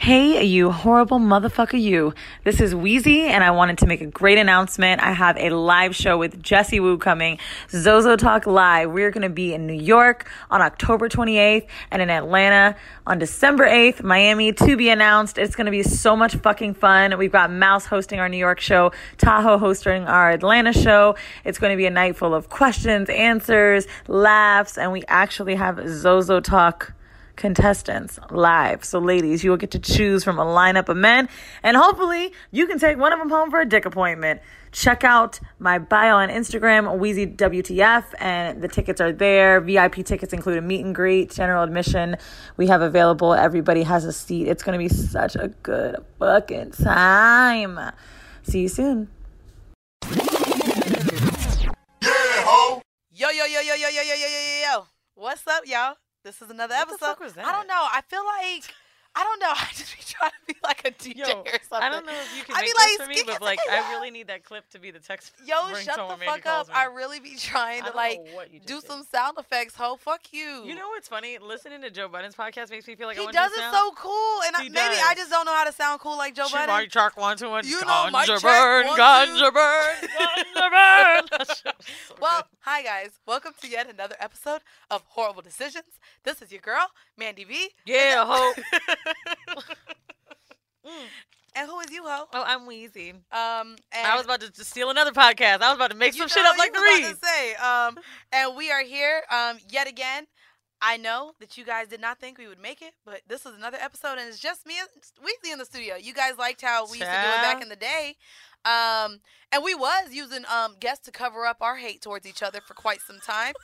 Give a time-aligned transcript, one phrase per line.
[0.00, 2.14] Hey, you horrible motherfucker, you.
[2.42, 5.02] This is Weezy, and I wanted to make a great announcement.
[5.02, 8.90] I have a live show with Jesse Woo coming, Zozo Talk Live.
[8.90, 12.76] We're going to be in New York on October 28th and in Atlanta
[13.06, 15.36] on December 8th, Miami to be announced.
[15.36, 17.18] It's going to be so much fucking fun.
[17.18, 21.14] We've got Mouse hosting our New York show, Tahoe hosting our Atlanta show.
[21.44, 25.86] It's going to be a night full of questions, answers, laughs, and we actually have
[25.86, 26.94] Zozo Talk
[27.40, 28.84] contestants live.
[28.84, 31.28] So, ladies, you will get to choose from a lineup of men,
[31.62, 34.40] and hopefully, you can take one of them home for a dick appointment.
[34.72, 39.60] Check out my bio on Instagram, Weezy WTF, and the tickets are there.
[39.60, 42.16] VIP tickets include a meet and greet, general admission.
[42.56, 43.34] We have available.
[43.34, 44.46] Everybody has a seat.
[44.46, 47.80] It's going to be such a good fucking time.
[48.42, 49.08] See you soon.
[53.12, 54.86] Yo, yo, yo, yo, yo, yo, yo, yo, yo, yo.
[55.14, 55.96] What's up, y'all?
[56.22, 57.38] This is another What episode.
[57.38, 57.86] I don't know.
[57.92, 58.74] I feel like
[59.20, 59.48] I don't know.
[59.54, 61.78] I just be trying to be like a DJ Yo, or something.
[61.82, 63.58] I don't know if you can I make be this like, for me, but like.
[63.70, 65.32] I really need that clip to be the text.
[65.46, 66.68] Yo, shut the fuck up.
[66.68, 66.74] me.
[66.74, 68.86] I really be trying to like know what you just do did.
[68.86, 69.74] some sound effects.
[69.76, 70.64] Ho, fuck you.
[70.64, 71.36] You know what's funny?
[71.38, 73.74] Listening to Joe Budden's podcast makes me feel like I he want does it sound.
[73.74, 76.46] so cool, and I, maybe I just don't know how to sound cool like Joe
[76.46, 76.68] She Budden.
[76.68, 77.66] might track one to one.
[77.66, 81.26] You know, check, burn, ganja burn, ganja burn.
[81.30, 83.10] That shit was so Well, hi guys.
[83.26, 85.98] Welcome to yet another episode of Horrible Decisions.
[86.24, 87.70] This is your girl, Mandy B.
[87.86, 88.52] yeah, ho.
[90.86, 91.06] Mm.
[91.56, 92.26] And who is you, ho?
[92.32, 93.10] Oh, I'm Weezy.
[93.10, 95.60] Um, and I was about to just steal another podcast.
[95.60, 97.54] I was about to make some shit up like the to say.
[97.56, 97.98] Um,
[98.32, 100.26] and we are here um, yet again.
[100.82, 103.54] I know that you guys did not think we would make it, but this is
[103.54, 104.88] another episode, and it's just me and
[105.22, 105.96] Weezy in the studio.
[105.96, 108.16] You guys liked how we used to do it back in the day,
[108.64, 109.20] um,
[109.52, 112.74] and we was using um, guests to cover up our hate towards each other for
[112.74, 113.54] quite some time.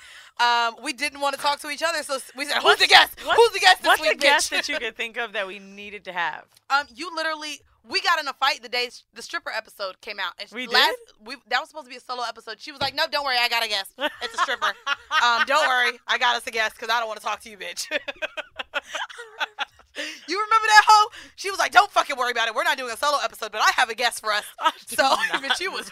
[0.41, 2.89] Um, we didn't want to talk to each other, so we said, "Who's What's- the
[2.89, 3.21] guest?
[3.21, 6.05] Who's the guest this What's the guest that you could think of that we needed
[6.05, 6.45] to have?
[6.71, 10.33] Um, you literally we got in a fight the day the stripper episode came out.
[10.39, 11.29] And We last, did?
[11.29, 12.61] We that was supposed to be a solo episode.
[12.61, 13.93] She was like, "No, don't worry, I got a guest.
[14.23, 14.67] It's a stripper.
[15.23, 17.51] um, don't worry, I got us a guest because I don't want to talk to
[17.51, 17.99] you, bitch." you
[20.41, 21.11] remember that hoe?
[21.37, 22.55] She was like, "Don't fucking worry about it.
[22.55, 24.45] We're not doing a solo episode, but I have a guest for us."
[24.87, 25.91] So, but you was.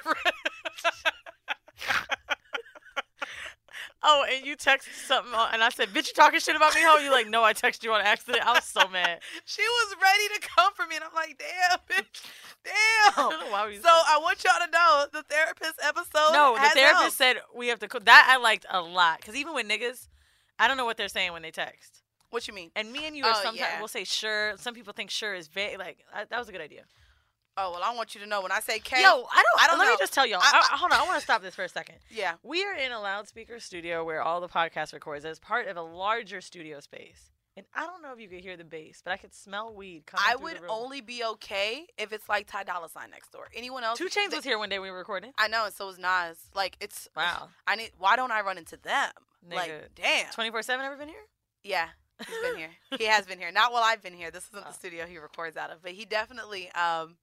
[4.06, 6.98] Oh, and you texted something, and I said, "Bitch, you talking shit about me, ho?"
[6.98, 9.20] You like, "No, I texted you on accident." I was so mad.
[9.46, 12.22] she was ready to come for me, and I'm like, "Damn, bitch,
[12.64, 13.28] damn."
[13.68, 13.76] we.
[13.76, 16.32] So I want y'all to know the therapist episode.
[16.34, 17.16] no, the therapist helped.
[17.16, 17.88] said we have to.
[17.88, 20.08] Co- that I liked a lot because even with niggas,
[20.58, 22.02] I don't know what they're saying when they text.
[22.30, 22.72] What you mean?
[22.74, 23.78] And me and you are Oh, sometimes yeah.
[23.78, 24.54] we'll say sure.
[24.56, 25.78] Some people think sure is vague.
[25.78, 26.82] Like I, that was a good idea.
[27.56, 29.00] Oh well, I want you to know when I say K.
[29.00, 29.26] Yo, I don't.
[29.60, 29.90] I don't Let know.
[29.92, 30.40] me just tell y'all.
[30.42, 31.96] I- I- hold on, I want to stop this for a second.
[32.10, 32.34] Yeah.
[32.42, 35.82] We are in a loudspeaker studio where all the podcast records as part of a
[35.82, 37.30] larger studio space.
[37.56, 40.06] And I don't know if you could hear the bass, but I could smell weed
[40.06, 43.46] coming I would only be okay if it's like Ty Dolla Sign next door.
[43.54, 43.96] Anyone else?
[43.98, 45.32] 2 Chainz they- was here one day we were recording.
[45.38, 46.36] I know, and so was Nas.
[46.56, 47.50] Like it's Wow.
[47.68, 47.92] I need.
[47.96, 49.10] Why don't I run into them?
[49.48, 49.54] Nigga.
[49.54, 50.32] Like damn.
[50.32, 51.26] Twenty four seven ever been here?
[51.62, 51.86] Yeah,
[52.26, 52.70] he's been here.
[52.98, 53.52] He has been here.
[53.52, 54.32] Not while I've been here.
[54.32, 54.68] This isn't Oh.
[54.70, 57.14] the studio he records out of, but he definitely um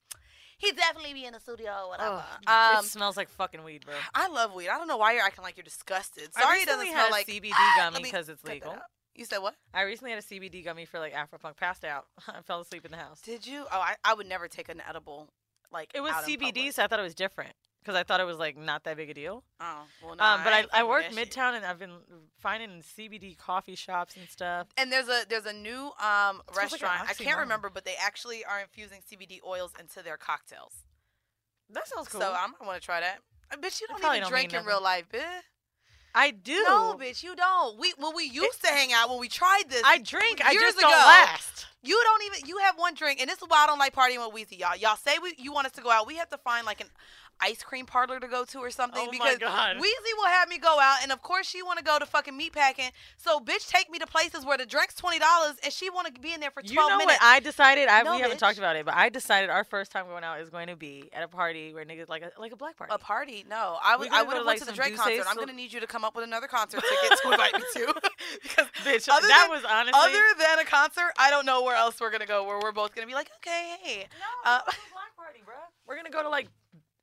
[0.61, 2.23] he definitely be in the studio or whatever.
[2.47, 3.95] Oh, um, it smells like fucking weed, bro.
[4.13, 4.69] I love weed.
[4.69, 6.33] I don't know why you're acting like you're disgusted.
[6.33, 8.77] Sorry, it doesn't smell like CBD Ah, gummy let me 'cause it's legal.
[9.15, 9.55] You said what?
[9.73, 11.57] I recently had a CBD gummy for like Afropunk.
[11.57, 12.05] Passed out.
[12.27, 13.19] I fell asleep in the house.
[13.21, 13.65] Did you?
[13.71, 15.27] Oh, I, I would never take an edible.
[15.71, 18.37] Like It was CBD, so I thought it was different because I thought it was
[18.37, 19.43] like not that big a deal.
[19.59, 21.05] Oh, well, no, um, but I, ain't I work.
[21.11, 21.97] Midtown and I've been
[22.39, 24.67] finding CBD coffee shops and stuff.
[24.77, 27.09] And there's a there's a new um It smells like restaurant.
[27.09, 30.73] I can't remember, but they actually are infusing CBD oils into their cocktails.
[31.71, 32.21] That sounds cool.
[32.21, 33.19] So I might want to try that.
[33.51, 35.21] Uh, Bitch, you don't even don't drink in real life, bitch.
[36.13, 36.63] I do.
[36.67, 37.79] No, bitch, you don't.
[37.79, 39.81] We when we used to hang out when we tried this.
[39.85, 40.43] I drink.
[40.43, 40.97] I years just don't ago.
[40.97, 41.67] last.
[41.83, 42.47] You don't even.
[42.49, 44.75] You have one drink, and this is why I don't like partying with Weezy, y'all.
[44.75, 46.05] Y'all say we, you want us to go out.
[46.07, 46.87] We have to find like an
[47.41, 49.37] ice cream parlor to go to or something Oh because.
[49.37, 52.37] Weezy will have me go out, and of course she want to go to fucking
[52.39, 52.91] meatpacking.
[53.17, 56.21] So bitch, take me to places where the drink's twenty dollars, and she want to
[56.21, 56.71] be in there for twelve minutes.
[56.71, 57.21] You know minutes.
[57.21, 57.87] what I decided?
[57.87, 60.39] I No, we haven't talked about it, but I decided our first time going out
[60.39, 62.93] is going to be at a party where niggas like a like a black party.
[62.93, 63.45] A party?
[63.49, 64.09] No, I would.
[64.09, 65.25] I would to, have like, went to the Drake concert.
[65.27, 67.93] I'm gonna need you to come up with another concert ticket to invite me to.
[68.43, 71.75] because Bitch, other that than- was honestly other than a concert, I don't know where
[71.75, 72.45] else we're gonna go.
[72.45, 75.55] Where we're both gonna be like, okay, hey, No, Uh, black party, bro.
[75.87, 76.47] We're gonna go to like,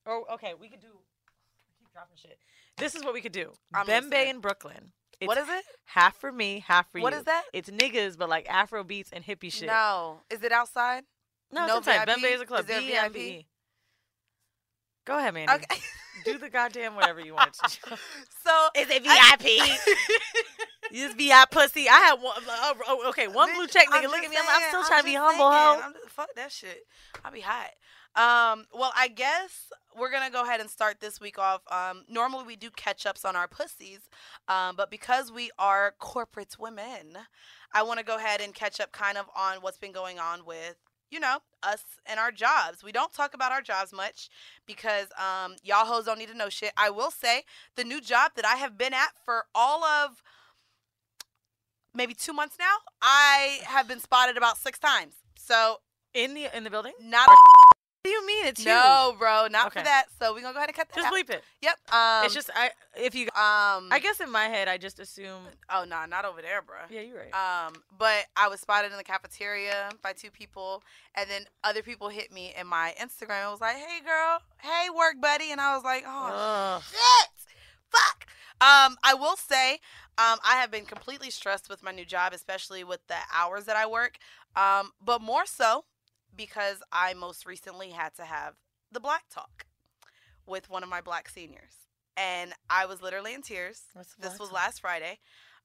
[0.08, 0.88] oh, okay, we could do.
[0.88, 2.38] I keep dropping shit.
[2.76, 3.52] This is what we could do.
[3.74, 4.28] I'm Bembe listening.
[4.28, 4.92] in Brooklyn.
[5.20, 5.64] It's what is it?
[5.84, 7.04] half for me, half for you.
[7.04, 7.42] What is that?
[7.52, 9.66] It's niggas, but like Afro beats and hippie shit.
[9.66, 11.04] No, is it outside?
[11.52, 12.08] no, no it's inside.
[12.08, 12.60] Bembe is a club.
[12.60, 13.08] Is there.
[13.10, 13.44] VIP?
[15.04, 15.52] Go ahead, Mandy.
[15.52, 15.80] Okay.
[16.24, 17.96] Do the goddamn whatever you want to do.
[18.44, 19.96] so Is it I- VIP?
[20.90, 21.86] You just be pussy.
[21.88, 22.36] I had one.
[22.48, 24.04] Uh, oh, okay, one blue check nigga.
[24.04, 24.36] I'm Look at me.
[24.40, 25.82] I'm, I'm still trying to be humble, thinking.
[25.82, 25.82] ho.
[25.84, 26.86] I'm just, fuck that shit.
[27.24, 27.70] I'll be hot.
[28.18, 31.62] Um, well, I guess we're gonna go ahead and start this week off.
[31.70, 34.00] Um, normally we do catch ups on our pussies,
[34.48, 37.16] um, but because we are corporate women,
[37.72, 40.44] I want to go ahead and catch up kind of on what's been going on
[40.44, 40.74] with
[41.12, 42.82] you know us and our jobs.
[42.82, 44.28] We don't talk about our jobs much
[44.66, 46.72] because um, y'all hoes don't need to know shit.
[46.76, 47.44] I will say
[47.76, 50.22] the new job that I have been at for all of
[51.94, 55.14] maybe two months now, I have been spotted about six times.
[55.36, 55.78] So
[56.14, 56.94] In the in the building?
[57.00, 57.28] not
[58.08, 58.46] do you mean?
[58.46, 59.80] It's no, bro, not Okay.
[59.80, 60.06] for that.
[60.18, 61.12] So we're gonna go ahead and cut that Just out.
[61.12, 61.44] bleep it.
[61.60, 61.78] Yep.
[61.92, 62.70] Um, it's just I.
[62.96, 63.88] If you, um.
[63.92, 65.42] I guess in my head, I just assume.
[65.70, 66.76] Oh no, not over there, bro.
[66.90, 67.66] Yeah, you're right.
[67.66, 70.82] Um, but I was spotted in the cafeteria by two people,
[71.14, 73.42] and then other people hit me in my Instagram.
[73.42, 76.30] and was like, "Hey, girl, hey, work buddy," and I was like, "Oh
[76.78, 76.82] Ugh.
[76.90, 77.30] shit,
[77.90, 78.26] fuck."
[78.60, 79.74] Um, I will say,
[80.18, 83.76] um, I have been completely stressed with my new job, especially with the hours that
[83.76, 84.16] I work.
[84.56, 85.84] Um, but more so
[86.38, 88.54] because I most recently had to have
[88.90, 89.66] the black talk
[90.46, 91.74] with one of my black seniors,
[92.16, 93.82] and I was literally in tears.
[94.18, 94.52] This was talk?
[94.52, 95.18] last Friday.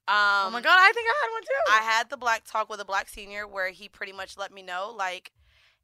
[0.06, 1.72] Um, oh my god, I think I had one too.
[1.72, 4.62] I had the black talk with a black senior where he pretty much let me
[4.62, 5.32] know, like,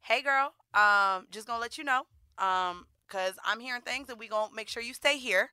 [0.01, 2.03] hey girl, um, just gonna let you know,
[2.37, 5.49] um, cause I'm hearing things and we gonna make sure you stay here.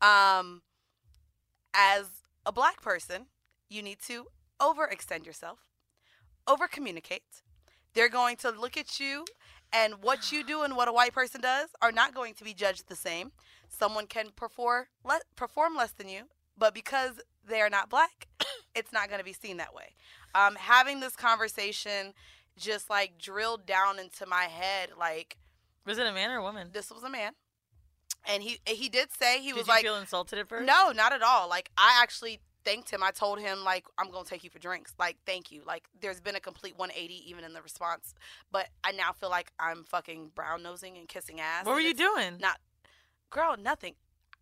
[0.00, 0.62] Um,
[1.74, 2.06] as
[2.44, 3.26] a black person,
[3.68, 4.26] you need to
[4.60, 5.58] overextend yourself,
[6.48, 7.42] over communicate.
[7.98, 9.24] They're going to look at you
[9.72, 12.54] and what you do and what a white person does are not going to be
[12.54, 13.32] judged the same.
[13.68, 18.28] Someone can perform le- perform less than you, but because they are not black,
[18.76, 19.94] it's not going to be seen that way.
[20.32, 22.14] Um, having this conversation
[22.56, 25.36] just like drilled down into my head, like
[25.84, 26.68] Was it a man or a woman?
[26.72, 27.32] this was a man,
[28.28, 29.56] and he he did say he was like.
[29.56, 30.66] Did was you like, feel insulted at first?
[30.66, 31.48] no, not at all.
[31.48, 33.02] Like I actually thanked him.
[33.02, 34.94] I told him like I'm gonna take you for drinks.
[34.98, 35.62] Like thank you.
[35.66, 38.14] Like there's been a complete 180 even in the response,
[38.52, 41.64] but I now feel like I'm fucking brown nosing and kissing ass.
[41.64, 42.38] What were you doing?
[42.40, 42.60] not-
[43.30, 43.56] girl?
[43.58, 43.94] Nothing.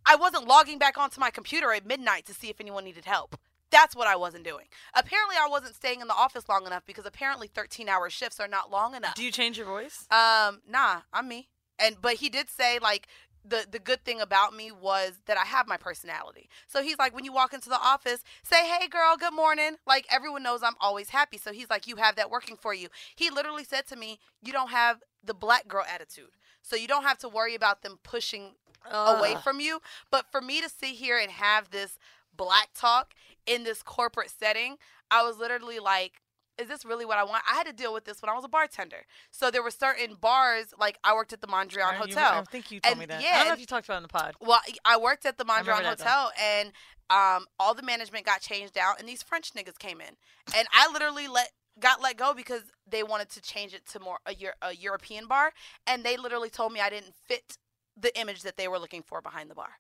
[0.05, 3.37] I wasn't logging back onto my computer at midnight to see if anyone needed help.
[3.71, 4.67] That's what I wasn't doing.
[4.95, 8.47] Apparently, I wasn't staying in the office long enough because apparently 13 hour shifts are
[8.47, 9.15] not long enough.
[9.15, 10.07] Do you change your voice?
[10.11, 11.49] Um, nah, I'm me.
[11.79, 13.07] And but he did say like
[13.49, 16.49] the the good thing about me was that I have my personality.
[16.67, 20.07] So he's like, when you walk into the office, say, "Hey, girl, good morning." Like
[20.11, 21.39] everyone knows I'm always happy.
[21.39, 22.89] So he's like, you have that working for you.
[23.15, 26.31] He literally said to me, "You don't have the black girl attitude,
[26.63, 28.55] so you don't have to worry about them pushing
[28.91, 29.41] away ah.
[29.43, 31.99] from you." But for me to sit here and have this
[32.37, 33.15] black talk
[33.47, 34.77] in this corporate setting,
[35.11, 36.21] I was literally like,
[36.59, 37.43] is this really what I want?
[37.51, 39.05] I had to deal with this when I was a bartender.
[39.31, 42.33] So there were certain bars, like I worked at the Mondrian I- you- Hotel.
[42.41, 43.23] I think you told And me that.
[43.23, 44.35] Yeah, I don't know if you talked about it in the pod.
[44.41, 45.89] Well, I worked at the Mondrian though.
[45.91, 46.73] Hotel, and
[47.11, 50.17] um, all the management got changed out, and these French niggas came in,
[50.57, 54.19] and I literally let got let go because they wanted to change it to more
[54.27, 55.53] a, a European bar,
[55.87, 57.59] and they literally told me I didn't fit
[57.97, 59.75] the image that they were looking for behind the bar.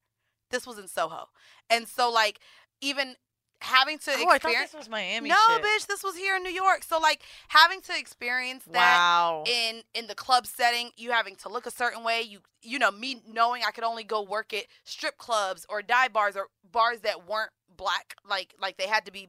[0.51, 1.31] This was in Soho,
[1.71, 2.39] and so like
[2.81, 3.17] even
[3.61, 4.71] having to Oh, I thought experience.
[4.73, 5.29] this was Miami.
[5.31, 5.63] no, shit.
[5.63, 6.83] bitch, this was here in New York.
[6.85, 9.45] So like having to experience that Wow.
[9.47, 12.91] in in the club setting you having to look a certain way you you know
[12.91, 17.01] me knowing i could only go work at strip clubs or dive bars or bars
[17.01, 19.29] that weren't black like like they had to be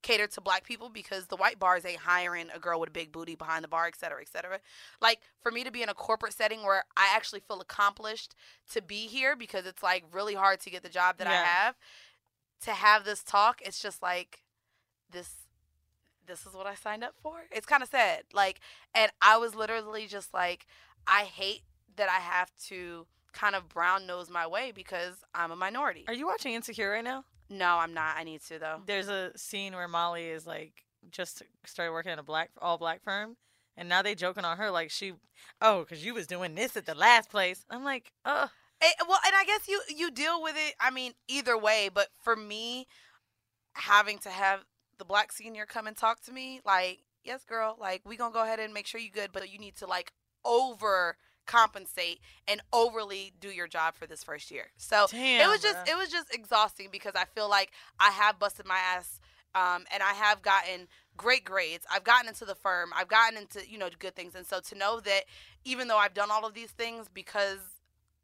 [0.00, 3.10] catered to black people because the white bars ain't hiring a girl with a big
[3.10, 4.60] booty behind the bar et cetera et cetera
[5.02, 8.34] like for me to be in a corporate setting where i actually feel accomplished
[8.70, 11.74] to be here because it's like really hard to get the job that i have
[12.64, 14.42] to have this talk it's just like
[15.10, 15.34] this
[16.26, 17.44] this is what I signed up for.
[17.50, 18.24] It's kind of sad.
[18.34, 18.60] Like,
[18.94, 20.66] and I was literally just like,
[21.06, 21.62] I hate
[21.96, 26.04] that I have to kind of brown nose my way because I'm a minority.
[26.06, 27.24] Are you watching Insecure right now?
[27.50, 28.16] no, I'm not.
[28.16, 28.82] I need to though.
[28.86, 33.02] There's a scene where Molly is like just started working at a black all black
[33.02, 33.36] firm,
[33.76, 35.14] and now they joking on her like she,
[35.62, 37.64] oh, because you was doing this at the last place.
[37.70, 38.48] I'm like, oh,
[38.80, 40.74] Eh, well, and I guess you you deal with it.
[40.80, 41.90] I mean, either way.
[41.92, 42.86] But for me,
[43.72, 44.60] having to have
[44.98, 48.42] the black senior come and talk to me, like, yes, girl, like we gonna go
[48.42, 50.12] ahead and make sure you good, but you need to like
[50.44, 51.16] over
[51.46, 54.66] compensate and overly do your job for this first year.
[54.76, 55.40] So damn.
[55.40, 55.88] it was just bruh.
[55.90, 59.18] it was just exhausting because I feel like I have busted my ass
[59.54, 61.86] um, and I have gotten great grades.
[61.92, 62.90] I've gotten into the firm.
[62.94, 64.34] I've gotten into you know good things.
[64.36, 65.24] And so to know that
[65.64, 67.58] even though I've done all of these things because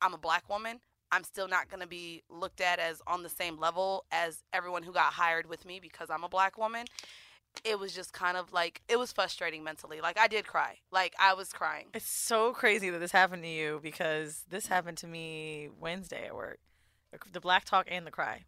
[0.04, 0.80] I'm a black woman,
[1.10, 4.82] I'm still not going to be looked at as on the same level as everyone
[4.82, 6.84] who got hired with me because I'm a black woman.
[7.64, 10.00] It was just kind of like it was frustrating mentally.
[10.00, 10.78] Like I did cry.
[10.90, 11.86] Like I was crying.
[11.94, 16.34] It's so crazy that this happened to you because this happened to me Wednesday at
[16.34, 16.58] work.
[17.32, 18.42] The- black talk and the cry.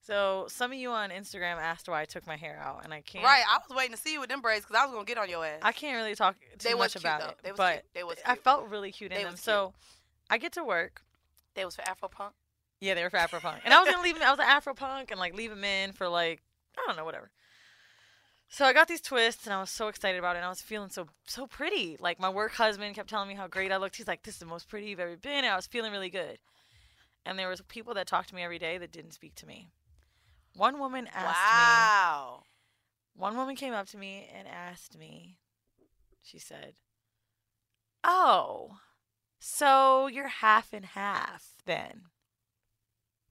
[0.00, 3.00] So some of you on Instagram asked why I took my hair out, and I
[3.00, 3.24] can't.
[3.24, 5.16] Right, I was waiting to see you with them braids because I was gonna get
[5.18, 5.60] on your ass.
[5.62, 7.28] I can't really talk too They much cute, about though.
[7.30, 7.84] it, They was but cute.
[7.94, 9.32] They was I felt really cute in They them.
[9.32, 9.40] cute.
[9.40, 9.72] So
[10.30, 11.02] I get to work.
[11.54, 12.34] they was for Afro Punk.
[12.80, 14.26] Yeah, they were for Afro Punk, and I was gonna leave them.
[14.26, 16.42] I was an Afro Punk and like leave them in for like
[16.76, 17.30] I don't know, whatever.
[18.48, 20.40] So I got these twists, and I was so excited about it.
[20.40, 21.96] And I was feeling so so pretty.
[21.98, 23.96] Like my work husband kept telling me how great I looked.
[23.96, 26.10] He's like, "This is the most pretty you've ever been." And I was feeling really
[26.10, 26.38] good.
[27.24, 29.70] And there was people that talked to me every day that didn't speak to me.
[30.54, 31.30] One woman asked me.
[31.32, 32.42] wow.
[33.16, 35.38] One woman came up to me and asked me,
[36.22, 36.74] she said,
[38.02, 38.76] Oh,
[39.46, 42.04] so you're half and half then?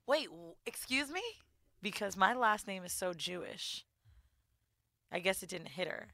[0.05, 0.27] Wait,
[0.63, 1.23] excuse me?
[1.81, 3.83] Because my last name is so Jewish.
[5.11, 6.09] I guess it didn't hit her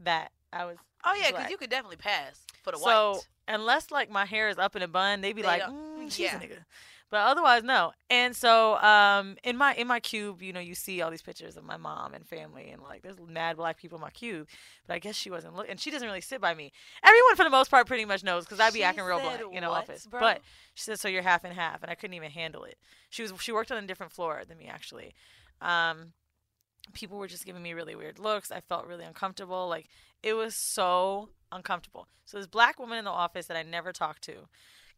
[0.00, 0.78] that I was.
[1.04, 3.20] Oh yeah, because you could definitely pass for the so, white.
[3.20, 6.10] So unless like my hair is up in a bun, they'd be They like, mm,
[6.10, 6.36] she's yeah.
[6.36, 6.64] a nigga.
[7.12, 7.92] But otherwise, no.
[8.08, 11.58] And so, um, in my in my cube, you know, you see all these pictures
[11.58, 14.48] of my mom and family, and like there's mad black people in my cube.
[14.86, 16.72] But I guess she wasn't looking, and she doesn't really sit by me.
[17.04, 19.42] Everyone, for the most part, pretty much knows because I'd be She acting real black
[19.52, 20.06] in the office.
[20.06, 20.20] bro?
[20.20, 20.40] But
[20.72, 22.78] she said, "So you're half and half," and I couldn't even handle it.
[23.10, 25.14] She was she worked on a different floor than me actually.
[25.60, 26.14] Um,
[26.94, 28.50] people were just giving me really weird looks.
[28.50, 29.68] I felt really uncomfortable.
[29.68, 29.86] Like
[30.22, 32.08] it was so uncomfortable.
[32.24, 34.48] So this black woman in the office that I never talked to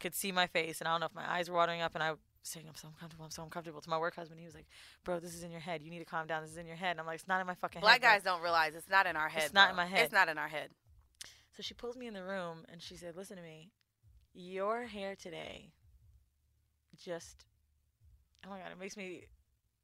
[0.00, 2.02] could see my face, and I don't know if my eyes were watering up, and
[2.02, 3.24] I was saying, "I'm so uncomfortable.
[3.24, 4.66] I'm so uncomfortable." To my work husband, he was like,
[5.04, 5.82] "Bro, this is in your head.
[5.82, 6.42] You need to calm down.
[6.42, 8.00] This is in your head." And I'm like, "It's not in my fucking Black head."
[8.00, 9.44] bro." guys don't realize it's not in our head.
[9.44, 10.04] It's not in my head.
[10.04, 10.70] It's not in our head.
[11.56, 13.70] So she pulls me in the room and she said, "Listen to me.
[14.32, 15.72] Your hair today
[16.96, 17.44] just
[18.46, 19.24] Oh my god, it makes me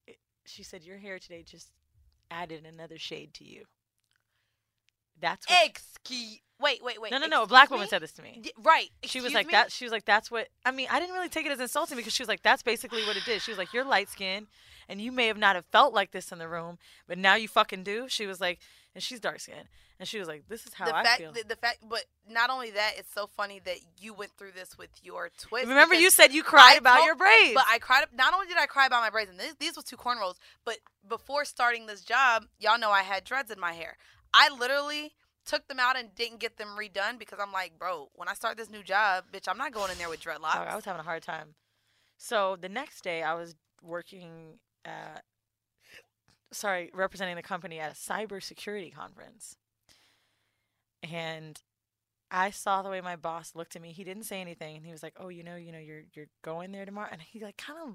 [0.07, 1.71] it, she said your hair today just
[2.31, 3.65] added another shade to you."
[5.21, 6.39] That's what Excuse.
[6.61, 7.11] Wait, wait, wait.
[7.11, 7.43] No, no, no.
[7.45, 7.89] A black excuse woman me?
[7.89, 8.43] said this to me.
[8.63, 8.91] Right.
[9.03, 9.53] She was like me?
[9.53, 9.73] that.
[9.73, 12.13] She was like, "That's what." I mean, I didn't really take it as insulting because
[12.13, 14.47] she was like, "That's basically what it did." She was like, "You're light skinned,
[14.87, 17.49] and you may have not have felt like this in the room, but now you
[17.49, 18.59] fucking do." She was like,
[18.95, 21.33] and she's dark skinned, and she was like, "This is how the I fact, feel."
[21.33, 24.77] The, the fact, but not only that, it's so funny that you went through this
[24.77, 25.67] with your twist.
[25.67, 27.55] Remember, you said you cried I about told- your braids.
[27.55, 28.05] But I cried.
[28.15, 30.35] Not only did I cry about my braids, and this, these was two cornrows,
[30.67, 30.77] but
[31.09, 33.97] before starting this job, y'all know I had dreads in my hair.
[34.33, 35.13] I literally
[35.47, 38.57] took them out and didn't get them redone because I'm like, bro, when I start
[38.57, 40.55] this new job, bitch, I'm not going in there with oh, dreadlocks.
[40.55, 41.55] Dog, I was having a hard time.
[42.17, 45.25] So the next day, I was working at,
[46.53, 49.57] sorry, representing the company at a cybersecurity conference,
[51.03, 51.61] and
[52.31, 53.93] I saw the way my boss looked at me.
[53.93, 56.29] He didn't say anything, and he was like, "Oh, you know, you know, you're you're
[56.43, 57.95] going there tomorrow," and he like kind of,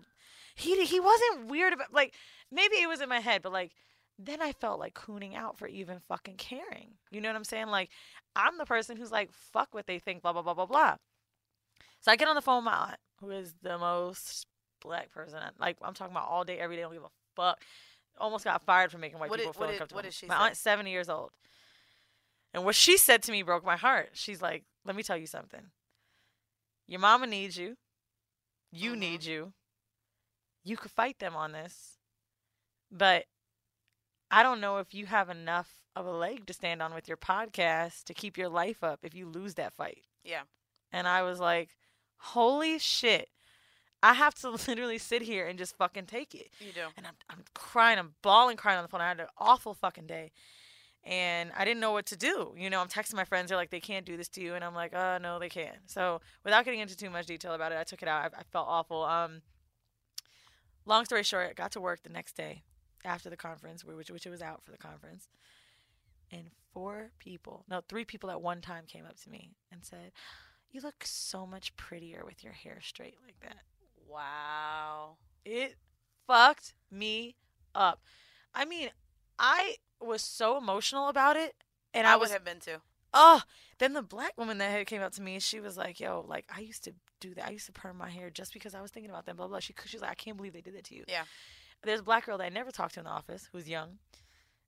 [0.55, 2.15] he he wasn't weird about like
[2.51, 3.71] maybe it was in my head, but like.
[4.17, 6.93] Then I felt like cooning out for even fucking caring.
[7.11, 7.67] You know what I'm saying?
[7.67, 7.89] Like,
[8.35, 10.95] I'm the person who's like, fuck what they think, blah, blah, blah, blah, blah.
[11.99, 14.47] So I get on the phone with my aunt, who is the most
[14.81, 15.39] black person.
[15.59, 16.83] Like I'm talking about all day, every day.
[16.83, 17.61] I Don't give a fuck.
[18.17, 19.97] Almost got fired for making white What people did- feel uncomfortable.
[19.97, 20.43] what did she my say?
[20.45, 21.31] aunt's seventy years old,
[22.53, 24.11] and what she said to me broke my heart.
[24.13, 25.71] She's like, "Let me tell you something.
[26.87, 27.75] Your mama needs you.
[28.71, 28.97] You Mhm.
[28.99, 29.53] need you.
[30.63, 31.97] You could fight them on this,
[32.91, 33.25] but
[34.31, 37.17] I don't know if you have enough of a leg to stand on with your
[37.17, 40.41] podcast to keep your life up if you lose that fight." Yeah.
[40.91, 41.69] And I was like,
[42.17, 43.29] holy shit.
[44.03, 46.49] I have to literally sit here and just fucking take it.
[46.59, 46.81] You do.
[46.97, 49.01] And I'm, I'm crying, I'm bawling, crying on the phone.
[49.01, 50.31] I had an awful fucking day.
[51.03, 52.55] And I didn't know what to do.
[52.57, 53.49] You know, I'm texting my friends.
[53.49, 54.55] They're like, they can't do this to you.
[54.55, 57.71] And I'm like, oh, no, they can't." So without getting into too much detail about
[57.71, 58.33] it, I took it out.
[58.33, 59.03] I, I felt awful.
[59.03, 59.43] Um,
[60.83, 62.63] long story short, I got to work the next day
[63.05, 65.27] after the conference, which, which it was out for the conference.
[66.31, 70.11] And four people, no, three people at one time came up to me and said,
[70.71, 73.59] you look so much prettier with your hair straight like that.
[74.09, 75.17] Wow.
[75.45, 75.75] It
[76.27, 77.35] fucked me
[77.73, 78.01] up.
[78.53, 78.89] I mean,
[79.39, 81.55] I was so emotional about it,
[81.93, 82.77] and I, I, was would have been too.
[83.13, 83.41] oh.
[83.77, 86.61] Then the black woman that came up to me, she was like, "Yo, like I
[86.61, 87.47] used to do that.
[87.47, 89.59] I used to perm my hair just because I was thinking about them." Blah blah.
[89.59, 91.23] She she was like, "I can't believe they did that to you." Yeah.
[91.83, 93.99] There's a black girl that I never talked to in the office who's young,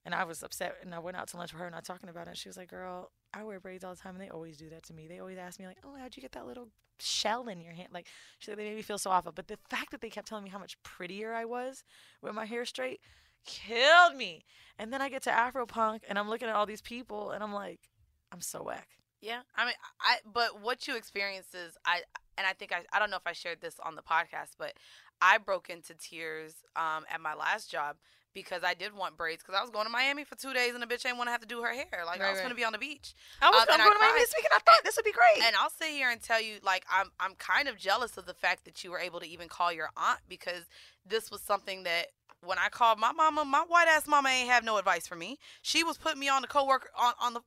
[0.06, 0.76] and I was upset.
[0.82, 2.32] And I went out to lunch with her, was talking about it.
[2.32, 4.70] And she was like, "Girl, I wear braids all the time, and they always do
[4.70, 5.08] that to me.
[5.08, 7.90] They always ask me like, "Oh, how'd you get that little shell in your hand?"
[7.92, 8.08] Like,
[8.40, 9.32] she said they made me feel so awful.
[9.32, 11.84] But the fact that they kept telling me how much prettier I was
[12.22, 13.02] with my hair straight
[13.46, 14.46] killed me.
[14.78, 17.44] And then I get to Afro punk, and I'm looking at all these people, and
[17.44, 17.90] I'm like,
[18.32, 18.90] I'm so whack.
[19.22, 22.02] Yeah, I mean, I but what you experienced is I
[22.38, 24.74] and I think I I don't know if I shared this on the podcast, but
[25.22, 27.98] I broke into tears um, at my last job
[28.34, 30.84] because I did want braids because I was going to Miami for two days and
[30.84, 32.04] the bitch ain't want to have to do her hair.
[32.06, 32.44] Like I was right.
[32.44, 33.16] gonna be on the beach.
[33.42, 34.54] I was Um, I to Miami this weekend.
[34.56, 35.44] I thought this would be great.
[35.44, 38.36] And I'll sit here and tell you, like, I'm I'm kind of jealous of the
[38.36, 40.66] fact that you were able to even call your aunt because
[41.04, 42.08] this was something that
[42.46, 45.40] when I called my mama, my white ass mama ain't have no advice for me.
[45.64, 47.42] She was putting me on the coworker on, on the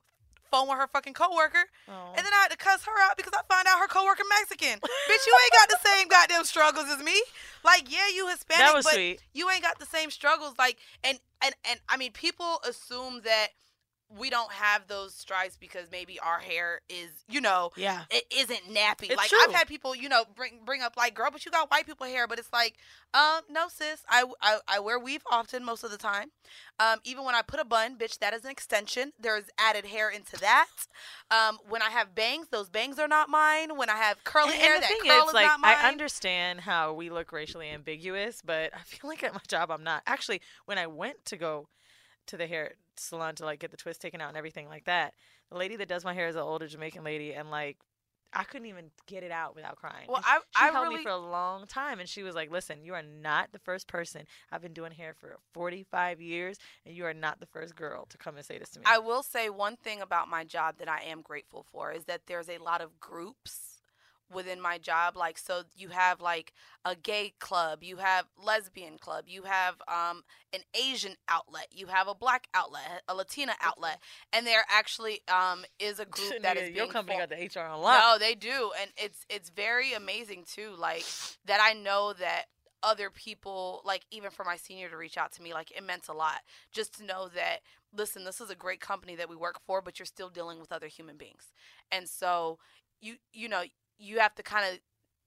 [0.51, 2.13] phone with her fucking coworker, Oh.
[2.17, 4.79] and then I had to cuss her out because I found out her coworker Mexican.
[4.81, 7.21] Bitch, you ain't got the same goddamn struggles as me.
[7.65, 9.21] Like, yeah, you Hispanic, but sweet.
[9.33, 10.55] you ain't got the same struggles.
[10.59, 13.49] Like, and and and I mean, people assume that
[14.19, 18.03] we don't have those stripes because maybe our hair is, you know, Yeah.
[18.11, 19.05] it isn't nappy.
[19.05, 19.39] It's like true.
[19.47, 22.07] I've had people, you know, bring bring up like, girl, but you got white people
[22.07, 22.75] hair, but it's like,
[23.15, 26.33] um, no, sis, I, I I wear weave often most of the time.
[26.81, 29.13] Um, even when I put a bun, bitch, that is an extension.
[29.19, 30.69] There's added hair into that.
[31.31, 33.77] Um, when I have bangs, those bangs are not mine.
[33.77, 35.61] When I have curly And, hair, and the that thing curl is, is like, not
[35.61, 35.77] mine.
[35.79, 39.85] I understand how we look racially ambiguous, but I feel like at my job, I'm
[39.85, 40.03] not.
[40.07, 41.69] Actually, when I went to go
[42.27, 45.15] to the hair salon to like get the twist taken out and everything like that,
[45.51, 47.79] the lady that does my hair is an older Jamaican lady, and like,
[48.33, 50.07] I couldn't even get it out without crying.
[50.09, 52.51] well, I she I held really me for a long time, and she was like,
[52.51, 54.27] "Listen, you are not the first person.
[54.53, 58.19] I've been doing hair for 45 years, and you are not the first girl to
[58.19, 60.89] come and say this to me." I will say one thing about my job that
[60.89, 63.80] I am grateful for is that there's a lot of groups
[64.33, 66.53] within my job like so you have like
[66.85, 70.23] a gay club you have lesbian club you have um
[70.53, 73.99] an asian outlet you have a black outlet a latina outlet
[74.33, 77.39] and there actually um is a group that is Nigga, your being company formed- got
[77.39, 77.99] the HR on lock.
[78.01, 80.75] no, they do, and it's it's very amazing too.
[80.79, 81.05] Like
[81.47, 82.45] that, I know that
[82.83, 86.09] other people, like even for my senior to reach out to me, like it meant
[86.09, 86.41] a lot
[86.73, 87.59] just to know that.
[87.93, 90.71] Listen, this is a great company that we work for, but you're still dealing with
[90.71, 91.53] other human beings,
[91.91, 92.59] and so
[93.01, 93.63] you you know
[94.01, 94.81] you have to kind of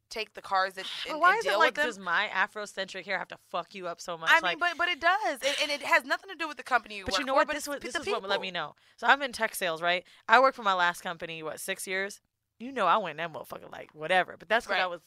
[0.10, 3.18] take the cars that But and, why and is it like does my Afrocentric hair
[3.18, 4.30] have to fuck you up so much?
[4.32, 6.64] I mean, but but it does, and, and it has nothing to do with the
[6.64, 7.50] company you but you know for, what?
[7.50, 8.76] This was this is what let me know.
[8.98, 10.04] So I'm in tech sales, right?
[10.28, 12.22] I worked for my last company, what six years?
[12.60, 14.36] You know, I went in that motherfucker like whatever.
[14.38, 15.02] But that's because I was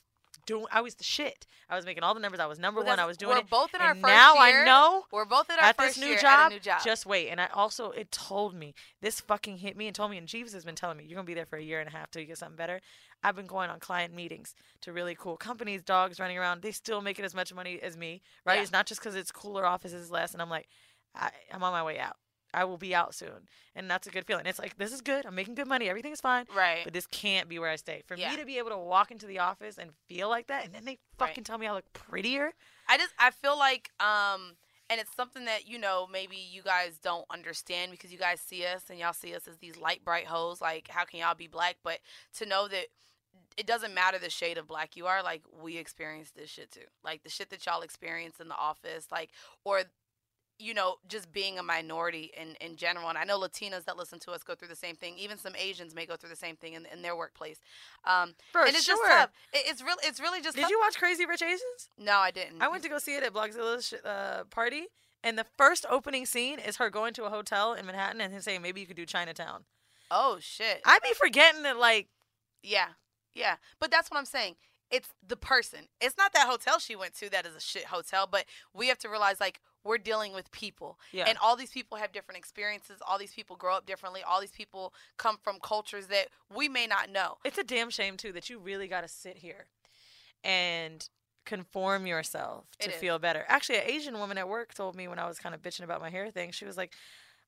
[0.47, 0.65] doing.
[0.73, 1.47] I was the shit.
[1.69, 2.41] I was making all the numbers.
[2.41, 2.99] I was number Well, one.
[2.99, 3.35] I was doing it.
[3.35, 3.50] we're it.
[3.50, 4.62] both in our first now year.
[4.62, 6.61] I know We're both in our at first this new year job, at a new
[6.61, 6.81] job.
[6.85, 7.29] Just wait.
[7.29, 10.19] And I also it told me this fucking hit me and told me.
[10.19, 11.93] And Jeeves has been telling me you're gonna be there for a year and a
[11.93, 12.81] half till you get something better.
[13.23, 16.63] I've been going on client meetings to really cool companies, dogs running around.
[16.63, 18.56] They still making as much money as me, right?
[18.56, 18.63] Yeah.
[18.63, 20.32] It's not just because it's cooler offices less.
[20.32, 20.69] And I'm like,
[21.15, 22.17] I, I'm on my way out.
[22.54, 24.47] I will be out soon, and that's a good feeling.
[24.47, 25.26] It's like this is good.
[25.26, 25.89] I'm making good money.
[25.89, 26.47] Everything's fine.
[26.54, 26.85] right.
[26.85, 28.02] But this can't be where I stay.
[28.06, 28.30] For Yeah.
[28.30, 30.85] me to be able to walk into the office and feel like that, and then
[30.85, 31.28] they Right.
[31.28, 32.52] fucking tell me I look prettier.
[32.89, 34.56] I just I feel like um
[34.89, 38.65] and it's something that you know maybe you guys don't understand because you guys see
[38.65, 41.49] us and y'all see us as these light bright hoes like how can y'all be
[41.49, 41.99] black but
[42.39, 42.87] to know that
[43.56, 46.87] it doesn't matter the shade of black you are like we experience this shit too
[47.02, 49.30] like the shit that y'all experience in the office like
[49.65, 49.82] or
[50.58, 54.19] you know just being a minority in in general and i know latinas that listen
[54.19, 56.56] to us go through the same thing even some asians may go through the same
[56.56, 57.60] thing in, in their workplace
[58.04, 58.97] um For and it's sure.
[58.97, 60.71] just tough it, it's real it's really just Did tough.
[60.71, 61.90] you watch Crazy Rich Asians?
[61.99, 64.86] no i didn't I went to go see it at Blogzilla's sh- uh, party,
[65.23, 68.40] and the first opening scene is her going to a hotel in Manhattan and him
[68.40, 69.64] saying maybe you could do Chinatown.
[70.10, 72.08] oh shit I'd be forgetting that like
[72.62, 72.88] Yeah,
[73.34, 73.56] yeah.
[73.78, 74.56] But that's what I'm saying.
[74.90, 75.88] It's the person.
[76.00, 78.99] It's not that hotel she went to that is a shit hotel, but we have
[78.99, 80.99] to realize like we're dealing with people.
[81.12, 81.25] yeah.
[81.28, 82.99] And all these people have different experiences.
[83.06, 84.22] All these people grow up differently.
[84.26, 87.36] All these people come from cultures that we may not know.
[87.44, 89.66] it's a damn shame too that you really got to sit here
[90.44, 91.08] and
[91.44, 93.44] conform yourself to feel better.
[93.49, 96.00] Actually, an Asian woman at work told me when I was kind of bitching about
[96.00, 96.50] my hair thing.
[96.50, 96.92] She was like,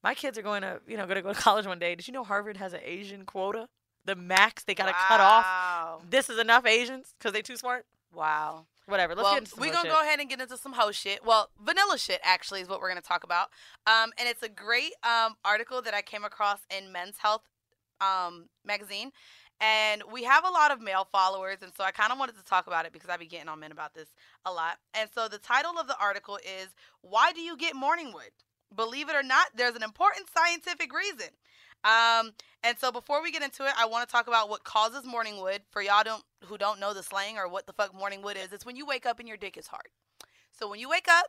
[0.03, 1.94] "My kids are going to, you know, going to go to college one day.
[1.94, 3.68] Did you know Harvard has an Asian quota?
[4.09, 6.03] The max they got to cut off.
[6.09, 7.85] This is enough Asians because they too smart.
[8.11, 8.64] Wow.
[8.87, 9.14] Whatever.
[9.14, 11.27] Let's well, get into some we're gonna go ahead and get into some hoe shit.
[11.27, 13.49] Well, vanilla shit actually is what we're gonna talk about.
[13.87, 17.42] Um, and it's a great um article that I came across in Men's Health
[18.01, 19.12] um magazine.
[19.61, 22.44] And we have a lot of male followers, and so I kind of wanted to
[22.44, 24.09] talk about it because I be getting on men about this
[24.47, 24.79] a lot.
[24.94, 26.68] And so the title of the article is
[27.03, 28.33] "Why Do You Get Morning Wood?"
[28.75, 31.29] Believe it or not, there's an important scientific reason.
[31.85, 35.05] Um, and so before we get into it, I want to talk about what causes
[35.05, 35.62] morning wood.
[35.71, 38.53] For y'all don't who don't know the slang or what the fuck morning wood is,
[38.53, 39.88] it's when you wake up and your dick is hard.
[40.59, 41.27] So when you wake up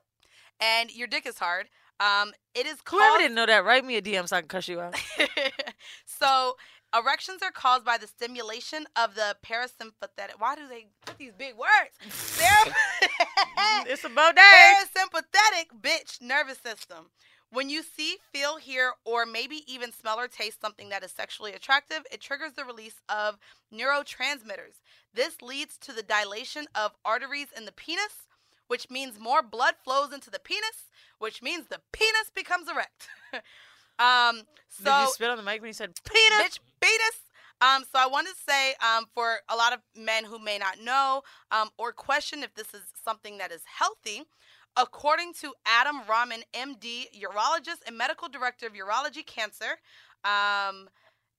[0.60, 1.68] and your dick is hard,
[2.00, 3.22] um, it is Whoever caused.
[3.22, 4.96] didn't know that, write me a DM so I can cuss you out.
[6.06, 6.56] so
[6.98, 10.34] erections are caused by the stimulation of the parasympathetic.
[10.40, 11.96] Why do they put these big words?
[13.86, 14.74] It's about day.
[14.96, 17.10] parasympathetic bitch nervous system.
[17.52, 21.54] When you see, feel, hear, or maybe even smell or taste something that is sexually
[21.54, 23.40] attractive, it triggers the release of
[23.74, 24.82] neurotransmitters.
[25.14, 28.28] This leads to the dilation of arteries in the penis,
[28.68, 33.08] which means more blood flows into the penis, which means the penis becomes erect.
[34.00, 36.40] um, so Did you spit on the mic when you said penis?
[36.40, 37.20] bitch penis.
[37.62, 40.80] Um, so I wanted to say, um, for a lot of men who may not
[40.82, 44.24] know, um, or question if this is something that is healthy,
[44.78, 49.80] according to Adam Ramin, MD, urologist and medical director of urology cancer,
[50.24, 50.90] um,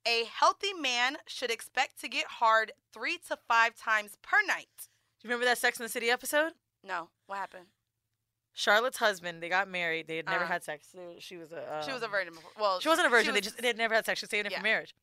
[0.06, 4.68] a healthy man should expect to get hard three to five times per night.
[4.78, 6.52] Do you remember that Sex in the City episode?
[6.82, 7.66] No, what happened?
[8.54, 10.08] Charlotte's husband, they got married.
[10.08, 10.54] They had never Uh-huh.
[10.54, 10.88] had sex.
[11.20, 11.82] She was a.
[11.86, 12.34] she was a um, virgin.
[12.34, 12.50] Before.
[12.58, 13.32] Well, She wasn't a virgin.
[13.34, 14.20] they just they had never had sex.
[14.20, 14.58] She was saving it Yeah.
[14.58, 14.94] for marriage,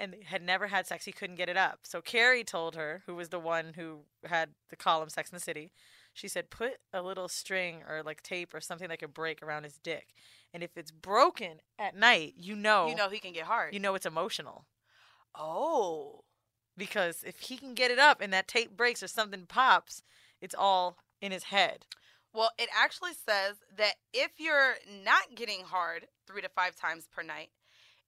[0.00, 1.04] and they had never had sex.
[1.04, 1.80] He couldn't get it up.
[1.82, 5.40] So Carrie told her, who was the one who had the column "Sex in the
[5.40, 5.70] City,"
[6.12, 9.64] she said, "Put a little string or like tape or something that could break around
[9.64, 10.08] his dick,
[10.52, 13.74] and if it's broken at night, you know, you know he can get hard.
[13.74, 14.66] you know it's emotional."
[15.34, 16.24] Oh.
[16.76, 20.02] Because if he can get it up and that tape breaks or something pops,
[20.40, 21.84] it's all in his head.
[22.32, 27.22] Well, it actually says that if you're not getting hard three to five times per
[27.22, 27.50] night,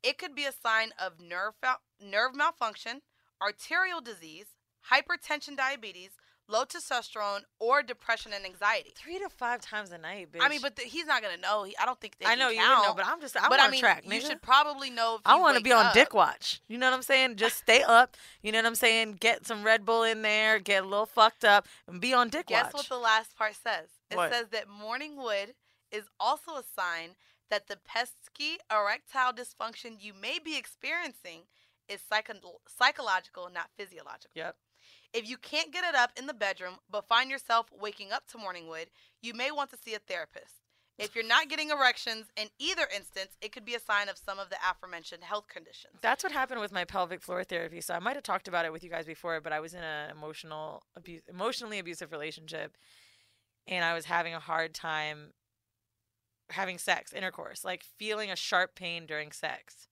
[0.02, 3.02] it could be a sign of nerve fal- nerve malfunction,
[3.40, 4.46] arterial disease,
[4.90, 6.12] hypertension, diabetes,
[6.48, 8.92] low testosterone, or depression and anxiety.
[8.96, 10.40] Three to five times a night, bitch.
[10.42, 11.64] I mean, but th- he's not gonna know.
[11.64, 12.86] He, I don't think they I know you count.
[12.86, 14.04] know, but I'm just I'm but on I mean, track.
[14.06, 15.16] you should probably know.
[15.16, 15.94] If I want to be on up.
[15.94, 16.60] dick watch.
[16.68, 17.36] You know what I'm saying?
[17.36, 18.16] Just stay up.
[18.42, 19.16] You know what I'm saying?
[19.20, 22.46] Get some Red Bull in there, get a little fucked up, and be on dick
[22.46, 22.72] Guess watch.
[22.72, 23.88] Guess what the last part says?
[24.10, 24.32] It What?
[24.32, 25.54] says that morning wood
[25.90, 27.10] is also a sign
[27.50, 31.42] that the pesky erectile dysfunction you may be experiencing
[31.88, 34.30] is psycho- psychological, not physiological.
[34.34, 34.56] yep.
[35.14, 38.38] If you can't get it up in the bedroom but find yourself waking up to
[38.38, 38.88] morning wood,
[39.22, 40.64] you may want to see a therapist.
[40.98, 44.38] If you're not getting erections in either instance, it could be a sign of some
[44.38, 45.94] of the aforementioned health conditions.
[46.02, 47.80] That's what happened with my pelvic floor therapy.
[47.80, 49.82] So I might have talked about it with you guys before, but I was in
[49.82, 52.76] an emotional abuse, emotionally abusive relationship,
[53.66, 55.32] and I was having a hard time
[56.50, 59.88] having sex, intercourse, like feeling a sharp pain during sex.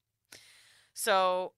[0.94, 1.52] So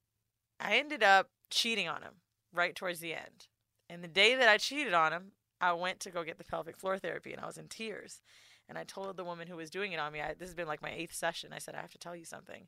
[0.60, 2.14] I ended up cheating on him
[2.52, 3.48] right towards the end.
[3.88, 6.76] And the day that I cheated on him, I went to go get the pelvic
[6.76, 8.20] floor therapy, and I was in tears.
[8.68, 10.66] And I told the woman who was doing it on me, I, this has been
[10.68, 11.52] like my eighth session.
[11.52, 12.66] I said, I have to tell you something.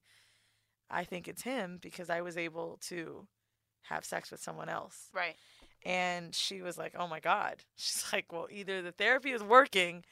[0.91, 3.27] I think it's him because I was able to
[3.85, 5.09] have sex with someone else.
[5.15, 5.37] Right.
[5.85, 7.65] And she was like, Oh my God.
[7.77, 10.05] She's like, Well, either the therapy is working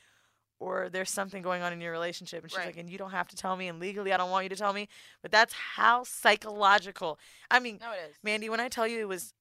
[0.58, 2.42] or there's something going on in your relationship.
[2.42, 2.66] And she's Right.
[2.66, 3.68] like, And you don't have to tell me.
[3.68, 4.88] And legally, I don't want you to tell me.
[5.22, 7.18] But that's how psychological.
[7.50, 7.92] I mean, No.
[8.22, 9.34] Mandy, when I tell you it was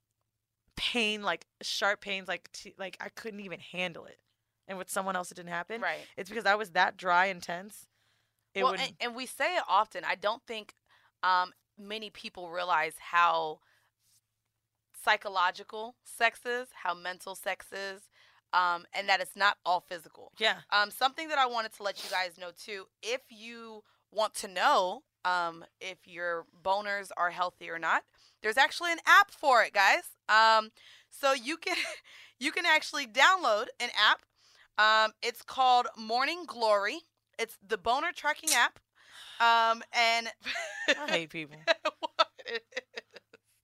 [0.75, 4.19] pain, like sharp pains, like, t- like I couldn't even handle it.
[4.67, 5.81] And with someone else, it didn't happen.
[5.81, 5.99] Right.
[6.15, 7.87] It's because I was that dry and tense.
[8.53, 10.03] It well, would and, and we say it often.
[10.05, 10.75] I don't think
[11.21, 13.59] um, many people realize how
[15.03, 18.03] psychological sex is, how mental sex is,
[18.53, 20.31] um, and that it's not all physical.
[20.39, 20.57] yeah.
[20.71, 24.47] Um, something that I wanted to let you guys know too, if you want to
[24.47, 28.03] know um, if your boners are healthy or not,
[28.43, 30.03] there's actually an app for it, guys.
[30.29, 30.69] Um,
[31.09, 31.75] so you can
[32.39, 34.21] you can actually download an app.
[34.77, 36.99] Um, it's called Morning Glory.
[37.39, 38.79] It's the boner tracking app.
[39.39, 40.27] Um, and
[40.87, 41.57] I hate people.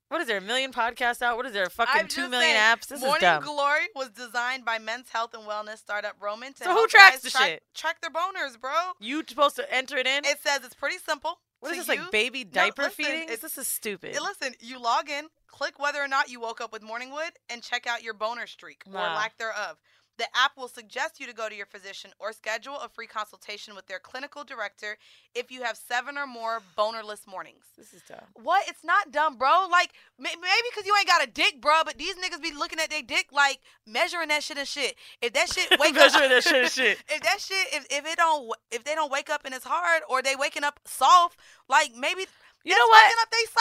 [0.10, 0.38] What is there?
[0.38, 1.38] A million podcasts out?
[1.38, 1.66] What is there?
[1.66, 2.88] A fucking I'm two saying, apps?
[2.88, 3.44] This Morning is dumb.
[3.44, 6.52] Glory was designed by men's health and wellness startup Roman.
[6.54, 7.64] To So who tracks guys the track, shit?
[7.76, 8.72] Track their boners, bro.
[9.00, 10.26] you supposed to enter it in?
[10.26, 11.38] It says it's pretty simple.
[11.60, 12.10] What is this like use.
[12.12, 13.24] baby No, diaper listen, feeding?
[13.24, 14.18] it's- This is stupid.
[14.22, 17.62] Listen, you log in, click whether or not you woke up with morning wood, and
[17.64, 19.78] check out your boner streak or lack thereof.
[20.20, 23.74] The app will suggest you to go to your physician or schedule a free consultation
[23.74, 24.98] with their clinical director
[25.34, 27.64] if you have seven or more bonerless mornings.
[27.78, 28.20] This is dumb.
[28.34, 28.68] What?
[28.68, 29.68] It's not dumb, bro.
[29.72, 30.36] Like maybe
[30.70, 31.84] because you ain't got a dick, bro.
[31.86, 34.96] But these niggas be looking at their dick like measuring that shit and shit.
[35.22, 36.98] If that shit wake up, Measuring that shit and shit.
[37.10, 40.04] if that shit, if, if it don't, if they don't wake up and it's hard,
[40.10, 42.26] or they waking up soft, like maybe
[42.64, 43.14] You that's know what?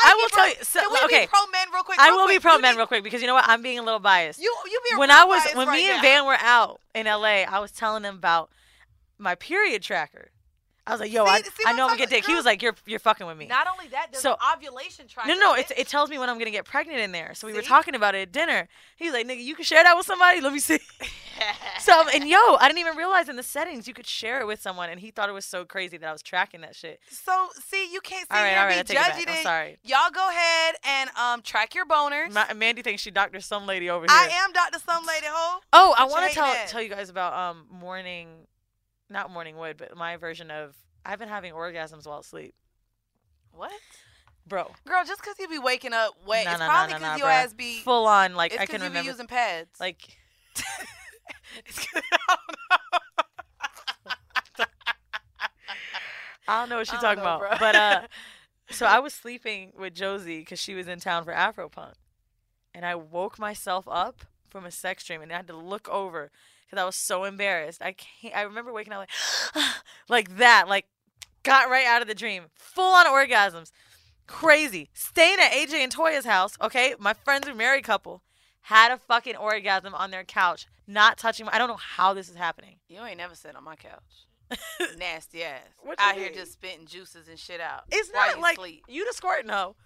[0.05, 0.37] I will bro.
[0.37, 0.55] tell you.
[0.63, 1.99] So, Can we okay, be pro men real quick?
[2.01, 3.45] I Real will be pro You men need- real quick because you know what?
[3.49, 4.41] I'm being a little biased.
[4.41, 6.03] You you be when I was when right me and now.
[6.03, 8.51] Van were out in LA, I was telling him about
[9.19, 10.31] my period tracker.
[10.89, 12.45] I was like, "Yo, See- I, see I know I'm gonna get dick." He was
[12.45, 15.29] like, "You're you're fucking with me." Not only that, there's So- an ovulation tracker.
[15.29, 17.35] no, no, it's, it tells me when I'm gonna get pregnant in there.
[17.35, 18.69] So we were talking about it at dinner.
[18.97, 20.41] He was like, "Nigga, you can share that with somebody.
[20.41, 20.79] Let me see."
[21.81, 24.61] so and yo, I didn't even realize in the settings you could share it with
[24.61, 27.01] someone, and he thought it was so crazy that I was tracking that shit.
[27.11, 29.29] So see, you can't sit All right, here all right, be judging it.
[29.29, 29.79] I'm sorry.
[29.85, 32.33] Y'all go ahead and um track your boners.
[32.33, 34.09] Ma- Mandy thinks she doctor some lady over here.
[34.11, 34.79] I am Dr.
[34.85, 35.61] Some Lady Ho.
[35.73, 38.29] Oh, I want to tell tell you guys about um morning,
[39.11, 42.55] not morning wood, but my version of I've been having orgasms while asleep,
[43.53, 43.73] What?
[44.47, 44.71] bro.
[44.87, 47.19] Girl, just because you be waking up wet, Nah, it's nah, nah, probably nah, because
[47.21, 47.45] nah, your bruh.
[47.45, 47.81] ass be.
[47.81, 49.79] Full on, like it's I can you remember, be using pads.
[49.81, 50.17] like
[51.67, 52.57] It's 'cause- I don't
[54.59, 54.65] know.
[56.47, 57.41] I don't know what she's talking know, about.
[57.41, 57.51] bro.
[57.59, 58.01] But uh
[58.71, 61.95] so I was sleeping with Josie because she was in town for Afropunk.
[62.75, 66.31] And I woke myself up from a sex dream and I had to look over
[66.69, 67.81] because I was so embarrassed.
[67.83, 69.01] I can't I remember waking up
[69.55, 69.65] like
[70.09, 70.87] like that, like
[71.43, 72.45] got right out of the dream.
[72.57, 73.71] Full on orgasms.
[74.27, 74.91] Crazy.
[74.93, 76.95] Staying at AJ and Toya's house, okay?
[76.99, 78.23] My friends were married couple.
[78.63, 82.29] Had a fucking orgasm on their couch, not touching my I don't know how this
[82.29, 82.77] is happening.
[82.89, 84.27] You ain't never sit on my couch.
[84.99, 85.61] Nasty ass.
[85.83, 86.35] What you Out here mean?
[86.35, 87.85] just spitting juices and shit out.
[87.91, 88.85] It's while not you like sleep.
[88.89, 89.77] you the squirt hoe.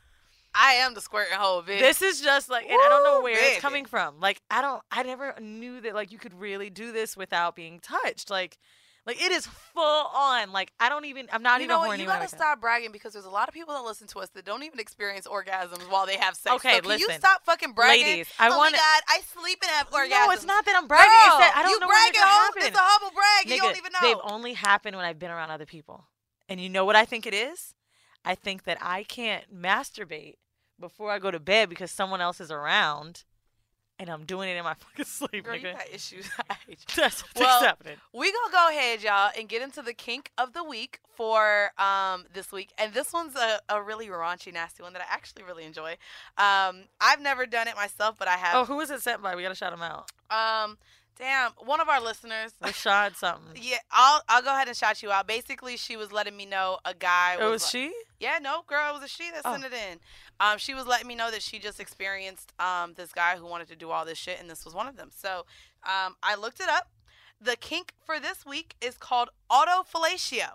[0.54, 1.80] I am the squirting hole, bitch.
[1.80, 3.46] This is just like, and I don't know where baby.
[3.46, 4.20] it's coming from.
[4.20, 7.80] Like, I don't, I never knew that like you could really do this without being
[7.80, 8.30] touched.
[8.30, 8.58] Like,
[9.06, 10.52] like it is full on.
[10.52, 12.02] Like, I don't even, I'm not you even know horny.
[12.02, 14.44] You gotta stop bragging because there's a lot of people that listen to us that
[14.44, 16.54] don't even experience orgasms while they have sex.
[16.56, 18.06] Okay, so can you stop fucking bragging?
[18.06, 20.10] Ladies, I oh my god, I sleep and have orgasms.
[20.10, 21.08] No, it's not that I'm bragging.
[21.08, 22.44] Girl, it's that I don't you know bragging, it's ho.
[22.44, 22.68] happening.
[22.68, 23.50] It's a humble brag.
[23.50, 24.00] you don't even know.
[24.02, 26.04] They've only happened when I've been around other people.
[26.48, 27.74] And you know what I think it is?
[28.24, 30.36] I think that I can't masturbate
[30.78, 33.24] before I go to bed because someone else is around,
[33.98, 36.28] and I'm doing it in my fucking sleep, Girl, you got issues.
[36.50, 37.02] I hate you.
[37.02, 37.96] That's what's Well, happening.
[38.12, 42.24] we gonna go ahead, y'all, and get into the kink of the week for um
[42.32, 42.70] this week.
[42.78, 45.92] And this one's a, a really raunchy, nasty one that I actually really enjoy.
[46.38, 48.56] Um, I've never done it myself, but I have.
[48.56, 49.34] Oh, who was it sent by?
[49.36, 50.10] We gotta shout him out.
[50.30, 50.78] Um,
[51.18, 52.52] damn, one of our listeners.
[52.62, 53.60] Rashad something.
[53.60, 55.26] Yeah, I'll I'll go ahead and shout you out.
[55.26, 57.52] Basically, she was letting me know a guy It was.
[57.52, 57.92] was like- she?
[58.20, 59.52] Yeah, no, girl, it was a she that Oh.
[59.52, 59.98] sent it in.
[60.40, 63.68] Um, she was letting me know that she just experienced um this guy who wanted
[63.68, 65.10] to do all this shit, and this was one of them.
[65.14, 65.44] So,
[65.84, 66.90] um, I looked it up.
[67.40, 70.50] The kink for this week is called autofellatio.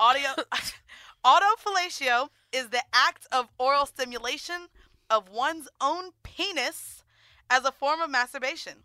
[0.00, 0.30] Audio
[1.24, 4.68] autofellatio is the act of oral stimulation
[5.10, 7.02] of one's own penis
[7.50, 8.84] as a form of masturbation.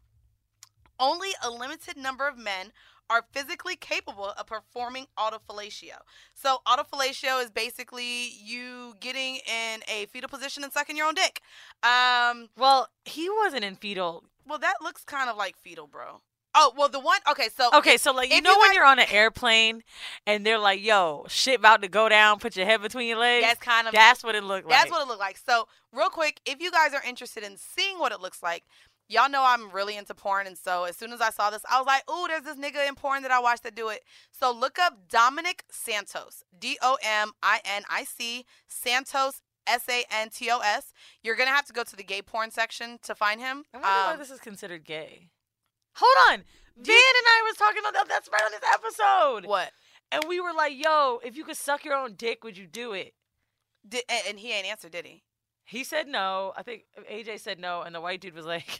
[0.99, 2.71] Only a limited number of men
[3.09, 5.99] are physically capable of performing autofellatio.
[6.33, 11.41] So autofellatio is basically you getting in a fetal position and sucking your own dick.
[11.83, 14.25] Um, Well, he wasn't in fetal.
[14.45, 16.21] well, that looks kind of like fetal, bro.
[16.59, 17.19] Oh, well, the one.
[17.29, 19.83] Okay, so Okay, so like you know you when you're on an airplane
[20.25, 22.39] and they're like, "Yo, shit about to go down.
[22.39, 24.75] Put your head between your legs." that's kind of That's what it looked like.
[24.75, 25.37] That's what it looked like.
[25.37, 28.63] So, real quick, if you guys are interested in seeing what it looks like,
[29.07, 30.47] y'all know I'm really into porn.
[30.47, 32.87] And so, as soon as I saw this, I was like, ooh, there's this nigga
[32.87, 34.03] in porn that I watched that do it.
[34.31, 36.43] So, look up Dominic Santos.
[36.57, 39.41] D O M I N I C Santos.
[39.69, 40.93] S A N T O S.
[41.21, 43.65] You're gonna have to go to the gay porn section to find him.
[43.73, 45.27] I wonder why Um, this is considered gay.
[45.95, 46.45] Hold on,
[46.81, 48.07] Dan you- and I was talking about that.
[48.07, 49.73] That's right on this episode, what?
[50.09, 52.93] and we were like, "Yo, if you could suck your own dick, would you do
[52.93, 53.13] it?"
[53.85, 55.23] Did, and he ain't answered, did he?
[55.65, 56.53] He said no.
[56.55, 58.79] I think AJ said no, and the white dude was like,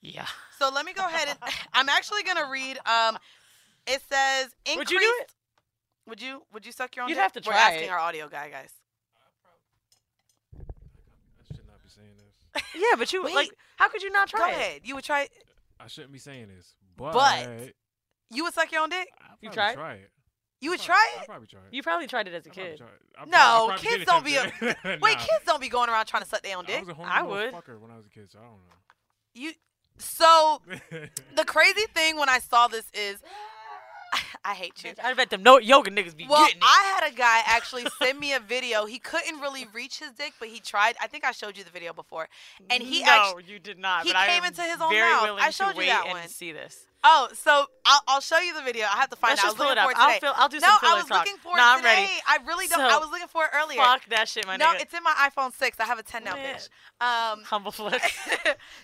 [0.00, 0.26] "Yeah."
[0.58, 1.38] So let me go ahead and
[1.72, 2.78] I'm actually gonna read.
[2.86, 3.18] Um,
[3.86, 4.78] it says increased.
[4.78, 5.32] Would you do it?
[6.08, 6.42] Would you?
[6.52, 7.08] Would you suck your own?
[7.08, 7.22] You'd dick?
[7.22, 7.52] have to try.
[7.54, 7.90] We're asking it.
[7.90, 8.72] our audio guy, guys.
[11.40, 12.62] I should not be saying this.
[12.74, 13.34] Yeah, but you Wait.
[13.34, 14.52] like, how could you not try Go it?
[14.52, 14.80] ahead.
[14.84, 15.28] You would try.
[15.80, 17.72] I shouldn't be saying this, but, But-
[18.30, 19.08] You would suck your own dick.
[19.40, 19.74] You probably tried?
[19.74, 20.10] Try it.
[20.62, 21.26] You would I'll try I'll it.
[21.26, 21.74] probably try it.
[21.74, 22.78] You probably tried it as a I'll probably kid.
[22.78, 23.02] try it.
[23.18, 24.76] I'll No, I'll kids don't be attempted.
[25.02, 25.24] Wait, Nah.
[25.24, 26.76] kids don't be going around trying to suck their own dick.
[26.76, 26.88] I dick.
[26.88, 27.52] was a homely I would.
[27.52, 28.52] fucker when I was a kid, so I don't
[29.36, 29.52] You.
[29.98, 30.60] So
[31.36, 33.16] the crazy thing when I saw this is,
[34.44, 34.92] I hate you.
[35.02, 36.64] I bet them no yoga niggas be Well, getting it.
[36.64, 38.86] I had a guy actually send me a video.
[38.86, 40.94] He couldn't really reach his dick, but he tried.
[41.00, 42.28] I think I showed you the video before.
[42.70, 44.04] and he no, actu- you did not.
[44.04, 45.38] he but I came am into his own very mouth.
[45.40, 46.28] I showed to you wait that and one.
[46.28, 46.86] see this.
[47.08, 48.84] Oh, so I'll, I'll show you the video.
[48.84, 49.46] I have to find Let's it.
[49.46, 49.88] Just pull it up.
[49.94, 50.32] I'll feel.
[50.34, 51.24] I'll do no, some I was talk.
[51.24, 51.94] looking for no, it I'm today.
[51.94, 52.12] ready.
[52.26, 52.80] I really don't.
[52.80, 53.78] I was looking for it earlier.
[53.78, 54.74] Fuck that shit, my no, nigga.
[54.74, 55.78] No, it's in my iPhone 6.
[55.78, 56.56] I have a 10 now, Man.
[56.56, 56.68] bitch.
[57.00, 58.12] Um, humble flex.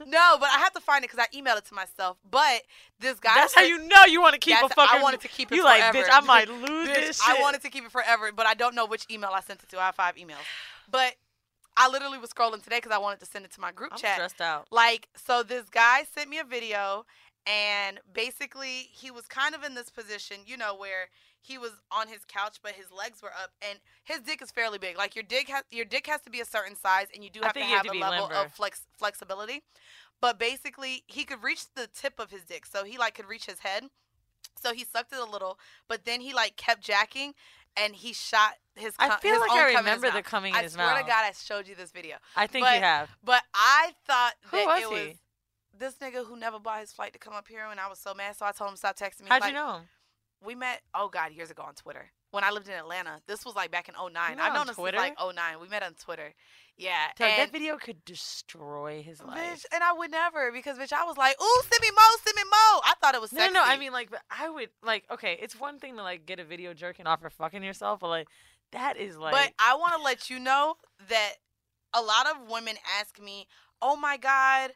[0.07, 2.17] no, but I have to find it because I emailed it to myself.
[2.31, 2.63] But
[3.01, 3.35] this guy.
[3.35, 5.01] That's how you know you want to keep a fucking.
[5.01, 5.99] I wanted to keep it You forever.
[5.99, 6.09] like, bitch?
[6.13, 7.37] I might lose Bitch, this shit.
[7.39, 9.69] I wanted to keep it forever, but I don't know which email I sent it
[9.71, 9.81] to.
[9.81, 10.47] I have five emails.
[10.89, 11.15] But
[11.77, 13.99] I literally was scrolling today because I wanted to send it to my group I'm
[13.99, 14.15] chat.
[14.15, 14.69] stressed out.
[14.71, 17.05] Like, so this guy sent me a video,
[17.46, 21.09] and basically he was kind of in this position, you know, where
[21.40, 24.78] he was on his couch, but his legs were up, and his dick is fairly
[24.78, 24.96] big.
[24.96, 27.40] Like your dick has your dick has to be a certain size, and you do
[27.42, 28.35] have to have have to a level limber.
[28.35, 29.62] of flex flexibility.
[30.20, 33.46] But basically, he could reach the tip of his dick, so he like could reach
[33.46, 33.85] his head.
[34.62, 37.35] So he sucked it a little, but then he like kept jacking,
[37.76, 38.94] and he shot his.
[39.00, 41.00] I feel like I cum in his remember the coming in I his swear mouth.
[41.00, 42.18] to God, I showed you this video.
[42.37, 43.09] I think but- you have.
[43.24, 45.18] But I thought Who that was it he?
[45.79, 48.15] This nigga who never bought his flight to come up here, and I was so
[48.15, 48.37] mad.
[48.37, 49.27] So I told him stop texting me.
[49.29, 49.83] How'd Like, you know him?
[50.45, 50.83] We met.
[50.95, 53.21] Oh God, years ago on Twitter when I lived in Atlanta.
[53.29, 54.15] This was like back in 09.
[54.17, 54.99] I've known him Twitter?
[54.99, 55.61] since like 09.
[55.61, 56.35] We met on Twitter.
[56.77, 59.39] Yeah, and, that video could destroy his life.
[59.39, 62.35] bitch, and I would never because bitch, I was like, ooh, send me mo, send
[62.35, 62.81] me mo.
[62.85, 63.53] I thought it was sexy.
[63.53, 63.63] no, no.
[63.65, 65.05] I mean, like, I would like.
[65.11, 68.09] Okay, it's one thing to like get a video jerking off or fucking yourself, but
[68.09, 68.29] like,
[68.73, 69.33] that is like.
[69.33, 70.77] but I want to let you know
[71.09, 71.35] that
[71.93, 73.47] a lot of women ask me,
[73.83, 74.71] "Oh my god,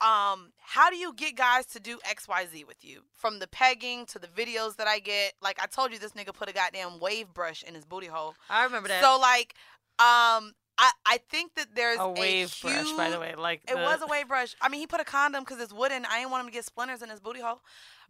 [0.00, 3.02] um, how do you get guys to do X, Y, Z with you?
[3.12, 5.32] From the pegging to the videos that I get.
[5.40, 8.34] Like I told you, this nigga put a goddamn wave brush in his booty hole.
[8.50, 9.02] I remember that.
[9.02, 9.54] So like,
[9.98, 13.34] um, I I think that there's a wave huge, brush, by the way.
[13.34, 14.54] Like, It the- was a wave brush.
[14.60, 16.04] I mean, he put a condom because it's wooden.
[16.06, 17.60] I didn't want him to get splinters in his booty hole.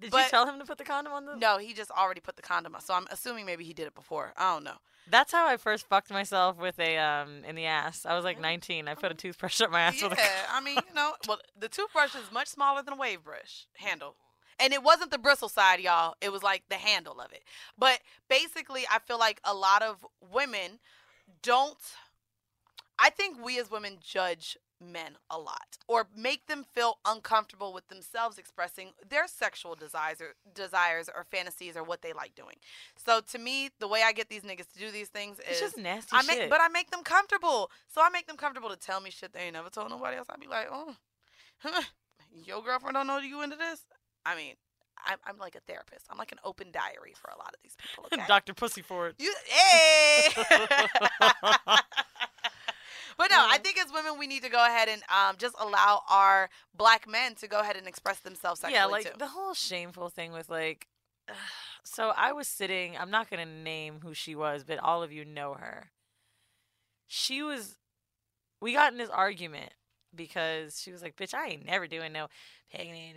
[0.00, 1.36] Did you but- tell him to put the condom on the?
[1.36, 2.80] No, he just already put the condom on.
[2.80, 4.32] So I'm assuming maybe he did it before.
[4.36, 4.76] I don't know.
[5.08, 8.04] That's how I first fucked myself with a um in the ass.
[8.04, 8.88] I was like 19.
[8.88, 10.22] I put a toothbrush up my ass yeah, with a.
[10.50, 14.16] I mean, you know, well, the toothbrush is much smaller than a wave brush handle.
[14.58, 16.14] And it wasn't the bristle side, y'all.
[16.22, 17.44] It was like the handle of it.
[17.78, 20.80] But basically, I feel like a lot of women
[21.42, 21.76] don't.
[22.98, 27.88] I think we as women judge men a lot or make them feel uncomfortable with
[27.88, 32.56] themselves expressing their sexual desires or, desires or fantasies or what they like doing.
[32.96, 35.60] So to me, the way I get these niggas to do these things It's is
[35.60, 36.38] just nasty I shit.
[36.38, 37.70] make, but I make them comfortable.
[37.88, 40.26] So I make them comfortable to tell me shit they ain't never told nobody else.
[40.30, 40.94] I'd be like, oh,
[42.44, 43.80] your girlfriend don't know you into this.
[44.26, 44.54] I mean,
[45.06, 46.06] I'm, I'm like a therapist.
[46.10, 48.04] I'm like an open diary for a lot of these people.
[48.12, 48.22] Okay?
[48.28, 48.54] Dr.
[48.54, 49.16] Pussy for it.
[49.18, 50.28] you, hey.
[53.16, 56.02] but no, I think as women we need to go ahead and um, just allow
[56.10, 59.18] our black men to go ahead and express themselves sexually yeah, like too.
[59.18, 60.86] the whole shameful thing with like.
[61.88, 62.96] So I was sitting.
[62.98, 65.92] I'm not gonna name who she was, but all of you know her.
[67.06, 67.76] She was.
[68.60, 69.70] We got in this argument
[70.12, 72.26] because she was like, "Bitch, I ain't never doing no
[72.72, 73.14] pegging.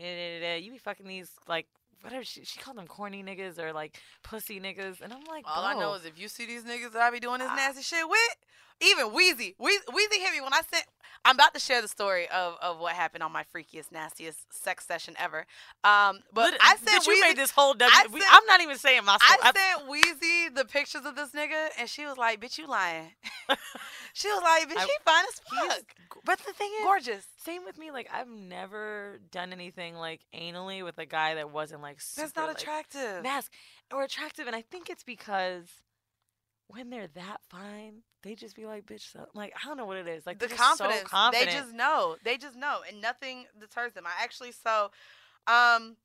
[0.63, 1.65] You be fucking these like
[2.01, 5.63] whatever she she called them corny niggas or like pussy niggas," and I'm like, All
[5.63, 7.81] I know is if you see these niggas that I be doing this I- nasty
[7.81, 8.35] shit with,
[8.81, 10.85] even Weezy, Weezy, Weezy hit me when I sent.
[11.25, 14.85] I'm about to share the story of, of what happened on my freakiest, nastiest sex
[14.87, 15.45] session ever.
[15.83, 17.27] Um, but lit- I sent bitch, you Weezy.
[17.27, 17.73] made this whole.
[17.73, 19.39] W- I we- sent- I'm not even saying my story.
[19.43, 23.11] I sent Weezy the pictures of this nigga, and she was like, "Bitch, you lying."
[24.13, 25.41] she was like, "Bitch, I- he fine as
[25.77, 27.91] fuck, but the thing is, gorgeous." Same with me.
[27.91, 32.35] Like I've never done anything like anally with a guy that wasn't like super, That's
[32.37, 33.23] not like, attractive.
[33.23, 33.51] mask
[33.91, 35.65] or attractive, and I think it's because
[36.69, 39.97] when they're that fine, they just be like, "Bitch," so, like I don't know what
[39.97, 40.25] it is.
[40.25, 41.09] Like the just so confidence.
[41.09, 41.49] confident.
[41.49, 42.15] They just know.
[42.23, 44.05] They just know, and nothing deters them.
[44.05, 44.91] I actually so,
[45.47, 45.97] um,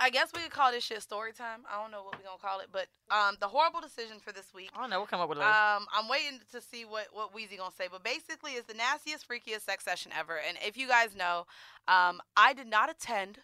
[0.00, 1.60] I guess we could call this shit story time.
[1.70, 4.54] I don't know what we're gonna call it, but um, the horrible decision for this
[4.54, 4.70] week.
[4.74, 4.98] I don't know.
[4.98, 5.44] We'll come up with it.
[5.44, 9.28] Um, I'm waiting to see what what Weezy gonna say, but basically, it's the nastiest,
[9.28, 10.38] freakiest sex session ever.
[10.48, 11.46] And if you guys know,
[11.88, 13.40] um, I did not attend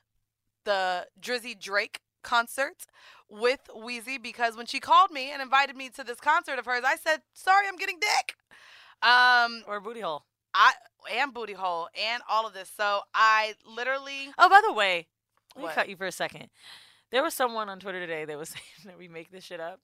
[0.65, 2.87] the Drizzy Drake concert
[3.29, 6.83] with Weezy because when she called me and invited me to this concert of hers,
[6.85, 8.37] I said, "Sorry, I'm getting dick."
[9.03, 10.25] Um, or booty hole.
[10.55, 10.73] I
[11.11, 12.71] and booty hole and all of this.
[12.77, 15.09] So I literally Oh, by the way,
[15.57, 16.51] let me cut you for a second.
[17.11, 19.81] There was someone on Twitter today that was saying that we make this shit up,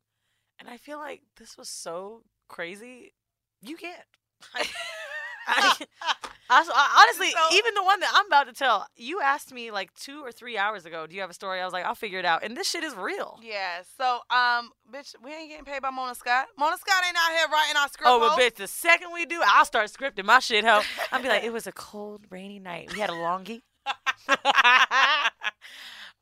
[0.60, 3.12] and I feel like this was so crazy.
[3.62, 4.04] You can't.
[6.50, 9.70] I, I, honestly, So- even the one that I'm about to tell, you asked me
[9.70, 11.94] like two or three hours ago, "Do you have a story?" I was like, "I'll
[11.94, 13.38] figure it out," and this shit is real.
[13.42, 13.82] yeah.
[13.98, 16.46] So um, bitch, we ain't getting paid by Mona Scott.
[16.58, 18.08] Mona Scott ain't out here writing our script.
[18.10, 20.64] Oh, but bitch, the second we do, I'll start scripting my shit.
[20.64, 20.80] Ho,
[21.12, 22.92] I'll be like, "It was a cold, rainy night.
[22.94, 23.62] We had a longie."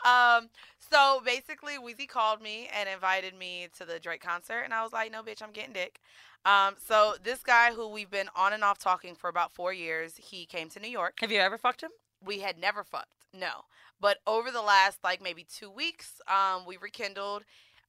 [0.04, 0.48] um,
[0.90, 4.92] so basically, Weezy called me and invited me to the Drake concert, and I was
[4.92, 6.00] like, "No, bitch, I'm getting dick."
[6.44, 10.16] Um, so this guy who we've been on and off talking for about four years,
[10.16, 11.18] he came to New York.
[11.20, 11.90] have you ever fucked him?
[12.24, 13.64] We had never fucked, no.
[14.00, 17.44] But over the last like maybe two weeks, um, we rekindled.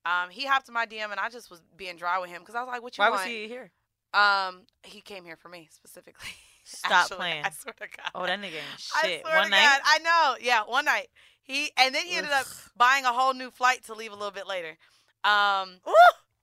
[0.05, 2.55] Um, he hopped in my DM, and I just was being dry with him because
[2.55, 3.71] I was like, "What you Why want?" was he here?
[4.13, 6.29] Um, he came here for me specifically.
[6.63, 7.45] Stop Actually, playing.
[7.45, 8.12] I swear to God.
[8.13, 9.23] Oh, that nigga shit.
[9.23, 9.62] One night.
[9.62, 10.36] God, I know.
[10.41, 11.07] Yeah, one night.
[11.47, 14.31] He and then he ended up buying a whole new flight to leave a little
[14.31, 14.77] bit later.
[15.23, 15.79] Um,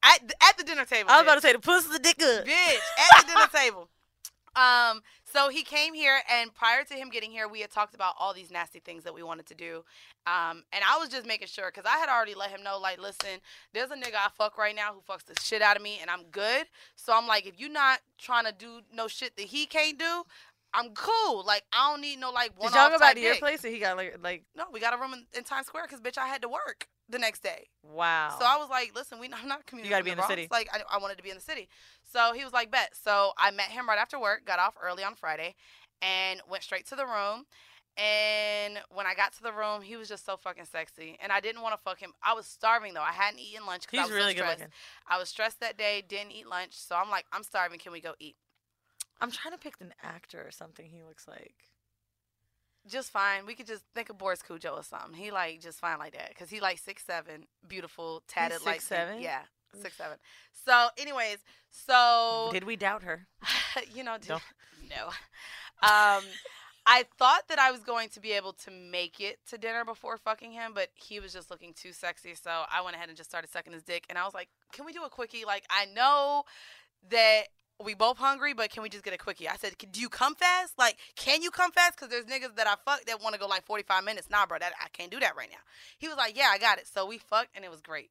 [0.02, 1.10] at the, at the dinner table.
[1.10, 2.44] I was about to say the pussy the dick good.
[2.46, 2.78] bitch
[3.12, 3.88] at the dinner table.
[4.56, 8.14] Um, so he came here, and prior to him getting here, we had talked about
[8.20, 9.84] all these nasty things that we wanted to do.
[10.26, 13.00] Um, and I was just making sure because I had already let him know, like,
[13.00, 13.40] listen,
[13.72, 16.08] there's a nigga I fuck right now who fucks the shit out of me, and
[16.08, 16.66] I'm good.
[16.94, 20.22] So I'm like, if you're not trying to do no shit that he can't do,
[20.74, 21.44] I'm cool.
[21.46, 22.70] Like, I don't need no like one.
[22.70, 23.40] Did y'all go back to your dick.
[23.40, 25.84] place or he got like like No, we got a room in, in Times Square
[25.84, 27.68] because bitch, I had to work the next day.
[27.82, 28.36] wow.
[28.38, 29.90] So I was like, listen, we I'm not commuting.
[29.90, 30.32] You gotta be in the Bronx.
[30.32, 30.48] city.
[30.50, 31.68] Like I, I wanted to be in the city.
[32.12, 32.90] So he was like, bet.
[33.00, 35.54] So I met him right after work, got off early on Friday,
[36.02, 37.44] and went straight to the room.
[37.96, 41.38] And when I got to the room, he was just so fucking sexy, and I
[41.38, 42.12] didn't want to fuck him.
[42.24, 43.02] I was starving though.
[43.02, 44.72] I hadn't eaten lunch because I He's was really so good stressed.
[45.06, 47.78] I was stressed that day, didn't eat lunch, so I'm like, I'm starving.
[47.78, 48.34] Can we go eat?
[49.20, 51.54] I'm trying to pick an actor or something he looks like.
[52.86, 53.46] Just fine.
[53.46, 55.14] We could just think of Boris Kodjoe or something.
[55.14, 59.22] He like just fine like that because he like six seven, beautiful, tatted like seven.
[59.22, 59.40] Yeah,
[59.80, 60.18] six seven.
[60.66, 61.38] So, anyways,
[61.70, 63.26] so Did we doubt her?
[63.94, 64.42] you know, d- Don't-
[64.90, 65.06] no.
[65.86, 66.24] Um,
[66.86, 70.18] I thought that I was going to be able to make it to dinner before
[70.18, 72.34] fucking him, but he was just looking too sexy.
[72.34, 74.04] So I went ahead and just started sucking his dick.
[74.10, 75.46] And I was like, can we do a quickie?
[75.46, 76.44] Like, I know
[77.10, 77.44] that
[77.82, 79.48] we both hungry, but can we just get a quickie?
[79.48, 80.78] I said, do you come fast?
[80.78, 81.96] Like, can you come fast?
[81.96, 84.28] Because there's niggas that I fuck that want to go like 45 minutes.
[84.30, 85.58] Nah, bro, that I can't do that right now.
[85.98, 86.86] He was like, yeah, I got it.
[86.86, 88.10] So we fucked, and it was great.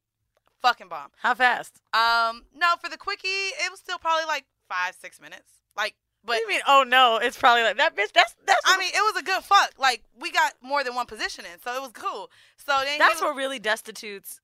[0.60, 1.10] Fucking bomb.
[1.18, 1.80] How fast?
[1.92, 5.50] Um, no, for the quickie, it was still probably like five, six minutes.
[5.76, 5.94] Like,
[6.24, 6.60] but what do you mean?
[6.66, 8.12] Oh no, it's probably like that bitch.
[8.14, 8.60] That's that's.
[8.64, 9.72] I mean, it was a good fuck.
[9.78, 12.30] Like we got more than one position in, so it was cool.
[12.56, 14.40] So then that's he what really destitutes.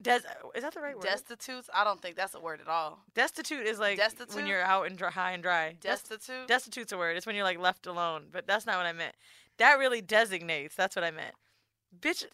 [0.00, 1.02] Des, uh, is that the right word?
[1.02, 1.68] destitutes.
[1.74, 3.00] I don't think that's a word at all.
[3.14, 4.34] Destitute is like Destitute?
[4.36, 5.72] when you're out and dry, high and dry.
[5.80, 6.46] Des- Destitute.
[6.46, 7.16] destitute's a word.
[7.16, 8.26] It's when you're like left alone.
[8.30, 9.14] But that's not what I meant.
[9.58, 10.76] That really designates.
[10.76, 11.34] That's what I meant.
[11.98, 12.24] Bitch,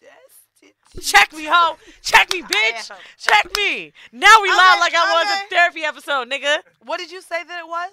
[0.61, 1.03] Destitute.
[1.03, 1.77] check me, hoe.
[2.03, 2.91] Check me, bitch.
[3.17, 3.93] Check me.
[4.13, 5.45] Now we loud Okay, like I was okay.
[5.47, 6.59] a therapy episode, nigga.
[6.85, 7.93] What did you say that it was?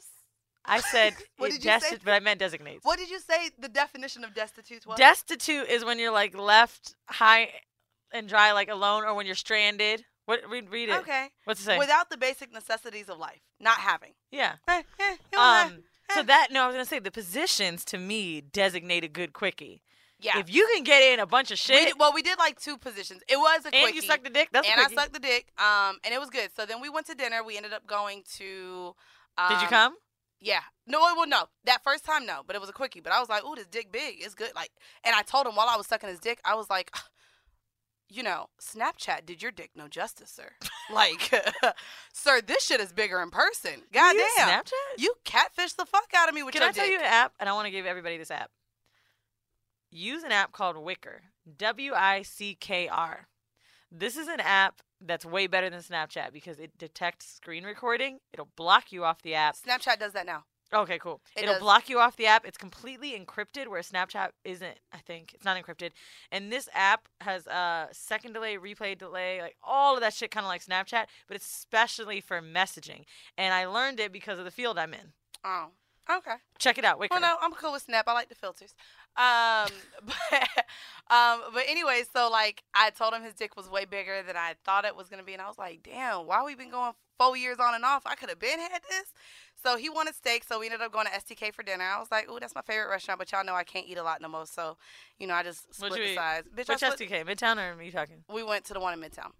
[0.65, 1.97] I said What did you say?
[2.03, 2.83] but I meant designates.
[2.85, 4.97] What did you say the definition of destitute was?
[4.97, 7.49] Destitute is when you're like left high
[8.13, 10.03] and dry, like alone, or when you're stranded.
[10.25, 10.99] What read read it?
[10.99, 11.27] okay.
[11.45, 11.77] What's it say?
[11.77, 14.13] Without the basic necessities of life, not having.
[14.31, 14.53] yeah.
[14.67, 15.71] Eh, eh, you know that.
[15.71, 15.83] Um.
[16.13, 19.81] So that no, I was gonna say the positions to me designate a good quickie.
[20.19, 20.39] yeah.
[20.39, 22.59] If you can get in a bunch of we shit did, well, we did like
[22.59, 23.21] two positions.
[23.27, 23.95] It was a and quickie.
[23.95, 25.47] you sucked the dick, that's and I sucked the dick.
[25.57, 26.49] Um, and it was good.
[26.55, 27.43] So then we went to dinner.
[27.43, 28.93] We ended up going to.
[29.37, 29.95] Um, Did you come?
[30.41, 30.61] Yeah.
[30.87, 31.45] No, well, no.
[31.65, 32.41] That first time, no.
[32.45, 32.99] But it was a quickie.
[32.99, 34.15] But I was like, ooh, this dick big.
[34.19, 34.51] It's good.
[34.55, 34.71] Like,
[35.03, 36.91] and I told him while I was sucking his dick, I was like,
[38.11, 40.51] you know, Snapchat did your dick no justice, sir.
[40.93, 41.33] like,
[42.13, 43.83] sir, this shit is bigger in person.
[43.93, 44.49] God You damn.
[44.49, 44.71] Snapchat?
[44.97, 46.93] You catfish the fuck out of me with Can your I tell dick.
[46.93, 47.33] you an app?
[47.39, 48.51] And I want to give everybody this app.
[49.89, 51.19] Use an app called Wickr.
[51.57, 53.27] W I C K R.
[53.91, 58.19] This is an app that's way better than Snapchat because it detects screen recording.
[58.31, 59.55] It'll block you off the app.
[59.55, 60.43] Snapchat does that now.
[60.73, 61.21] Okay, cool.
[61.35, 61.61] It It'll does.
[61.61, 62.45] block you off the app.
[62.45, 64.77] It's completely encrypted, where Snapchat isn't.
[64.93, 65.91] I think it's not encrypted.
[66.31, 70.45] And this app has a second delay, replay delay, like all of that shit, kind
[70.45, 73.03] of like Snapchat, but it's especially for messaging.
[73.37, 75.11] And I learned it because of the field I'm in.
[75.43, 75.67] Oh,
[76.09, 76.35] okay.
[76.57, 77.11] Check it out, Wickr.
[77.11, 78.07] Well, no, I'm cool with Snap.
[78.07, 78.73] I like the filters.
[79.17, 79.67] Um,
[80.05, 80.65] but,
[81.13, 84.55] um, but anyway, so like I told him his dick was way bigger than I
[84.63, 86.93] thought it was gonna be, and I was like, damn, why we been going
[87.25, 88.03] four years on and off?
[88.05, 89.13] I could have been had this.
[89.63, 91.83] So he wanted steak, so we ended up going to STK for dinner.
[91.83, 94.03] I was like, ooh, that's my favorite restaurant, but y'all know I can't eat a
[94.03, 94.77] lot no more, so
[95.19, 96.15] you know I just split the eat?
[96.15, 96.43] size.
[96.55, 97.25] Bitch, Which split- STK?
[97.25, 98.23] Midtown or are you talking?
[98.33, 99.31] we went to the one in Midtown.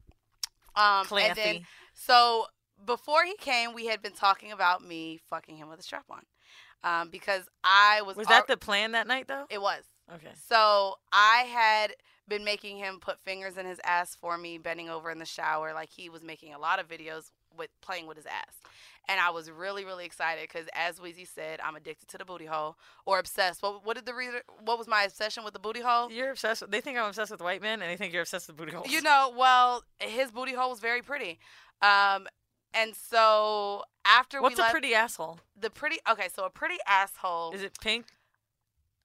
[0.75, 1.61] Um, and then
[1.93, 2.45] so
[2.85, 6.21] before he came, we had been talking about me fucking him with a strap on,
[6.83, 9.45] um, because I was Was that the plan that night though?
[9.49, 9.83] it was.
[10.13, 10.31] Okay.
[10.47, 11.93] So I had
[12.27, 15.73] been making him put fingers in his ass for me, bending over in the shower.
[15.73, 18.55] Like he was making a lot of videos with playing with his ass.
[19.09, 22.45] And I was really, really excited because, as Weezy said, I'm addicted to the booty
[22.45, 23.61] hole or obsessed.
[23.63, 24.41] What, what did the reader?
[24.63, 26.11] What was my obsession with the booty hole?
[26.11, 26.61] You're obsessed.
[26.61, 28.71] With, they think I'm obsessed with white men, and they think you're obsessed with booty
[28.71, 28.91] holes.
[28.91, 31.39] You know, well, his booty hole was very pretty.
[31.81, 32.27] Um,
[32.73, 35.39] and so after what's a left, pretty asshole?
[35.59, 37.51] the pretty okay, so a pretty asshole.
[37.53, 38.05] Is it pink?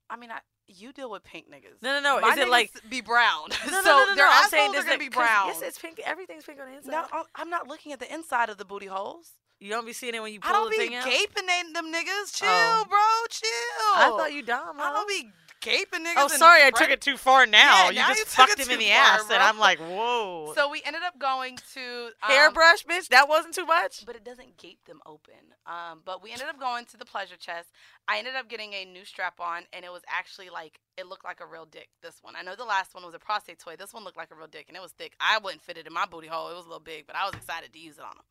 [0.09, 0.39] I mean, I,
[0.69, 1.81] you deal with pink niggas.
[1.83, 2.21] No, no, no.
[2.21, 2.71] My Is it like?
[2.89, 3.49] be brown?
[3.67, 4.31] No, no, so no, no, their no.
[4.33, 5.49] I'm saying are gonna be brown.
[5.49, 6.01] Yes, it's pink.
[6.05, 6.91] Everything's pink on the inside.
[6.91, 9.31] No, I'm- I'm not looking at the inside of the booty holes.
[9.59, 11.05] You don't be seeing it when you pull I don't the be thing out.
[11.07, 12.05] gaping at them niggas.
[12.07, 12.31] Oh.
[12.33, 12.85] Chill, Oh.
[12.89, 12.99] bro.
[13.31, 14.05] Chill.
[14.05, 14.79] I thought you dumb.
[14.79, 14.93] I huh?
[14.93, 16.15] don't be gaping niggas.
[16.17, 17.47] Oh, sorry, I took it too far.
[17.47, 19.35] Now Yeah, you now just you fucked him in the far, ass, bro.
[19.37, 20.53] and I'm like, whoa.
[20.55, 21.81] So we ended up going to
[22.23, 23.09] um, hairbrush, bitch.
[23.09, 24.05] That wasn't too much.
[24.07, 25.35] but it doesn't gape them open.
[25.67, 27.69] Um, but we ended up going to the pleasure chest.
[28.09, 31.25] I ended up getting a new strap on, and it was actually like it looked
[31.25, 31.89] like a real dick.
[32.03, 33.75] This one, I know the last one was a prostate toy.
[33.77, 35.15] This one looked like a real dick, and it was thick.
[35.21, 36.49] I wouldn't fit it in my booty hole.
[36.51, 38.23] It was a little big, but I was excited to use it on him.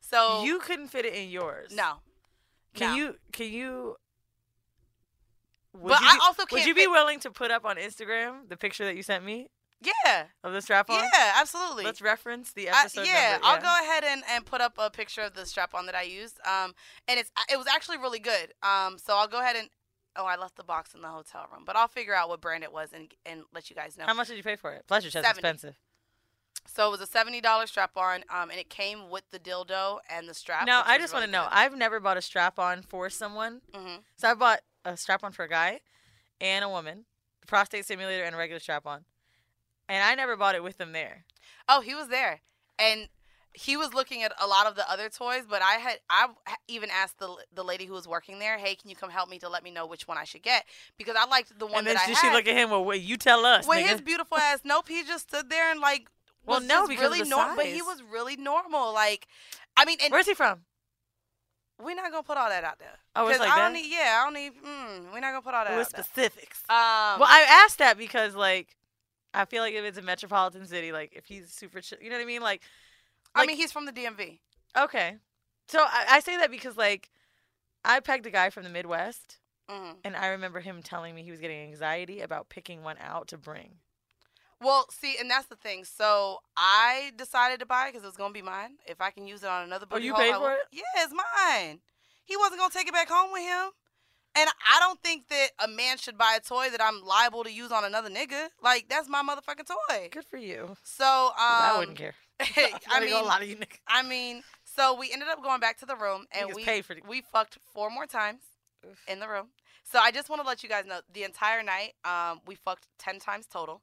[0.00, 1.72] So You couldn't fit it in yours.
[1.74, 1.94] no,
[2.74, 2.96] Can no.
[2.96, 3.16] you?
[3.32, 3.96] Can you?
[5.80, 7.76] Would But you I be, also Would can't you be willing to put up on
[7.76, 9.48] Instagram the picture that you sent me
[9.80, 11.02] Yeah, of the strap on?
[11.14, 11.84] yeah, absolutely.
[11.84, 13.46] Let's reference the I- episode yeah, number.
[13.46, 16.02] I'll go ahead and, and put up a picture of the strap on that I
[16.02, 16.38] used.
[16.46, 16.74] Um,
[17.08, 18.52] and it's it was actually really good.
[18.62, 19.68] Um, so I'll go ahead and
[20.16, 22.64] oh, I left the box in the hotel room, but I'll figure out what brand
[22.64, 24.04] it was and and let you guys know.
[24.06, 24.86] How much did you pay for it?
[24.86, 25.38] Pleasure chest 70.
[25.38, 25.74] expensive.
[26.68, 29.98] So it was a seventy dollars strap on, um, and it came with the dildo
[30.10, 30.66] and the strap.
[30.66, 31.46] Now I just want to know.
[31.50, 33.60] I've never bought a strap on for someone.
[33.72, 33.98] Mhm.
[34.16, 35.80] So I bought a strap on for a guy
[36.40, 37.04] and a woman,
[37.40, 39.04] the prostate stimulator and a regular strap on,
[39.88, 41.24] and I never bought it with them there.
[41.68, 42.40] Oh, he was there,
[42.78, 43.08] and
[43.52, 46.28] he was looking at a lot of the other toys, but I had I
[46.68, 49.38] even asked the the lady who was working there, "Hey, can you come help me
[49.40, 50.64] to let me know which one I should get?"
[50.98, 52.20] Because I liked the one and then that I she, had.
[52.20, 52.70] she look at him.
[52.70, 53.66] Well, wait, you tell us.
[53.66, 53.88] with nigga.
[53.88, 54.60] his beautiful ass.
[54.64, 56.08] Nope, he just stood there and like.
[56.44, 58.92] Well, no, because really of the nor- but he was really normal.
[58.92, 59.26] Like,
[59.76, 60.60] I mean, and Where's he from?
[61.82, 62.98] We're not gonna put all that out there.
[63.14, 63.90] Oh, it's like I don't need.
[63.90, 64.52] Yeah, I don't need.
[64.54, 66.04] Mm, we're not gonna put all that With out there.
[66.04, 66.62] specifics.
[66.68, 68.76] Um, well, I asked that because like,
[69.34, 72.16] I feel like if it's a metropolitan city, like if he's super, chill, you know
[72.16, 72.42] what I mean?
[72.42, 72.62] Like,
[73.34, 74.38] I mean, he's from the DMV.
[74.78, 75.16] okay.
[75.68, 77.10] So I, I say that because like,
[77.84, 81.30] I pegged a guy from the Midwest, hmm and I remember him telling me he
[81.30, 83.76] was getting anxiety about picking one out to bring.
[84.60, 85.84] Well, see, and that's the thing.
[85.84, 88.76] So I decided to buy it because it was gonna be mine.
[88.86, 90.60] If I can use it on another Oh, you hole, paid for it?
[90.72, 91.80] Yeah, it's mine.
[92.24, 93.70] He wasn't gonna take it back home with him.
[94.38, 97.50] And I don't think that a man should buy a toy that I'm liable to
[97.50, 98.48] use on another nigga.
[98.62, 100.08] Like that's my motherfucking toy.
[100.10, 100.76] Good for you.
[100.82, 102.14] So um, I wouldn't care.
[102.40, 103.78] I mean, a lot of you niggas.
[103.86, 106.94] I mean, so we ended up going back to the room and we paid for
[106.94, 108.42] the- we fucked four more times
[108.86, 108.98] Oof.
[109.08, 109.48] in the room.
[109.84, 112.88] So I just want to let you guys know the entire night um we fucked
[112.98, 113.80] 10 times total.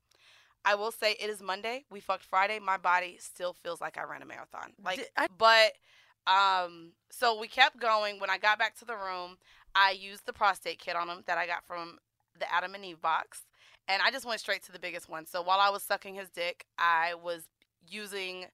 [0.65, 1.85] I will say it is Monday.
[1.89, 2.59] We fucked Friday.
[2.59, 4.73] My body still feels like I ran a marathon.
[4.83, 5.73] Like I- but
[6.25, 9.37] um so we kept going when I got back to the room,
[9.75, 11.97] I used the prostate kit on him that I got from
[12.39, 13.43] the Adam and Eve box
[13.87, 15.25] and I just went straight to the biggest one.
[15.25, 17.47] So while I was sucking his dick, I was
[17.87, 18.45] using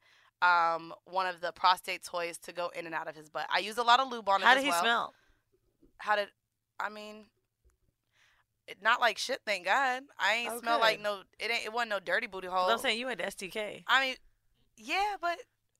[0.41, 3.47] um, one of the prostate toys to go in and out of his butt.
[3.53, 4.45] I used a lot of lube on it.
[4.45, 4.81] How did he well.
[4.81, 5.13] smell?
[5.97, 6.29] How did?
[6.79, 7.25] I mean,
[8.81, 9.39] not like shit.
[9.45, 10.03] Thank God.
[10.19, 11.21] I ain't Oh, smell like no.
[11.39, 11.65] It ain't.
[11.65, 12.67] It wasn't no dirty booty hole.
[12.67, 13.83] Well, I'm saying you had STK.
[13.87, 14.15] I mean,
[14.77, 15.37] yeah, but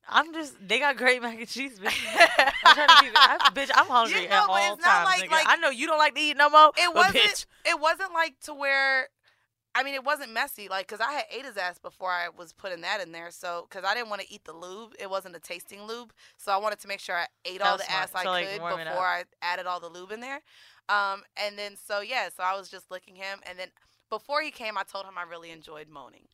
[0.08, 1.94] I'm just they got great mac and cheese, bitch.
[2.66, 3.18] I'm trying to keep it.
[3.18, 5.22] I, bitch, I'm hungry know, at but all it's not times.
[5.22, 6.72] like- like- I know you don't like to eat no more.
[6.78, 7.16] it wasn't.
[7.18, 9.08] bitch, It wasn't like to where.
[9.76, 12.54] I mean, it wasn't messy, like, cause I had ate his ass before I was
[12.54, 13.30] putting that in there.
[13.30, 16.12] So, cause I didn't want to eat the lube, it wasn't a tasting lube.
[16.38, 18.02] So I wanted to make sure I ate That all the smart.
[18.04, 19.06] ass I like, could before.
[19.06, 20.42] I added all the lube in there.
[20.90, 23.70] Um, and then so yeah, so I was just licking him, and then
[24.10, 26.28] before he came, I told him I really enjoyed moaning.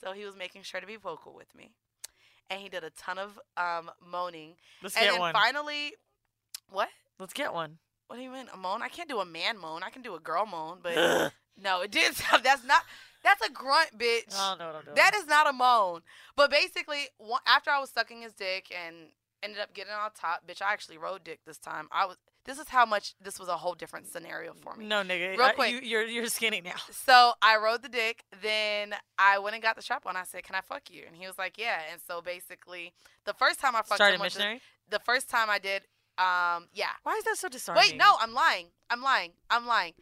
[0.00, 1.72] So he was making sure to be vocal with me,
[2.48, 4.54] and he did a ton of um moaning.
[4.82, 5.32] let's and get then one.
[5.32, 5.94] finally,
[6.70, 6.88] what?
[7.18, 7.78] Let's get one.
[8.06, 8.82] What do you mean a moan?
[8.82, 9.82] I can't do a man moan.
[9.82, 11.32] I can do a girl moan, but Ugh.
[11.62, 12.44] no, it did sound.
[12.44, 12.82] That's not.
[13.24, 14.36] That's a grunt, bitch.
[14.36, 14.96] I don't know what I'm doing.
[14.96, 16.00] That is not a moan.
[16.36, 17.06] But basically,
[17.46, 18.96] after I was sucking his dick and
[19.42, 21.88] ended up getting on top, bitch, I actually rode dick this time.
[21.90, 22.16] I was.
[22.44, 23.14] This is how much.
[23.22, 24.84] This was a whole different scenario for me.
[24.86, 25.30] no nigga.
[25.36, 25.72] Real I- quick.
[25.72, 26.74] you, you're you're skinny now.
[26.92, 28.24] So I rode the dick.
[28.42, 30.16] Then I went and got the strap on.
[30.16, 32.92] I said, "Can I fuck you?" And he was like, "Yeah." And so basically,
[33.26, 34.60] the first time I fucked Started him was the, missionary.
[34.90, 35.82] the first time I did.
[36.18, 36.90] Um, yeah.
[37.04, 37.82] Why is that so disarming?
[37.90, 38.66] Wait, no, I'm lying.
[38.90, 39.32] I'm lying.
[39.50, 39.94] I'm lying.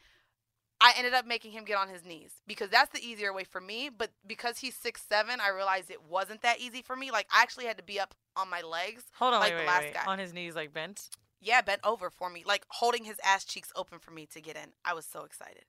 [0.83, 3.61] I ended up making him get on his knees because that's the easier way for
[3.61, 3.91] me.
[3.97, 7.11] But because he's six seven, I realized it wasn't that easy for me.
[7.11, 9.05] Like I actually had to be up on my legs.
[9.19, 9.95] Hold on, like wait, the wait, last wait.
[9.95, 10.05] guy.
[10.07, 11.09] On his knees, like bent.
[11.41, 14.57] Yeah, bent over for me, like holding his ass cheeks open for me to get
[14.57, 14.73] in.
[14.85, 15.65] I was so excited.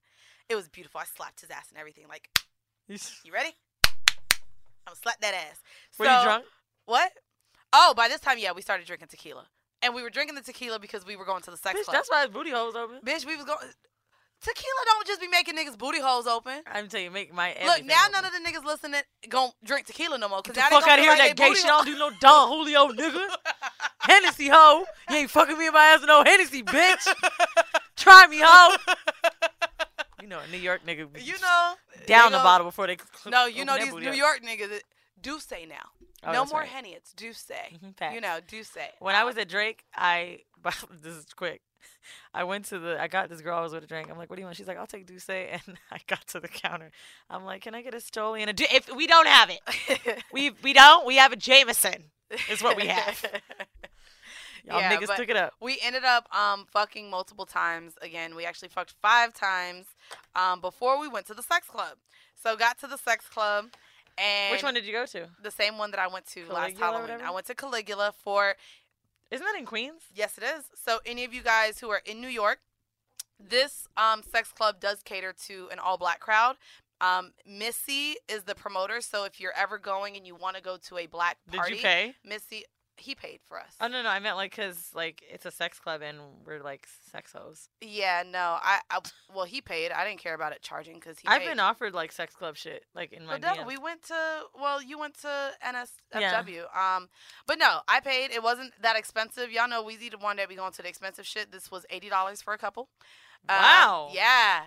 [0.48, 1.00] It was beautiful.
[1.00, 2.06] I slapped his ass and everything.
[2.08, 2.28] Like,
[2.88, 2.98] You-
[3.32, 3.56] ready?
[3.86, 3.92] I'm
[4.86, 5.62] gonna slap that ass.
[5.98, 6.46] Were So- you drunk?
[6.84, 7.12] What?
[7.72, 9.48] Oh, by this time, yeah, we started drinking tequila,
[9.80, 11.94] and we were drinking the tequila because we were going to the sex Bitch, club.
[11.94, 13.00] that's why his booty hole was open.
[13.00, 13.72] Bitch, we was going.
[14.42, 16.62] Tequila don't just be making niggas booty holes open.
[16.66, 20.18] I'm telling you, make my Look, now none of the niggas listening gon' drink tequila
[20.18, 20.42] no more.
[20.42, 21.64] Cause Get the fuck out of here, that gay shit.
[21.64, 23.24] I don't do no Don Julio, nigga.
[24.00, 24.84] Hennessy, hoe.
[25.10, 27.06] You ain't fucking me in my ass with no Hennessy, bitch.
[27.96, 28.76] Try me, hoe.
[30.20, 31.74] You know, a New York nigga be you know,
[32.06, 32.96] down the go- bottle before they.
[33.26, 34.16] No, you know these New up.
[34.16, 34.80] York niggas.
[35.20, 35.76] D'USSÉ now.
[36.24, 36.68] Oh, no more right.
[36.68, 36.90] henny.
[36.94, 37.78] It's D'USSÉ.
[37.80, 38.14] Mhm.
[38.14, 38.86] You know, D'USSÉ.
[38.98, 40.40] When I was Um, at Drake, I
[41.02, 41.60] this is quick.
[42.34, 44.10] I went to the I got this girl I was with a drink.
[44.10, 44.56] I'm like, what do you want?
[44.56, 45.60] She's like, I'll take D'USSÉ.
[45.66, 46.90] And I got to the counter.
[47.30, 50.22] I'm like, can I get a Stoli and a Du- if we don't have it,
[50.32, 51.06] we we don't.
[51.06, 52.10] We have a Jameson.
[52.50, 53.24] Is what we have.
[54.64, 55.52] Y'all Yeah, niggas took it up.
[55.60, 58.34] we ended up um fucking multiple times again.
[58.36, 59.86] We actually fucked five times
[60.36, 61.96] um before we went to the sex club.
[62.42, 63.66] So got to the sex club
[64.18, 65.28] and Which one did you go to?
[65.42, 67.26] the same one that I went to last Caligula or Halloween.
[67.26, 68.54] I went to Caligula for
[69.32, 70.02] Isn't that in Queens?
[70.14, 70.64] Yes, it is.
[70.74, 72.58] So, any of you guys who are in New York,
[73.40, 76.56] this um, sex club does cater to an all black crowd.
[77.00, 79.00] Um, Missy is the promoter.
[79.00, 81.76] So, if you're ever going and you want to go to a black Did party,
[81.76, 82.14] you pay?
[82.24, 82.64] Missy,
[82.96, 83.74] he paid for us.
[83.80, 86.86] Oh no no, I meant like because like it's a sex club and we're like
[87.10, 87.68] sex hoes.
[87.80, 88.98] yeah, no, I, I,
[89.34, 89.92] well, he paid.
[89.92, 91.26] I didn't care about it charging because he.
[91.26, 91.48] I've paid.
[91.48, 94.14] been offered like sex club shit like in my But no, we went to
[94.60, 96.54] well, you went to NSFW.
[96.54, 96.96] Yeah.
[96.96, 97.08] Um,
[97.46, 98.30] but no, I paid.
[98.30, 99.50] It wasn't that expensive.
[99.50, 101.50] Y'all know Weezy the one that we going to the expensive shit.
[101.50, 102.88] This was eighty dollars for a couple.
[103.48, 104.10] Um, Wow.
[104.12, 104.62] yeah,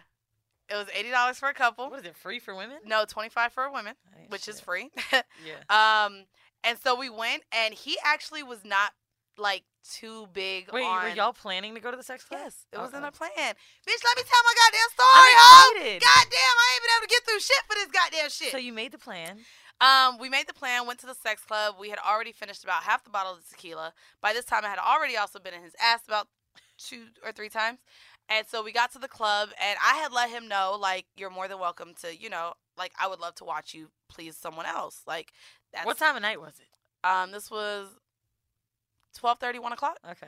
[0.69, 1.89] it was eighty dollars for a couple.
[1.89, 2.15] What is it?
[2.17, 2.77] Free for women?
[2.85, 3.93] No, twenty five for women,
[4.29, 4.89] which is free.
[5.45, 6.05] Yeah.
[6.05, 6.25] um,
[6.65, 8.91] And so we went, and he actually was not
[9.37, 11.03] like too big Wait, on.
[11.03, 12.41] were y'all planning to go to the sex club?
[12.43, 13.29] Yes, it wasn't a plan.
[13.37, 15.71] Bitch, let me tell my goddamn story, I'm huh?
[15.75, 16.01] excited.
[16.01, 18.51] Goddamn, I ain't been able to get through shit for this goddamn shit.
[18.51, 19.39] So you made the plan.
[19.81, 21.75] Um, we made the plan, went to the sex club.
[21.79, 23.93] We had already finished about half the bottle of tequila.
[24.21, 26.27] By this time, I had already also been in his ass about
[26.77, 27.79] two or three times.
[28.27, 31.29] And so we got to the club, and I had let him know, like, you're
[31.29, 34.65] more than welcome to, you know, like, I would love to watch you please someone
[34.65, 35.01] else.
[35.05, 35.31] Like,
[35.73, 37.07] that's, what time of night was it?
[37.07, 37.87] Um, this was
[39.19, 39.97] 12:30, 1 o'clock.
[40.09, 40.27] Okay.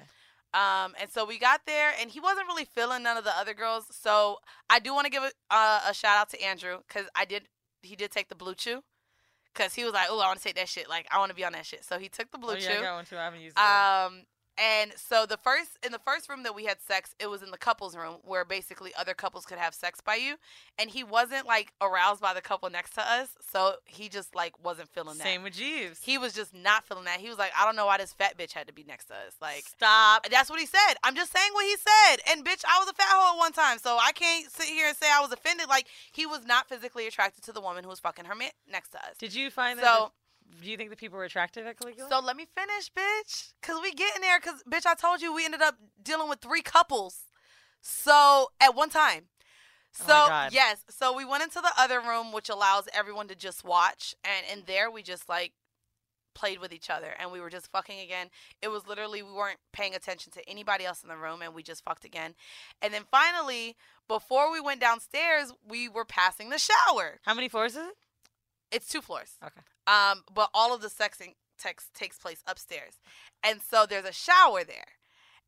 [0.53, 3.53] Um, and so we got there, and he wasn't really feeling none of the other
[3.53, 3.85] girls.
[3.91, 4.38] So
[4.69, 7.47] I do want to give a, uh, a shout out to Andrew because I did.
[7.83, 8.81] He did take the BlueChew,
[9.57, 10.88] because he was like, "Oh, I want to take that shit.
[10.89, 12.69] Like, I want to be on that shit." So he took the blue oh, yeah,
[12.69, 12.81] I chew.
[12.81, 13.17] got one too.
[13.17, 13.61] I haven't used it.
[13.61, 14.23] Um,
[14.58, 17.51] and so the first in the first room that we had sex, it was in
[17.51, 20.36] the couples room where basically other couples could have sex by you,
[20.80, 24.53] and he wasn't like aroused by the couple next to us, so he just like
[24.64, 25.24] wasn't feeling that.
[25.24, 25.99] Same with Jeeves.
[26.01, 27.20] He was just not feeling that.
[27.20, 29.14] He was like, I don't know why this fat bitch had to be next to
[29.14, 29.34] us.
[29.41, 30.28] Like, stop.
[30.30, 30.95] that's what he said.
[31.03, 32.18] I'm just saying what he said.
[32.32, 34.88] And bitch, I was a fat hoe at one time, so I can't sit here
[34.88, 35.68] and say I was offended.
[35.70, 38.89] Like, he was not physically attracted to the woman who was fucking her man next
[38.89, 39.18] to us.
[39.20, 39.86] Did you find that?
[39.86, 40.12] So,
[40.62, 42.10] do you think the people were attractive at Caligula?
[42.10, 43.54] so let me finish, bitch.
[43.62, 46.39] Cause we get in there, cause bitch, I told you we ended up dealing with
[46.39, 47.26] three couples.
[47.82, 49.26] So at one time.
[50.02, 50.54] Oh So God.
[50.54, 54.45] yes, so we went into the other room, which allows everyone to just watch, and
[54.60, 55.54] in there we just like
[56.36, 58.28] played with each other, and we were just fucking again.
[58.62, 61.64] It was literally we weren't paying attention to anybody else in the room, and we
[61.64, 62.36] just fucked again.
[62.82, 63.76] And then finally,
[64.08, 67.20] before we went downstairs, we were passing the shower.
[67.24, 67.95] How many floors is it?
[68.72, 69.38] It's two floors.
[69.43, 69.61] Okay.
[69.88, 72.93] Um, but all of the sexing text takes place upstairs.
[73.43, 74.86] And so there's a shower there.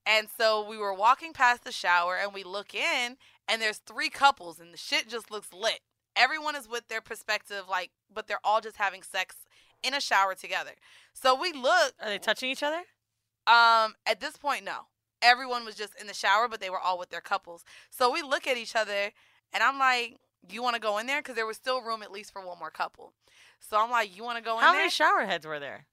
[0.06, 3.18] And so we were walking past the shower and we look in
[3.48, 5.82] and there's three couples and the shit just looks lit.
[6.16, 9.36] Everyone is with their perspective, like, but they're all just having sex
[9.84, 10.72] in a shower together.
[11.14, 12.82] So we look Are they touching each other?
[13.48, 14.88] um, at this point, no.
[15.22, 17.64] Everyone was just in the shower, but they were all with their couples.
[17.90, 19.12] So we look at each other,
[19.52, 20.18] and I'm like,
[20.50, 22.60] "You want to go in there?" Because there was still room at least for one
[22.60, 23.14] more couple.
[23.60, 25.86] So I'm like, "You want to go in How there?" many shower heads were there?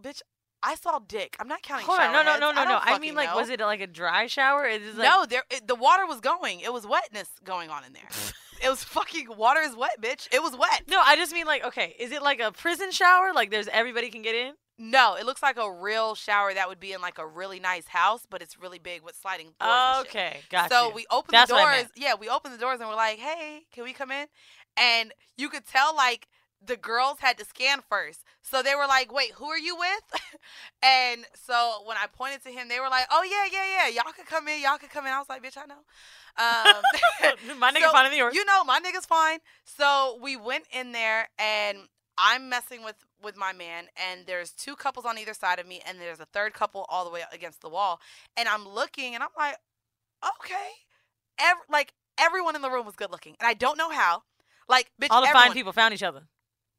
[0.00, 0.22] Bitch,
[0.62, 1.36] I saw dick.
[1.38, 1.86] I'm not counting.
[1.86, 2.78] Hold on, no, no, no, no, no.
[2.82, 4.66] I mean, like, was it like a dry shower?
[4.66, 5.42] It is like, no, there.
[5.50, 6.60] It, the water was going.
[6.60, 8.08] It was wetness going on in there.
[8.64, 10.26] it was fucking water is wet, bitch.
[10.32, 10.84] It was wet.
[10.88, 13.32] No, I just mean like, okay, is it like a prison shower?
[13.34, 14.54] Like, there's everybody can get in?
[14.76, 17.86] No, it looks like a real shower that would be in like a really nice
[17.86, 19.98] house, but it's really big with sliding doors.
[19.98, 20.06] shit.
[20.08, 20.74] Okay, gotcha.
[20.74, 21.86] So we opened That's the doors.
[21.96, 24.26] Yeah, we opened the doors and we're like, "Hey, can we come in?"
[24.76, 26.26] And you could tell like
[26.66, 28.24] the girls had to scan first.
[28.42, 30.20] So they were like, "Wait, who are you with?"
[30.82, 33.94] and so when I pointed to him, they were like, "Oh yeah, yeah, yeah.
[33.94, 34.60] Y'all could come in.
[34.60, 35.84] Y'all could come in." I was like, "Bitch, I know."
[36.36, 36.82] Um,
[37.58, 38.34] My nigga so, the yours.
[38.34, 39.38] you know, my nigga's fine.
[39.64, 41.78] So we went in there and
[42.18, 45.80] I'm messing with with my man and there's two couples on either side of me
[45.86, 48.00] and there's a third couple all the way against the wall
[48.36, 49.56] and I'm looking and I'm like,
[50.40, 50.68] okay,
[51.38, 54.22] Ev- like everyone in the room was good looking and I don't know how.
[54.68, 55.48] Like, bitch, All the everyone.
[55.48, 56.22] fine people found each other.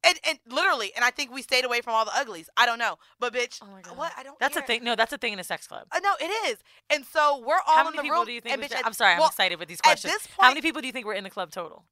[0.07, 2.47] And, and literally, and I think we stayed away from all the uglies.
[2.57, 3.97] I don't know, but bitch, Oh my God.
[3.97, 4.11] what?
[4.15, 4.37] I don't.
[4.39, 4.83] That's a thing.
[4.83, 5.87] No, that's a thing in a sex club.
[5.91, 6.57] Uh, no, it is.
[6.91, 8.25] And so we're all How in the people room.
[8.27, 8.53] do you think?
[8.53, 10.13] and bitch, at- I'm sorry, well, I'm excited with these questions.
[10.13, 11.85] at this How many people do you think were in the club total?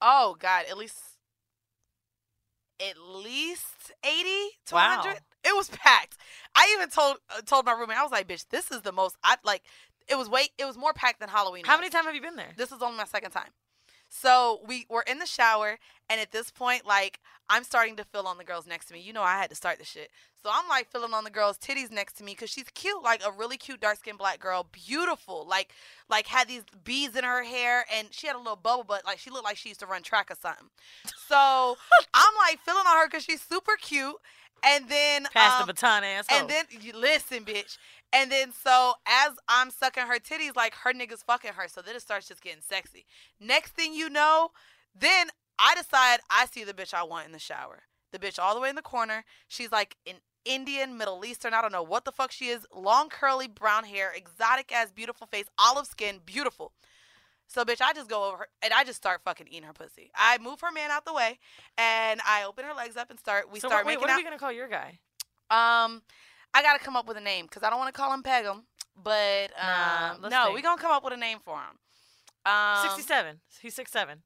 [0.00, 0.96] Oh God, at least
[2.80, 4.24] at least 80
[4.66, 4.96] to Wow.
[4.98, 5.20] 100.
[5.44, 6.16] It was packed.
[6.54, 9.16] I even told uh, told my roommate I was like, "Bitch, this is the most
[9.22, 9.62] I like
[10.08, 11.80] it was way it was more packed than Halloween." How was.
[11.80, 12.52] many times have you been there?
[12.56, 13.50] This is only my second time.
[14.08, 15.78] So we were in the shower,
[16.08, 19.00] and at this point, like I'm starting to feel on the girls next to me.
[19.00, 20.10] You know, I had to start the shit.
[20.42, 23.22] So I'm like feeling on the girl's titties next to me because she's cute, like
[23.26, 25.72] a really cute dark skinned black girl, beautiful, like
[26.08, 29.18] like had these beads in her hair, and she had a little bubble butt, like
[29.18, 30.68] she looked like she used to run track or something.
[31.26, 31.76] So
[32.14, 34.16] I'm like feeling on her because she's super cute,
[34.64, 36.38] and then Pass um, the baton, asshole.
[36.38, 37.76] and then you listen, bitch.
[38.12, 41.68] And then so as I'm sucking her titties, like her niggas fucking her.
[41.68, 43.06] So then it starts just getting sexy.
[43.40, 44.50] Next thing you know,
[44.98, 45.28] then
[45.58, 47.82] I decide I see the bitch I want in the shower.
[48.12, 49.24] The bitch all the way in the corner.
[49.48, 51.52] She's like an Indian, Middle Eastern.
[51.52, 52.66] I don't know what the fuck she is.
[52.74, 56.72] Long curly brown hair, exotic ass, beautiful face, olive skin, beautiful.
[57.46, 60.10] So bitch, I just go over her and I just start fucking eating her pussy.
[60.14, 61.38] I move her man out the way
[61.76, 63.50] and I open her legs up and start.
[63.50, 64.14] We so start wait, making what out.
[64.14, 64.98] are we gonna call your guy?
[65.50, 66.02] Um,
[66.54, 68.62] I gotta come up with a name because I don't want to call him Pegum,
[68.96, 70.56] but um, let's no, think.
[70.56, 71.78] we gonna come up with a name for him.
[72.46, 73.40] Um, Sixty-seven.
[73.60, 74.22] He's six seven.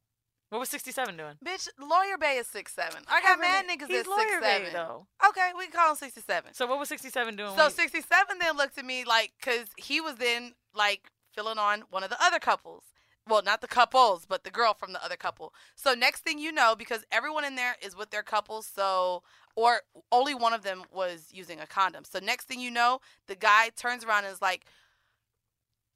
[0.50, 1.34] What was sixty-seven doing?
[1.44, 3.02] Bitch, Lawyer Bay is six seven.
[3.08, 5.06] I got mad niggas He's at lawyer Bay, though.
[5.26, 6.52] Okay, we can call him sixty seven.
[6.52, 7.56] So what was sixty-seven doing?
[7.56, 11.84] So sixty seven then looked at me like, cause he was then like filling on
[11.90, 12.84] one of the other couples.
[13.28, 15.54] Well, not the couples, but the girl from the other couple.
[15.76, 19.22] So next thing you know, because everyone in there is with their couples, so
[19.54, 22.04] or only one of them was using a condom.
[22.04, 24.64] So next thing you know, the guy turns around and is like,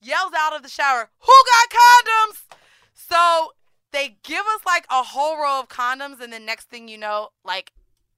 [0.00, 2.42] yells out of the shower, "Who got condoms?"
[2.92, 3.54] So
[3.92, 7.30] they give us like a whole row of condoms, and then next thing you know,
[7.44, 7.72] like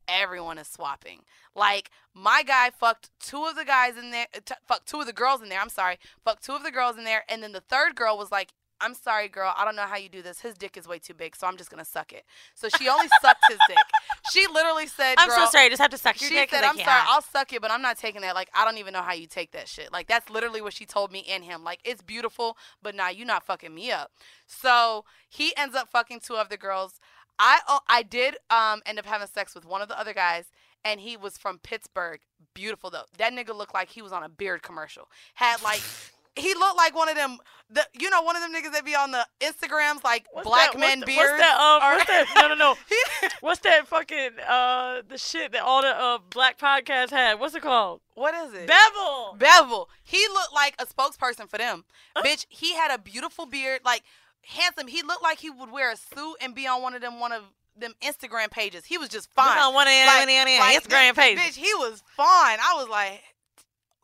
[0.08, 1.24] everyone is swapping.
[1.54, 5.06] Like my guy fucked two of the guys in there, uh, t- fucked two of
[5.06, 5.60] the girls in there.
[5.60, 8.32] I'm sorry, fucked two of the girls in there, and then the third girl was
[8.32, 10.40] like, "I'm sorry, girl, I don't know how you do this.
[10.40, 12.24] His dick is way too big, so I'm just gonna suck it."
[12.54, 13.76] So she only sucked his dick.
[14.30, 15.66] She literally said, I'm so sorry.
[15.66, 16.50] I just have to suck your dick.
[16.50, 18.34] she said, "I'm can't." sorry, I'll suck it, but I'm not taking that.
[18.34, 19.90] Like, I don't even know how you take that shit.
[19.90, 21.64] Like, that's literally what she told me and him.
[21.64, 24.10] Like, it's beautiful, but nah, you're not fucking me up.
[24.46, 27.00] So he ends up fucking two of the girls.
[27.38, 30.46] I oh, I did um end up having sex with one of the other guys,
[30.84, 32.20] and he was from Pittsburgh.
[32.52, 33.04] Beautiful though.
[33.16, 35.08] That nigga looked like he was on a beard commercial.
[35.34, 35.82] Had like.
[36.38, 37.38] He looked like one of them,
[37.70, 40.72] the you know, one of them niggas that be on the Instagrams, like What's black
[40.72, 41.30] that- men what's beards.
[41.32, 41.60] What's that?
[41.60, 42.26] Um, or- what's that?
[42.36, 42.74] No, no, no.
[42.88, 47.38] He- What's that fucking uh the shit that all the uh black podcasts had?
[47.40, 48.00] What's it called?
[48.14, 48.66] what is it?
[48.66, 49.36] Bevel.
[49.38, 49.88] Bevel.
[50.02, 51.84] He looked like a spokesperson for them.
[52.16, 54.02] Bitch, he had a beautiful beard, like
[54.42, 54.88] handsome.
[54.88, 57.32] He looked like he would wear a suit and be on one of them one
[57.32, 57.42] of
[57.76, 58.84] them Instagram pages.
[58.86, 59.56] He was just fine.
[59.58, 61.38] on one of Like- on the like, Instagram bitch, page.
[61.38, 62.58] Bitch, he was fine.
[62.60, 63.22] I was like,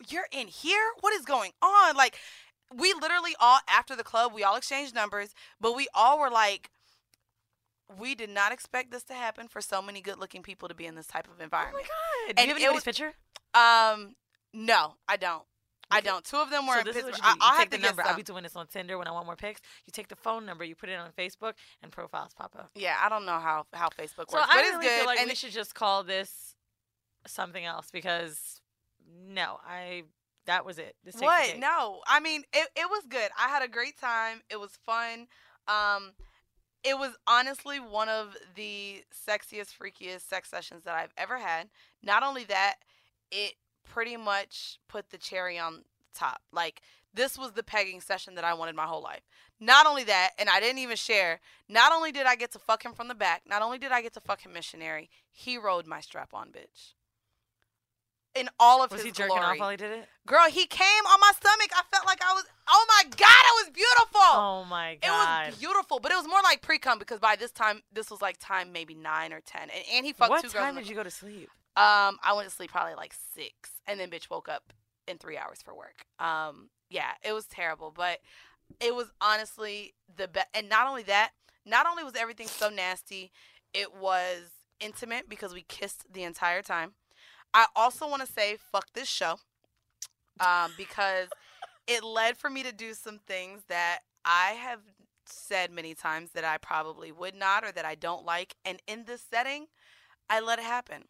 [0.09, 0.83] You're in here?
[1.01, 1.97] What is going on?
[1.97, 2.17] Like,
[2.75, 6.71] we literally all after the club, we all exchanged numbers, but we all were like
[7.99, 10.87] we did not expect this to happen for so many good looking people to be
[10.87, 11.85] in this type of environment.
[11.87, 12.37] Oh my god!
[12.37, 13.13] Do And you have anybody's was- picture?
[13.55, 14.17] Um,
[14.53, 15.43] no, I don't.
[15.91, 16.25] I don't.
[16.25, 17.29] Two of them were so in this is what you do.
[17.29, 18.03] I, You I'll have take the number.
[18.05, 19.61] I'll be doing this on Tinder when I want more pics.
[19.87, 21.53] You take the phone number, you put it on Facebook,
[21.83, 22.71] and profiles pop up.
[22.75, 24.97] Yeah, I don't know how how Facebook works, So works, I but really good.
[24.99, 26.57] feel like and we should just call this
[27.27, 28.61] something else because
[29.29, 30.05] no, I
[30.47, 30.97] that was it.
[31.05, 31.59] This what?
[31.59, 32.69] No, I mean it.
[32.77, 33.31] It was good.
[33.39, 34.43] I had a great time.
[34.51, 35.27] It was fun.
[35.67, 36.13] Um,
[36.83, 41.71] it was honestly one of the sexiest, freakiest sex sessions that I've ever had.
[42.03, 42.77] Not only that,
[43.31, 43.55] it
[43.89, 45.85] pretty much put the cherry on
[46.15, 46.43] top.
[46.53, 46.83] Like
[47.15, 49.23] this was the pegging session that I wanted my whole life.
[49.61, 51.41] Not only that, and I didn't even share.
[51.69, 54.03] Not only did I get to fuck him from the back, not only did I
[54.03, 56.95] get to fuck him missionary, he rode my strap on bitch.
[58.35, 59.53] In all of Was his he jerking glory.
[59.53, 60.09] off while he did it?
[60.27, 61.71] Girl, he came on my stomach.
[61.73, 62.45] I felt like I was.
[62.69, 64.21] Oh my god, it was beautiful.
[64.21, 67.37] Oh my god, it was beautiful, but it was more like pre cum because by
[67.37, 70.43] this time, this was like time maybe nine or ten, and, and he fucked what
[70.43, 70.55] two girls.
[70.55, 71.49] What time did you go to sleep?
[71.77, 74.73] Um, I went to sleep probably like six, and then bitch woke up
[75.07, 76.07] in three hours for work.
[76.19, 78.19] Um, yeah, it was terrible, but
[78.81, 80.49] it was honestly the best.
[80.55, 81.31] And not only that,
[81.67, 83.33] not only was everything so nasty,
[83.73, 86.95] it was intimate because we kissed the entire time.
[87.55, 89.37] I also want to say fuck this show,
[90.41, 91.29] um, because
[91.87, 94.81] it led for me to do some things that I have
[95.27, 99.05] said many times that I probably would not or that I don't like, and in
[99.05, 99.67] this setting,
[100.29, 101.05] I let it happen.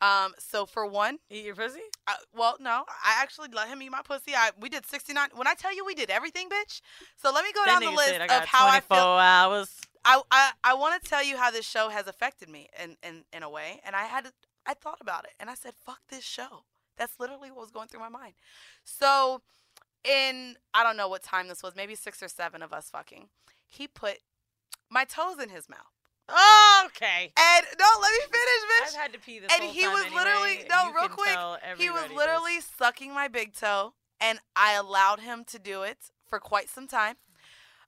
[0.00, 1.80] Um, so for one, Eat your pussy?
[2.08, 4.32] uh, well, no, I actually let him eat my pussy.
[4.34, 5.28] I we did 69.
[5.34, 6.80] When I tell you we did everything, bitch.
[7.16, 9.04] So let me go That down the list of how I 24 feel.
[9.04, 9.76] hours.
[10.04, 13.24] I I, I want to tell you how this show has affected me in, in
[13.34, 14.32] in a way, and I had to,
[14.66, 16.64] I thought about it, and I said, "Fuck this show."
[16.96, 18.34] That's literally what was going through my mind.
[18.84, 19.42] So,
[20.04, 23.28] in I don't know what time this was, maybe six or seven of us fucking.
[23.68, 24.18] He put
[24.90, 25.78] my toes in his mouth,
[26.28, 27.32] Oh, Okay.
[27.36, 28.88] and no, let me finish, bitch.
[28.88, 31.38] I've had to pee this and he was anyway, literally no you real quick
[31.76, 36.38] he was literally sucking my big toe and i allowed him to do it for
[36.38, 37.16] quite some time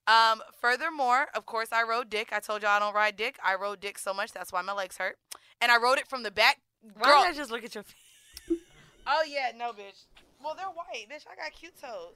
[0.07, 3.55] um, furthermore of course i rode dick i told y'all i don't ride dick i
[3.55, 5.17] rode dick so much that's why my legs hurt
[5.63, 6.59] and i wrote it from the back
[6.99, 8.59] Why girl did I just look at your feet?
[9.07, 10.05] oh yeah no bitch
[10.45, 12.15] well they're white bitch i got cute toes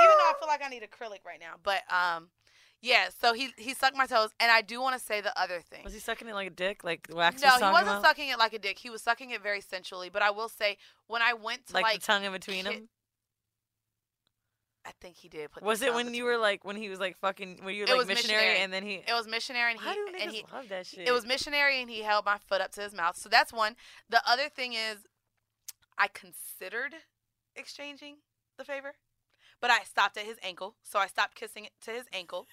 [0.00, 2.28] even though i feel like i need acrylic right now but um
[2.82, 5.60] yeah so he he sucked my toes and i do want to say the other
[5.60, 8.02] thing Was he sucking it like a dick, like wax no, was he wasn't about?
[8.04, 8.78] sucking it like a dick.
[8.78, 10.10] He was sucking it very sensually.
[10.10, 12.88] But I will say, when I went to like, like, the tongue in between them.
[14.86, 15.50] I think he did.
[15.50, 17.90] Put Was it when you were like when he was like fucking when you were
[17.92, 18.58] It like missionary, missionary.
[18.62, 18.94] and then he?
[18.96, 20.44] It was missionary, and he Why do niggas and he.
[20.52, 21.08] love that shit?
[21.08, 23.16] It was missionary, and he held my foot up to his mouth.
[23.16, 23.74] So that's one.
[24.08, 24.98] The other thing is,
[25.98, 26.94] I considered
[27.56, 28.18] exchanging
[28.58, 28.94] the favor,
[29.60, 30.76] but I stopped at his ankle.
[30.84, 32.46] So I stopped kissing it to his ankle.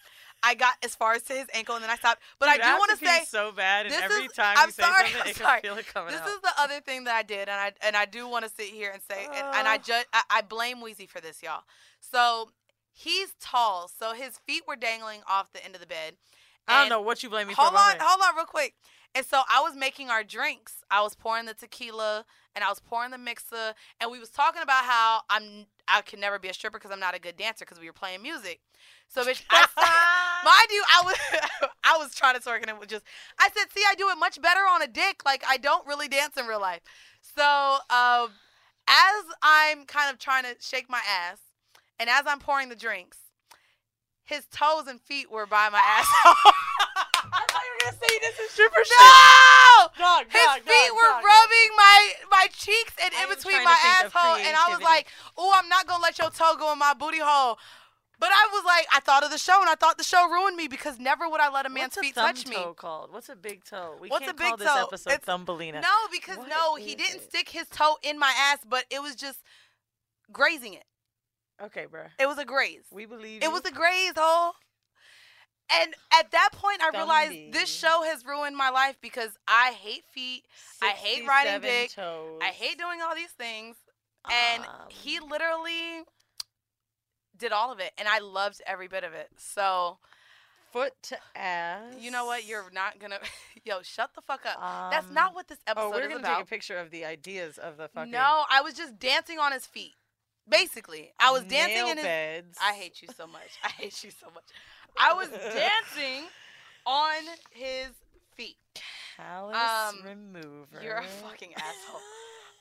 [0.44, 2.22] I got as far as to his ankle, and then I stopped.
[2.40, 4.68] But Dude, I do want to say, so bad, and this every is- time I'm
[4.68, 5.62] you say sorry, something, I'm sorry.
[5.62, 6.28] feel it coming This out.
[6.28, 8.68] is the other thing that I did, and I and I do want to sit
[8.68, 9.84] here and say, and, and I Ugh.
[9.84, 11.64] ju- I, I blame Weezy for this, y'all.
[12.00, 12.50] So
[12.92, 16.16] he's tall, so his feet were dangling off the end of the bed.
[16.68, 17.78] I don't know what you blame me Hold for.
[17.78, 18.76] Hold on, hold on, real quick.
[19.16, 20.84] And so I was making our drinks.
[20.90, 22.26] I was pouring the tequila
[22.56, 26.20] and I was pouring the mixer and we was talking about how I'm I can
[26.20, 28.62] never be a stripper because I'm not a good dancer because we were playing music.
[29.08, 32.80] So bitch, I said, mind you, I was I was trying to twerk and it
[32.80, 33.04] was just
[33.40, 35.24] I said, see, I do it much better on a dick.
[35.26, 36.82] Like I don't really dance in real life.
[37.22, 38.30] So um,
[38.88, 41.40] as I'm kind of trying to shake my ass
[42.00, 43.18] and as I'm pouring the drinks,
[44.24, 46.53] his toes and feet were by my asshole.
[47.84, 48.98] Gonna say this is stripper shit.
[49.00, 50.24] No!
[50.30, 52.00] His dog, feet dog, were dog, rubbing my
[52.32, 55.08] my cheeks and I in between my to think of asshole, and I was like,
[55.38, 57.58] "Oh, I'm not gonna let your toe go in my booty hole."
[58.20, 60.56] But I was like, I thought of the show, and I thought the show ruined
[60.56, 62.56] me because never would I let a man's What's a feet thumb touch me.
[62.56, 63.12] toe called?
[63.12, 63.98] What's a big toe?
[64.00, 64.84] We What's a can't big call this toe?
[64.84, 65.82] episode It's- Thumbelina.
[65.82, 67.24] No, because What no, he didn't it?
[67.30, 69.40] stick his toe in my ass, but it was just
[70.32, 70.86] grazing it.
[71.62, 72.12] Okay, bruh.
[72.18, 72.84] It was a graze.
[72.92, 74.54] We believe It was a graze, hole.
[75.72, 80.04] And at that point, I realized this show has ruined my life because I hate
[80.12, 80.44] feet.
[80.82, 81.92] I hate riding 67 dick.
[81.96, 82.40] Toes.
[82.42, 83.78] I hate doing all these things.
[84.32, 86.04] And he Um, literally
[87.38, 87.92] did all of it.
[87.98, 89.30] And I loved every bit of it.
[89.38, 89.98] So,
[90.72, 91.96] foot to ass.
[92.00, 92.46] you know what?
[92.46, 93.20] You're not going to.
[93.64, 94.60] Yo, shut the fuck up.
[94.92, 96.36] That's Um, not what this episode Oh, we're gonna about.
[96.38, 98.12] take a picture of the ideas of the fucking.
[98.12, 99.96] no, I was just dancing on his feet.
[100.48, 102.06] Basically, I was dancing nail in his.
[102.06, 102.58] beds.
[102.62, 103.50] I hate you so much.
[103.64, 104.44] I hate you so much.
[105.00, 106.26] I was dancing
[106.86, 107.90] on his
[108.36, 108.58] feet.
[109.18, 110.82] Callus Um, remover.
[110.84, 112.00] You're a fucking asshole.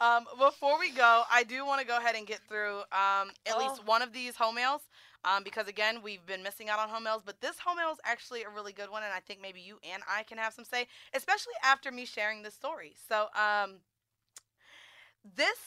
[0.01, 3.57] Um, before we go, I do want to go ahead and get through um, at
[3.57, 3.83] least Oh.
[3.85, 4.81] one of these home mails.
[5.25, 7.99] Um, because again, we've been missing out on home mails, but this home mail is
[8.05, 10.65] actually a really good one, and I think maybe you and I can have some
[10.65, 12.95] say, especially after me sharing this story.
[13.09, 13.77] So, um,
[15.37, 15.59] this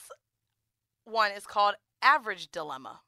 [1.05, 1.75] one is called
[2.05, 3.01] Average Dilemma,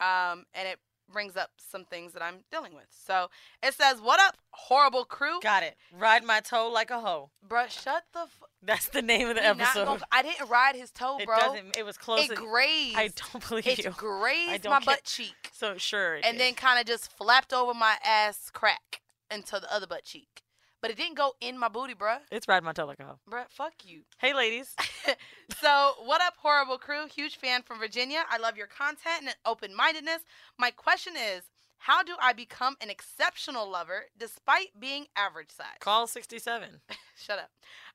[0.00, 0.78] um, and it
[1.10, 2.86] brings up some things that I'm dealing with.
[2.90, 3.28] So
[3.62, 5.40] it says, "What up, horrible crew?
[5.40, 5.76] Got it.
[5.92, 7.30] Ride my toe like a hoe.
[7.46, 8.20] Bruh, shut the.
[8.20, 9.84] F- That's the name of the episode.
[9.86, 11.36] gonna- I didn't ride his toe, it bro.
[11.36, 11.76] doesn't.
[11.76, 12.30] It was close.
[12.30, 12.96] It grazed.
[12.96, 13.90] I don't believe it you.
[13.90, 14.86] grazed my care.
[14.86, 16.16] butt cheek, So sure.
[16.16, 16.46] it and did.
[16.46, 19.00] then kind of just flapped over my ass crack
[19.30, 20.42] into the other butt cheek.
[20.82, 22.18] But it didn't go in my booty, bruh.
[22.32, 22.98] it's ride my like.
[22.98, 24.02] Bruh, fuck you.
[24.18, 24.74] Hey, ladies.
[25.60, 27.06] so, what up, horrible crew?
[27.06, 28.24] Huge fan from Virginia.
[28.28, 30.22] I love your content and open mindedness.
[30.58, 31.44] My question is
[31.78, 35.78] how do I become an exceptional lover despite being average size?
[35.80, 36.80] Call 67.
[37.16, 37.50] Shut up.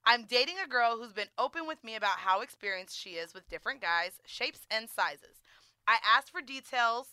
[0.06, 3.50] I'm dating a girl who's been open with me about how experienced she is with
[3.50, 5.42] different guys, shapes, and sizes.
[5.88, 7.08] I asked for details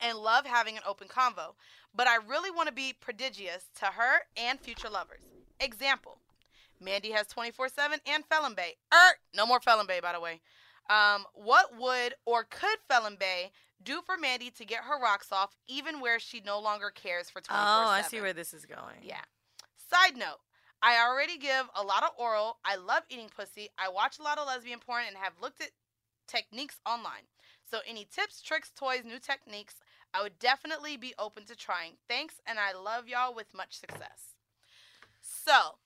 [0.00, 1.54] and love having an open convo,
[1.94, 5.22] but I really want to be prodigious to her and future lovers.
[5.60, 6.18] Example
[6.80, 8.76] Mandy has 24 7 and Felon Bay.
[8.92, 10.40] Er, no more Felon Bay, by the way.
[10.90, 13.50] Um, what would or could Felon Bay
[13.82, 17.40] do for Mandy to get her rocks off, even where she no longer cares for
[17.40, 19.00] 24 Oh, I see where this is going.
[19.02, 19.22] yeah.
[19.90, 20.40] Side note,
[20.82, 22.58] I already give a lot of oral.
[22.64, 23.68] I love eating pussy.
[23.78, 25.70] I watch a lot of lesbian porn and have looked at
[26.26, 27.26] techniques online.
[27.70, 29.76] So any tips, tricks, toys, new techniques,
[30.14, 31.92] I would definitely be open to trying.
[32.08, 34.34] Thanks and I love y'all with much success.
[35.20, 35.78] So,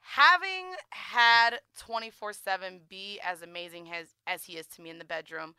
[0.00, 5.54] having had 24/7 be as amazing as as he is to me in the bedroom,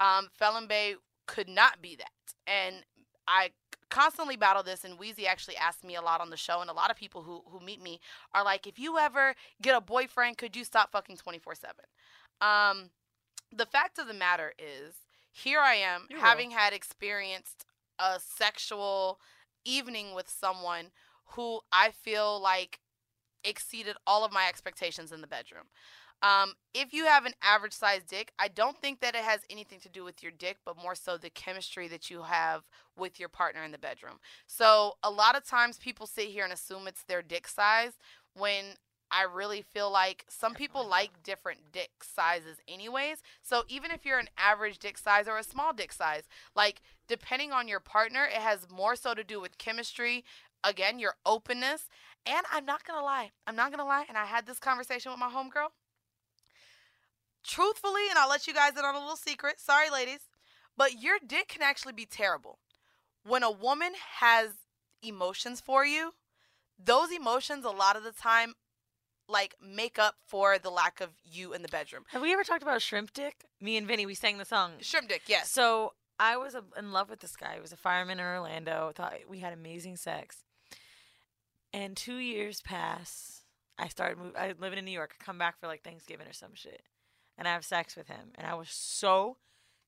[0.00, 0.96] um Felon Bay
[1.26, 2.34] could not be that.
[2.46, 2.84] And
[3.26, 3.50] I
[3.90, 6.74] constantly battle this and Weezy actually asked me a lot on the show and a
[6.74, 8.00] lot of people who who meet me
[8.34, 11.86] are like if you ever get a boyfriend could you stop fucking 24/7
[12.40, 12.90] um
[13.52, 14.94] the fact of the matter is
[15.34, 17.66] here I am You having had experienced
[17.98, 19.20] a sexual
[19.64, 20.86] evening with someone
[21.32, 22.80] who I feel like
[23.44, 25.64] exceeded all of my expectations in the bedroom
[26.24, 29.78] um, if you have an average sized dick, I don't think that it has anything
[29.80, 32.62] to do with your dick, but more so the chemistry that you have
[32.96, 34.18] with your partner in the bedroom.
[34.46, 37.92] So a lot of times people sit here and assume it's their dick size
[38.34, 38.64] when
[39.14, 43.22] I really feel like some people like different dick sizes anyways.
[43.42, 46.24] So even if you're an average dick size or a small dick size,
[46.56, 50.24] like depending on your partner, it has more so to do with chemistry,
[50.64, 51.88] again, your openness.
[52.26, 55.20] And I'm not gonna lie, I'm not gonna lie, and I had this conversation with
[55.20, 55.68] my homegirl
[57.44, 59.60] truthfully, and I'll let you guys in on a little secret.
[59.60, 60.30] Sorry, ladies,
[60.76, 62.58] but your dick can actually be terrible.
[63.24, 64.50] When a woman has
[65.02, 66.14] emotions for you,
[66.82, 68.54] those emotions a lot of the time
[69.28, 72.04] like make up for the lack of you in the bedroom.
[72.08, 73.44] Have we ever talked about shrimp dick?
[73.60, 74.72] Me and Vinny, we sang the song.
[74.80, 75.50] Shrimp dick, yes.
[75.50, 77.54] So I was in love with this guy.
[77.54, 78.92] He was a fireman in Orlando.
[78.94, 80.44] Thought we had amazing sex.
[81.72, 83.42] And two years pass.
[83.78, 84.36] I started moving.
[84.38, 85.16] I living in New York.
[85.20, 86.82] I come back for like Thanksgiving or some shit,
[87.36, 88.30] and I have sex with him.
[88.36, 89.38] And I was so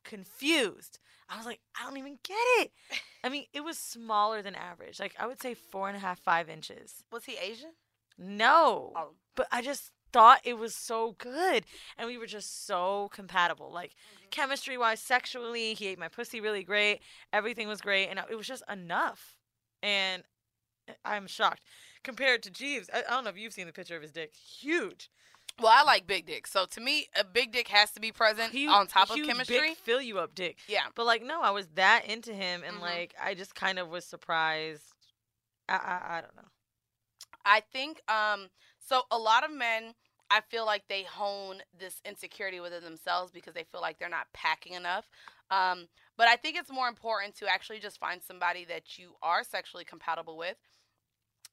[0.04, 0.98] confused.
[1.28, 2.72] I was like, I don't even get it.
[3.24, 4.98] I mean, it was smaller than average.
[4.98, 7.04] Like I would say four and a half, five inches.
[7.12, 7.72] Was he Asian?
[8.18, 8.92] No.
[8.96, 9.04] 'em.
[9.36, 11.64] But I just thought it was so good.
[11.96, 13.70] And we were just so compatible.
[13.72, 13.94] Like,
[14.30, 17.00] chemistry wise, sexually, he ate my pussy really great.
[17.32, 18.08] Everything was great.
[18.08, 19.36] And it was just enough.
[19.82, 20.24] And
[21.04, 21.62] I'm shocked.
[22.02, 24.34] Compared to Jeeves, I, I don't know if you've seen the picture of his dick.
[24.34, 25.10] Huge.
[25.60, 26.46] Well, I like big dick.
[26.46, 29.58] So to me, a big dick has to be present Huge- on top of chemistry.
[29.60, 30.58] Big fill you up dick.
[30.68, 30.84] Yeah.
[30.94, 32.82] But like, no, I was that into him, and Mhm.
[32.82, 34.82] like, I just kind of was surprised.
[35.68, 36.48] I, I I don't know.
[37.44, 38.48] I think um
[38.86, 39.94] so a lot of men
[40.28, 44.26] I feel like they hone this insecurity within themselves because they feel like they're not
[44.32, 45.08] packing enough.
[45.50, 49.44] Um but I think it's more important to actually just find somebody that you are
[49.44, 50.56] sexually compatible with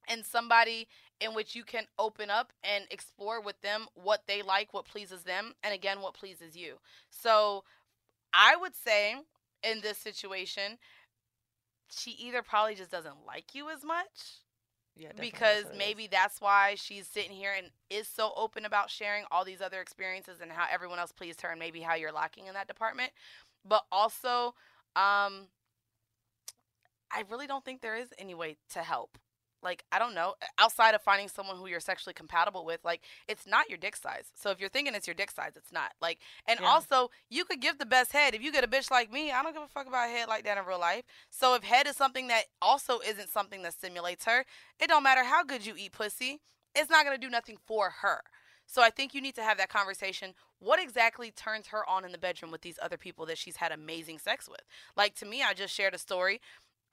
[0.08, 0.88] and somebody
[1.20, 5.24] in which you can open up and explore with them what they like, what pleases
[5.24, 6.76] them, and again what pleases you.
[7.10, 7.64] So
[8.34, 9.16] I would say
[9.64, 10.78] in this situation
[11.90, 14.42] she either probably just doesn't like you as much
[14.96, 19.44] Yeah, because maybe that's why she's sitting here and is so open about sharing all
[19.44, 22.54] these other experiences and how everyone else pleased her and maybe how you're lacking in
[22.54, 23.12] that department.
[23.66, 24.54] But also,
[24.96, 25.48] um,
[27.12, 29.18] I really don't think there is any way to help.
[29.64, 33.48] Like, I don't know, outside of finding someone who you're sexually compatible with, like, it's
[33.48, 34.32] not your dick size.
[34.36, 35.94] So if you're thinking it's your dick size, it's not.
[36.02, 36.68] Like, and Yeah.
[36.68, 38.36] also, you could give the best head.
[38.36, 40.44] If you get a bitch like me, I don't give a fuck about head like
[40.44, 41.04] that in real life.
[41.30, 44.46] So if head is something that also isn't something that stimulates her,
[44.80, 46.42] it don't matter how good you eat pussy,
[46.76, 48.22] it's not going to do nothing for her.
[48.66, 50.34] So I think you need to have that conversation.
[50.60, 53.72] What exactly turns her on in the bedroom with these other people that she's had
[53.72, 54.62] amazing sex with?
[54.96, 56.40] Like to me, I just shared a story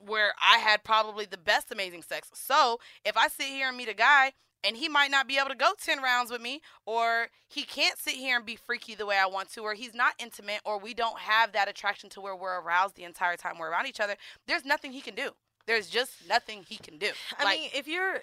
[0.01, 2.29] where I had probably the best amazing sex.
[2.35, 4.33] So if I sit here and meet a guy
[4.65, 7.99] and he might not be able to go 10 rounds with me, or he can't
[7.99, 10.79] sit here and be freaky the way I want to, or he's not intimate, or
[10.79, 14.01] we don't have that attraction to where we're aroused the entire time we're around each
[14.01, 15.31] other, there's nothing he can do.
[15.67, 17.11] There's just nothing he can do.
[17.39, 18.21] I like, mean, if you're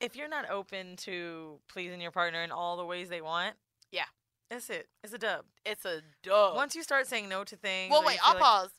[0.00, 3.54] if you're not open to pleasing your partner in all the ways they want,
[3.92, 4.06] Yeah.
[4.50, 4.88] that's it.
[5.04, 5.44] It's a dub.
[5.64, 6.56] it's a dub.
[6.56, 8.70] Once you start saying no to things, Well, wait, I'll like- pause.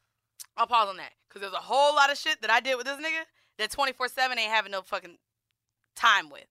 [0.57, 2.85] I'll pause on that because there's a whole lot of shit that I did with
[2.85, 3.23] this nigga
[3.57, 5.17] that 24 seven ain't having no fucking
[5.95, 6.47] time with,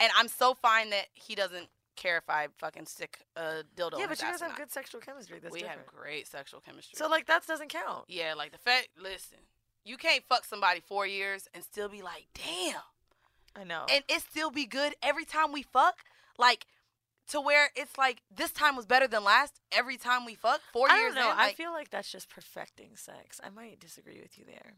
[0.00, 3.98] and I'm so fine that he doesn't care if I fucking stick a dildo.
[3.98, 4.58] Yeah, but you guys have not.
[4.58, 5.38] good sexual chemistry.
[5.40, 5.80] That's we different.
[5.82, 6.96] have great sexual chemistry.
[6.96, 8.04] So like that doesn't count.
[8.08, 8.88] yeah, like the fact.
[9.00, 9.38] Listen,
[9.84, 12.80] you can't fuck somebody four years and still be like, damn,
[13.54, 13.86] I know.
[13.92, 15.98] and it still be good every time we fuck.
[16.38, 16.66] Like
[17.28, 20.60] to where it's like this time was better than last every time we fuck.
[20.72, 21.30] Four I years don't know.
[21.32, 23.40] in, I feel like that's just perfecting sex.
[23.42, 24.74] I might disagree with you there.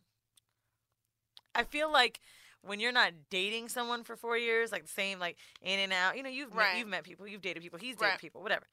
[1.54, 2.20] I feel like
[2.62, 6.16] when you're not dating someone for four years, like the same, like in and out.
[6.16, 6.72] You know, you've Right.
[6.72, 8.18] met, you've met people, you've dated people, he's dated Right.
[8.20, 8.66] people, whatever.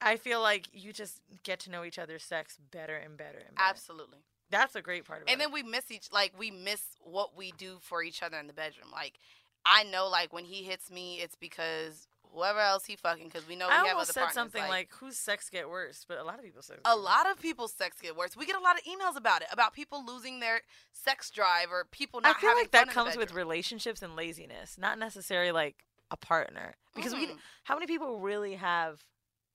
[0.00, 3.56] I feel like you just get to know each other's sex better and better and
[3.56, 3.68] better.
[3.70, 4.18] absolutely.
[4.50, 5.32] That's a great part of it.
[5.32, 8.46] and then we miss each like we miss what we do for each other in
[8.46, 9.18] the bedroom like
[9.64, 13.56] i know like when he hits me it's because whoever else he fucking because we
[13.56, 16.18] know we I have almost other said partners, something like, "Whose sex get worse?" But
[16.18, 16.80] a lot of people sex.
[16.84, 19.48] a lot of people's sex get worse we get a lot of emails about it
[19.52, 20.62] about people losing their
[20.92, 24.76] sex drive or people not I feel having like that comes with relationships and laziness,
[24.78, 26.76] not necessarily like a partner.
[26.94, 27.38] Because we, Mhm.
[27.64, 29.04] how many people really have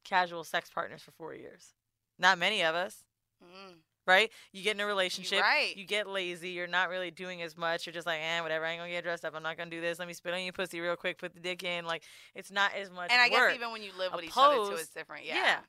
[0.04, 1.74] casual sex partners for four years?
[2.18, 3.04] Not many of us,
[3.44, 3.82] Mm.
[4.12, 4.32] Right?
[4.52, 5.76] You get in a relationship, right.
[5.76, 7.86] you get lazy, you're not really doing as much.
[7.86, 8.66] You're just like, eh, whatever.
[8.66, 9.34] I ain't gonna get dressed up.
[9.36, 10.00] I'm not gonna do this.
[10.00, 11.18] Let me spit on your pussy real quick.
[11.18, 11.86] Put the dick in.
[11.86, 12.04] Like
[12.36, 13.12] it's not as much.
[13.12, 13.50] and i work.
[13.50, 15.60] guess even when you live with each other too Opposed- it's different yeah,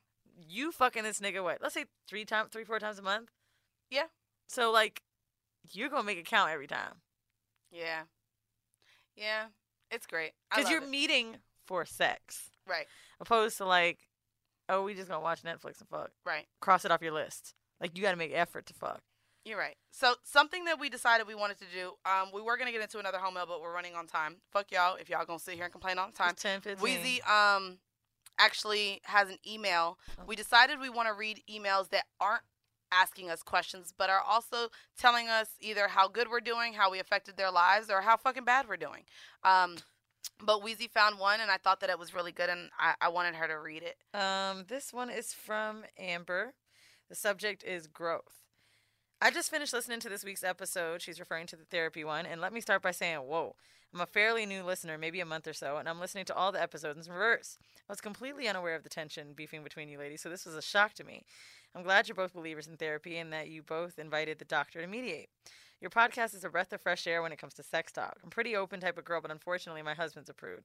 [0.47, 1.59] you fucking this nigga what?
[1.61, 3.29] Let's say three times, three four times a month.
[3.89, 4.05] Yeah.
[4.47, 5.01] So like,
[5.71, 7.01] you're gonna make it count every time.
[7.71, 8.03] yeah
[9.15, 9.45] yeah
[9.91, 12.87] it's great because because you're meeting for sex, right
[13.19, 13.99] opposed to like,
[14.67, 16.11] oh, we just gonna watch Netflix and fuck.
[16.25, 17.53] right Cross it off your list.
[17.83, 19.01] Like you got to make effort to fuck.
[19.43, 19.75] You're right.
[19.91, 22.97] So something that we decided we wanted to do, um, we were gonna get into
[22.97, 24.37] another home mail, but we're running on time.
[24.53, 26.29] Fuck y'all if y'all gonna sit here and complain all the time.
[26.31, 26.87] It's 10, 15.
[26.87, 27.79] Weezy um
[28.39, 29.97] actually has an email.
[30.17, 30.23] Oh.
[30.25, 32.43] We decided we want to read emails that aren't
[32.93, 36.99] asking us questions, but are also telling us either how good we're doing, how we
[36.99, 39.03] affected their lives, or how fucking bad we're doing.
[39.43, 39.75] Um,
[40.39, 43.09] but Weezy found one, and I thought that it was really good, and I, I
[43.09, 43.97] wanted her to read it.
[44.17, 46.53] Um, this one is from Amber.
[47.09, 48.43] The subject is growth.
[49.21, 51.01] I just finished listening to this week's episode.
[51.01, 52.25] She's referring to the therapy one.
[52.25, 53.55] And let me start by saying, whoa,
[53.93, 56.51] I'm a fairly new listener, maybe a month or so, and I'm listening to all
[56.51, 57.59] the episodes in reverse.
[57.87, 60.61] I was completely unaware of the tension beefing between you ladies, so this was a
[60.63, 61.23] shock to me.
[61.75, 64.87] I'm glad you're both believers in therapy and that you both invited the doctor to
[64.87, 65.29] mediate.
[65.83, 68.17] Your podcast is a breath of fresh air when it comes to sex talk.
[68.23, 70.61] I'm pretty open type of girl, but unfortunately, my husband's a prude.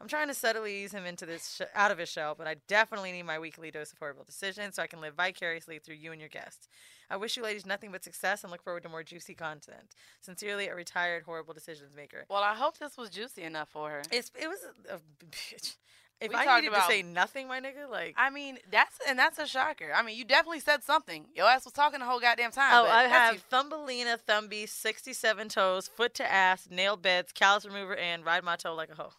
[0.00, 2.56] I'm trying to subtly ease him into this sh- out of his shell, but I
[2.68, 6.10] definitely need my weekly dose of horrible decisions so I can live vicariously through you
[6.10, 6.68] and your guests.
[7.10, 9.94] I wish you ladies nothing but success and look forward to more juicy content.
[10.22, 12.24] Sincerely, a retired horrible decisions maker.
[12.30, 14.02] Well, I hope this was juicy enough for her.
[14.10, 15.76] It's it was a, a bitch.
[16.22, 19.18] If We I needed about- to say nothing, my nigga, like I mean, that's and
[19.18, 19.92] that's a shocker.
[19.94, 21.26] I mean, you definitely said something.
[21.34, 22.72] Your ass was talking the whole goddamn time.
[22.74, 27.96] Oh, but I have Thumbelina, Thumby, 67 toes, foot to ass, nail beds, callus remover,
[27.96, 29.12] and ride my toe like a hoe.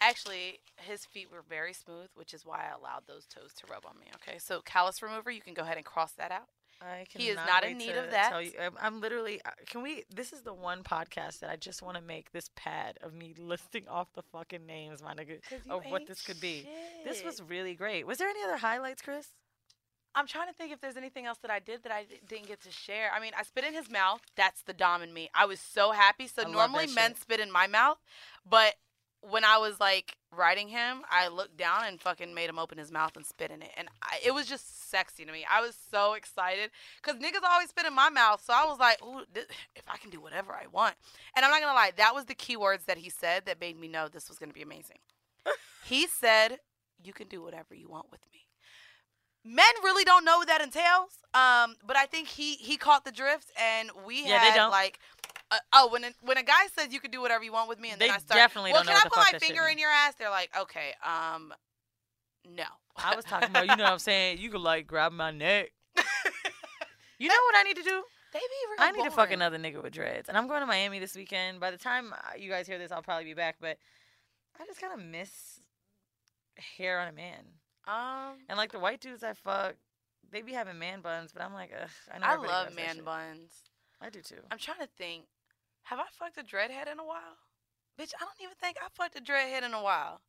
[0.00, 3.86] Actually, his feet were very smooth, which is why I allowed those toes to rub
[3.86, 4.06] on me.
[4.16, 6.48] Okay, so callus remover, you can go ahead and cross that out.
[6.82, 8.30] I He is not in need of that.
[8.30, 9.40] Tell you, I'm, I'm literally.
[9.44, 10.04] uh, Can we?
[10.14, 13.34] This is the one podcast that I just want to make this pad of me
[13.38, 15.38] listing off the fucking names, my nigga,
[15.70, 16.68] of what this could be.
[17.04, 18.06] This was really great.
[18.06, 19.28] Was there any other highlights, Chris?
[20.14, 22.60] I'm trying to think if there's anything else that I did that I didn't get
[22.62, 23.10] to share.
[23.14, 24.20] I mean, I spit in his mouth.
[24.36, 25.30] That's the dom in me.
[25.34, 26.26] I was so happy.
[26.26, 27.20] So I normally men shit.
[27.20, 27.98] spit in my mouth,
[28.48, 28.74] but
[29.30, 32.90] when I was like writing him, I looked down and fucking made him open his
[32.90, 35.46] mouth and spit in it, and I, it was just sexy to me.
[35.50, 36.70] I was so excited
[37.02, 39.46] because niggas always spit in my mouth, so I was like, "Ooh, this,
[39.76, 40.96] if I can do whatever I want,"
[41.36, 43.78] and I'm not gonna lie, that was the key words that he said that made
[43.78, 44.98] me know this was gonna be amazing.
[45.84, 46.58] he said,
[47.02, 48.40] "You can do whatever you want with me."
[49.44, 51.18] men really don't know what that entails.
[51.34, 54.70] Um, but I think he he caught the drift, and we Yeah, they had don't.
[54.70, 54.98] like.
[55.52, 57.78] Uh, oh, when a, when a guy says you can do whatever you want with
[57.78, 59.78] me, and They then I start, definitely well, don't can I put my finger in
[59.78, 60.14] your ass?
[60.18, 61.52] They're like, okay, um,
[62.48, 62.64] no.
[62.96, 64.38] I was talking about, you know what I'm saying?
[64.38, 65.72] You could like grab my neck.
[67.22, 68.02] You know what I need to do?
[68.32, 70.28] They be real I need to fuck another nigga with dreads.
[70.28, 71.60] And I'm going to Miami this weekend.
[71.60, 73.58] By the time uh, you guys hear this, I'll probably be back.
[73.60, 73.78] But
[74.58, 75.60] I just kind of miss
[76.76, 77.44] hair on a man.
[77.86, 79.76] Um, And like the white dudes I fuck,
[80.32, 81.88] they be having man buns, but I'm like, ugh.
[82.12, 83.52] I, know I love man buns.
[84.00, 84.42] I do too.
[84.50, 85.22] I'm trying to think.
[85.84, 87.38] Have I fucked a dreadhead in a while?
[87.98, 90.20] Bitch, I don't even think I fucked a dreadhead in a while.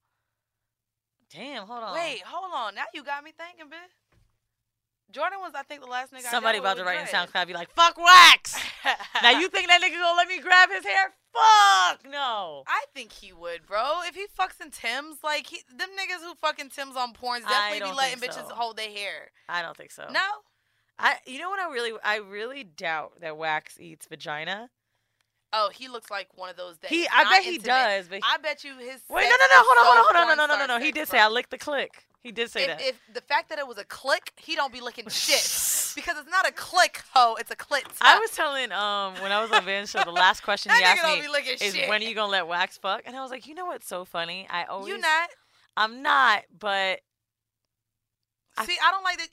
[1.33, 1.93] Damn, hold on.
[1.93, 2.75] Wait, hold on.
[2.75, 3.93] Now you got me thinking, bitch.
[5.11, 6.23] Jordan was, I think, the last nigga.
[6.23, 8.55] Somebody about to write in SoundCloud, be like, fuck wax.
[9.23, 11.13] now you think that nigga gonna let me grab his hair?
[11.33, 12.63] Fuck no.
[12.67, 14.01] I think he would, bro.
[14.05, 17.89] If he fucks in Tim's, like he, them niggas who fucking Tim's on porns definitely
[17.89, 18.55] be letting bitches so.
[18.55, 19.31] hold their hair.
[19.49, 20.07] I don't think so.
[20.11, 20.21] No,
[20.99, 21.15] I.
[21.25, 21.59] You know what?
[21.59, 24.69] I really, I really doubt that wax eats vagina.
[25.53, 26.77] Oh, he looks like one of those.
[26.79, 27.65] That He, I bet he intimate.
[27.67, 28.07] does.
[28.09, 29.01] But I bet you his.
[29.09, 30.77] wait, no, no, no, hold on, so hold on, hold on, no, no, no, no,
[30.77, 30.83] no.
[30.83, 32.05] He did say I licked the click.
[32.21, 32.81] He did say If, that.
[32.81, 35.41] if the fact that it was a click, he don't be licking shit
[35.95, 37.35] because it's not a click, ho.
[37.37, 37.83] It's a clit.
[38.01, 41.03] I was telling um when I was on Van's show, the last question he asked
[41.03, 41.19] me
[41.59, 41.89] is shit.
[41.89, 43.01] when are you gonna let wax fuck?
[43.05, 44.47] And I was like, you know what's so funny?
[44.49, 45.29] I always You not.
[45.75, 47.01] I'm not, but
[48.57, 49.29] I- See, I don't like that.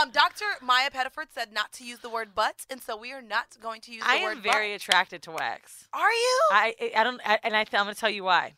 [0.00, 0.44] Um, Dr.
[0.62, 3.80] Maya Pettiford said not to use the word butt, and so we are not going
[3.82, 4.18] to use the word.
[4.20, 4.76] I word am very butt.
[4.82, 5.86] attracted to wax.
[5.92, 6.40] Are you?
[6.52, 8.54] I I- don't I, and I th- I'm gonna tell you why.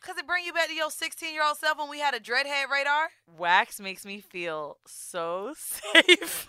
[0.00, 2.20] Because it bring you back to your 16 year old self when we had a
[2.20, 3.08] dreadhead radar?
[3.38, 6.48] Wax makes me feel so safe.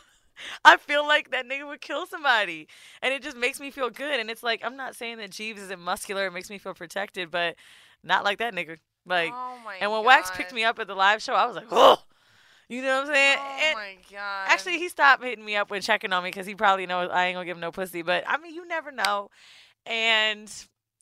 [0.65, 2.67] I feel like that nigga would kill somebody,
[3.01, 4.19] and it just makes me feel good.
[4.19, 7.31] And it's like I'm not saying that Jeeves isn't muscular; it makes me feel protected,
[7.31, 7.55] but
[8.03, 8.77] not like that nigga.
[9.05, 10.07] Like, oh my and when God.
[10.07, 11.99] Wax picked me up at the live show, I was like, oh,
[12.69, 13.37] you know what I'm saying?
[13.39, 14.47] Oh and my God.
[14.47, 17.25] actually, he stopped hitting me up when checking on me because he probably knows I
[17.27, 18.01] ain't gonna give him no pussy.
[18.01, 19.29] But I mean, you never know.
[19.85, 20.51] And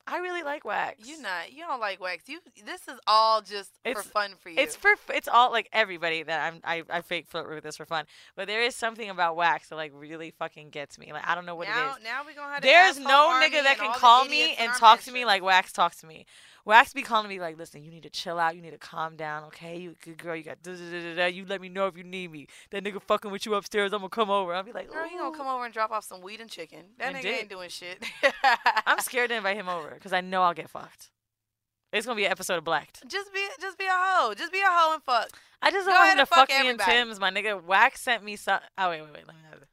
[0.05, 1.07] I really like Wax.
[1.07, 1.53] You not.
[1.53, 2.27] You don't like wax.
[2.27, 2.39] You.
[2.65, 4.55] This is all just for It's- fun for you.
[4.57, 7.85] It's for it's all like everybody that I'm I, I fake flirt with this for
[7.85, 8.05] fun,
[8.35, 11.13] but there is something about wax that like really fucking gets me.
[11.13, 12.03] Like I don't know what now, it is.
[12.03, 15.11] Now we gonna have the There's no nigga that can call me and talk to
[15.11, 16.25] me like wax talks to me.
[16.65, 18.55] Wax be calling me like, listen, you need to chill out.
[18.55, 19.77] You need to calm down, okay?
[19.77, 20.35] You good girl.
[20.35, 21.25] You got da da da da.
[21.25, 22.47] You let me know if you need me.
[22.71, 23.91] That nigga fucking with you upstairs.
[23.91, 24.53] I'm gonna come over.
[24.53, 26.85] I'll be like, Girl, he gonna come over and drop off some weed and chicken.
[26.99, 27.39] That And nigga dick.
[27.41, 28.01] ain't doing shit.
[28.85, 31.09] I'm scared to invite him over because I know I'll get fucked.
[31.91, 33.03] It's gonna be an episode of Blacked.
[33.07, 34.33] Just be, just be a hoe.
[34.33, 35.29] Just be a hoe and fuck.
[35.61, 36.91] I just don't want him to fuck fuck me in everybody.
[36.91, 37.19] Tim's.
[37.19, 38.59] My nigga Wax sent me some.
[38.77, 39.27] Oh wait, wait, wait.
[39.27, 39.67] Let me have it.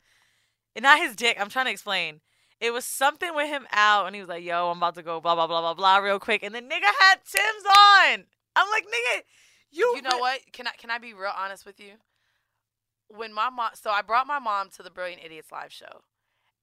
[0.77, 1.37] And not his dick.
[1.41, 2.21] I'm trying to explain.
[2.61, 5.21] It was something with him out, and he was like, "Yo, I'm about to go
[5.21, 8.25] blah blah blah blah blah real quick." And the nigga had Tim's on.
[8.57, 9.23] I'm like, nigga,
[9.71, 9.93] you.
[9.97, 10.41] You know what?
[10.53, 11.95] Can I can I be real honest with you?
[13.09, 16.03] When my mom, so I brought my mom to the Brilliant Idiots live show,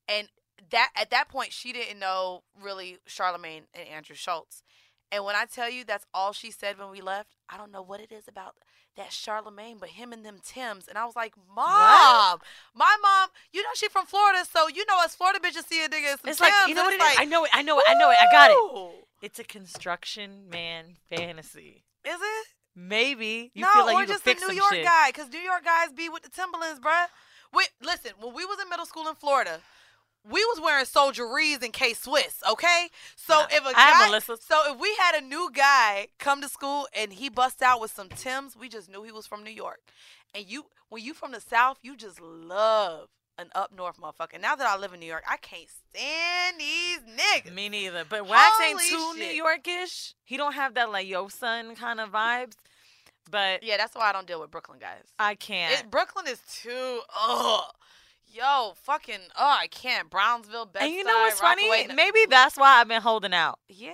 [0.08, 0.30] and
[0.72, 4.64] that at that point she didn't know really Charlemagne and Andrew Schulz.
[5.12, 7.82] And when I tell you that's all she said when we left, I don't know
[7.82, 8.56] what it is about
[8.98, 10.88] that Charlemagne, but him and them Tims.
[10.88, 12.40] And I was like, Mom,
[12.76, 15.88] my mom, you know she from Florida, so you know us Florida bitches see a
[15.88, 17.18] nigga in some It's like you know and what it is.
[17.18, 17.52] like, I know it.
[17.54, 17.86] I know it.
[17.88, 18.18] I know it.
[18.20, 19.06] I got it.
[19.22, 21.84] It's a construction man fantasy.
[22.06, 22.48] Is it?
[22.76, 24.86] Maybe you no, feel like or you could just a New York shit.
[24.86, 27.08] guy, because New York guys be with the Timberlands, bruh.
[27.52, 29.62] Wait, listen, when we was in middle school in Florida,
[30.30, 32.90] we was wearing soldieries and K Swiss, okay?
[33.16, 37.14] So if a guy, so if we had a new guy come to school and
[37.14, 39.80] he bust out with some Tims, we just knew he was from New York.
[40.36, 44.42] And you, when you from the South, you just love an up north motherfucker.
[44.42, 47.54] Now that I live in New York, I can't stand these niggas.
[47.54, 48.04] Me neither.
[48.08, 49.36] But Wax ain't too shit.
[49.36, 50.14] New Yorkish.
[50.26, 52.54] He don't have that like yo son kind of vibes.
[53.30, 55.04] But Yeah, that's why I don't deal with Brooklyn guys.
[55.20, 55.82] I can't.
[55.82, 57.02] It, Brooklyn is too.
[57.22, 57.64] Ugh.
[58.38, 59.20] Yo, fucking.
[59.36, 60.12] Oh, I can't.
[60.12, 61.68] Brownsville, Bed and you know what's funny?
[61.68, 63.58] Rockaway, Maybe that's why I've been holding out.
[63.68, 63.94] Yeah.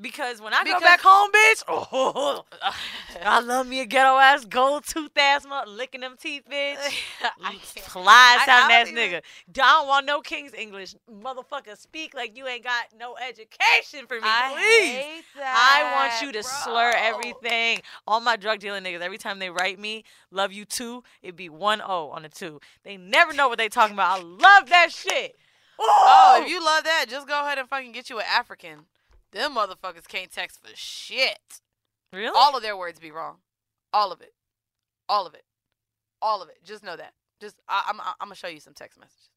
[0.00, 2.44] Because when I Because- go back home, bitch, oh,
[3.22, 6.78] I love me a ghetto ass, gold tooth ass, mother, licking them teeth, bitch.
[7.42, 7.86] I mm, can't.
[7.86, 9.20] Fly sound ass nigga.
[9.50, 10.94] Don't want no King's English.
[11.10, 15.42] Motherfucker, speak like you ain't got no education for me, I please.
[15.44, 17.82] I want you to slur everything.
[18.06, 21.50] All my drug dealing niggas, every time they write me, love you too, it'd be
[21.50, 22.58] one O on the two.
[22.84, 24.20] They never know what they talking about.
[24.20, 25.36] I love that shit.
[25.78, 28.86] Oh, if you love that, just go ahead and fucking get you an African.
[29.32, 31.60] Them motherfuckers can't text for shit.
[32.12, 32.32] really?
[32.34, 33.38] All of their words be wrong.
[33.92, 34.34] All of it.
[35.08, 35.44] All of it.
[36.20, 36.58] All of it.
[36.64, 37.14] Just know that.
[37.40, 39.28] Just I, I'm I'm gonna show you some text messages.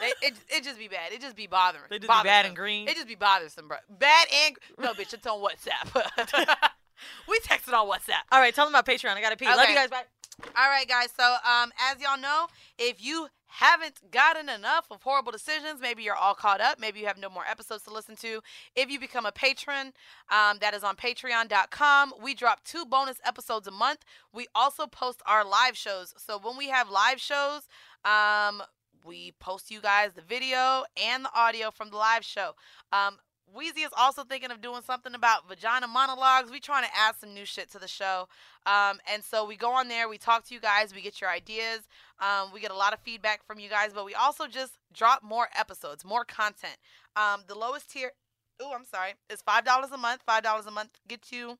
[0.00, 1.12] They, it it just be bad.
[1.12, 1.84] It just be bothering.
[1.88, 2.86] they just be bad and green.
[2.88, 3.78] It just be bothersome, bro.
[3.88, 5.14] Bad and no, bitch.
[5.14, 5.94] It's on WhatsApp.
[7.28, 8.24] we texted on WhatsApp.
[8.30, 9.14] All right, tell them about Patreon.
[9.14, 9.46] I gotta pee.
[9.46, 9.88] Love you guys.
[9.88, 10.02] Bye.
[10.56, 11.08] All right, guys.
[11.16, 12.46] So, um, as y'all know,
[12.78, 16.78] if you haven't gotten enough of horrible decisions, maybe you're all caught up.
[16.78, 18.40] Maybe you have no more episodes to listen to.
[18.74, 19.92] If you become a patron,
[20.30, 22.14] um, that is on Patreon.com.
[22.22, 24.04] We drop two bonus episodes a month.
[24.32, 26.14] We also post our live shows.
[26.16, 27.62] So when we have live shows,
[28.04, 28.62] um,
[29.04, 32.52] we post you guys the video and the audio from the live show.
[32.92, 33.18] Um,
[33.54, 36.50] Weezy is also thinking of doing something about vagina monologues.
[36.50, 38.28] We trying to add some new shit to the show.
[38.66, 41.30] Um, and so we go on there, we talk to you guys, we get your
[41.30, 41.80] ideas.
[42.20, 45.22] Um, we get a lot of feedback from you guys, but we also just drop
[45.22, 46.76] more episodes, more content.
[47.14, 48.12] Um, the lowest tier,
[48.60, 50.22] oh, I'm sorry, is $5 a month.
[50.28, 51.58] $5 a month gets you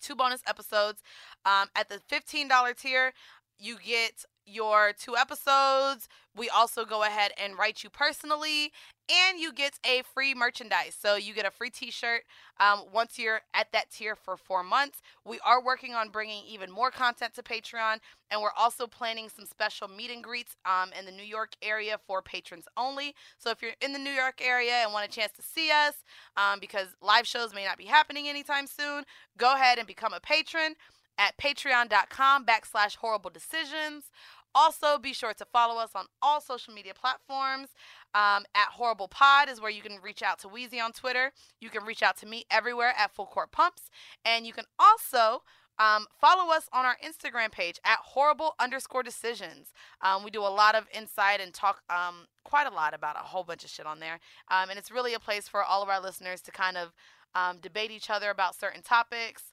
[0.00, 1.02] two bonus episodes.
[1.44, 3.12] Um, at the $15 tier,
[3.58, 6.08] you get your two episodes.
[6.34, 8.72] We also go ahead and write you personally,
[9.10, 10.96] and you get a free merchandise.
[10.98, 12.22] So you get a free T-shirt
[12.58, 15.02] um, once you're at that tier for four months.
[15.26, 17.98] We are working on bringing even more content to Patreon,
[18.30, 21.98] and we're also planning some special meet and greets um, in the New York area
[22.06, 23.14] for patrons only.
[23.38, 25.96] So if you're in the New York area and want a chance to see us,
[26.36, 29.04] um, because live shows may not be happening anytime soon,
[29.36, 30.76] go ahead and become a patron
[31.18, 34.10] at patreon.com backslash horrible decisions.
[34.54, 37.68] Also, be sure to follow us on all social media platforms.
[38.14, 41.32] Um, at Horrible Pod is where you can reach out to Weezy on Twitter.
[41.60, 43.88] You can reach out to me everywhere at Full Court Pumps.
[44.24, 45.42] And you can also
[45.78, 49.72] um, follow us on our Instagram page at horrible underscore decisions.
[50.02, 53.20] Um, we do a lot of insight and talk um, quite a lot about a
[53.20, 54.20] whole bunch of shit on there.
[54.50, 56.92] Um, and it's really a place for all of our listeners to kind of
[57.34, 59.51] um, debate each other about certain topics.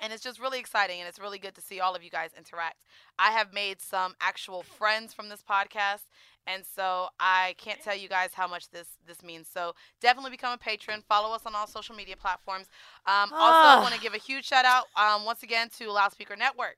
[0.00, 2.30] And it's just really exciting and it's really good to see all of you guys
[2.36, 2.76] interact.
[3.18, 6.04] I have made some actual friends from this podcast.
[6.46, 9.48] And so I can't tell you guys how much this this means.
[9.52, 11.02] So definitely become a patron.
[11.08, 12.66] Follow us on all social media platforms.
[13.06, 13.80] Um, also, Ah.
[13.82, 16.76] want to give a huge shout out um, once again to Loudspeaker Network.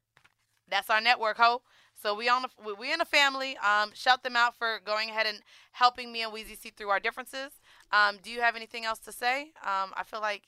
[0.68, 1.62] That's our network, ho.
[2.00, 3.56] So we on the, we- we in a family.
[3.58, 5.40] Um, shout them out for going ahead and
[5.72, 7.52] helping me and Weezy see through our differences.
[7.92, 9.50] Um, do you have anything else to say?
[9.64, 10.44] Um, I feel like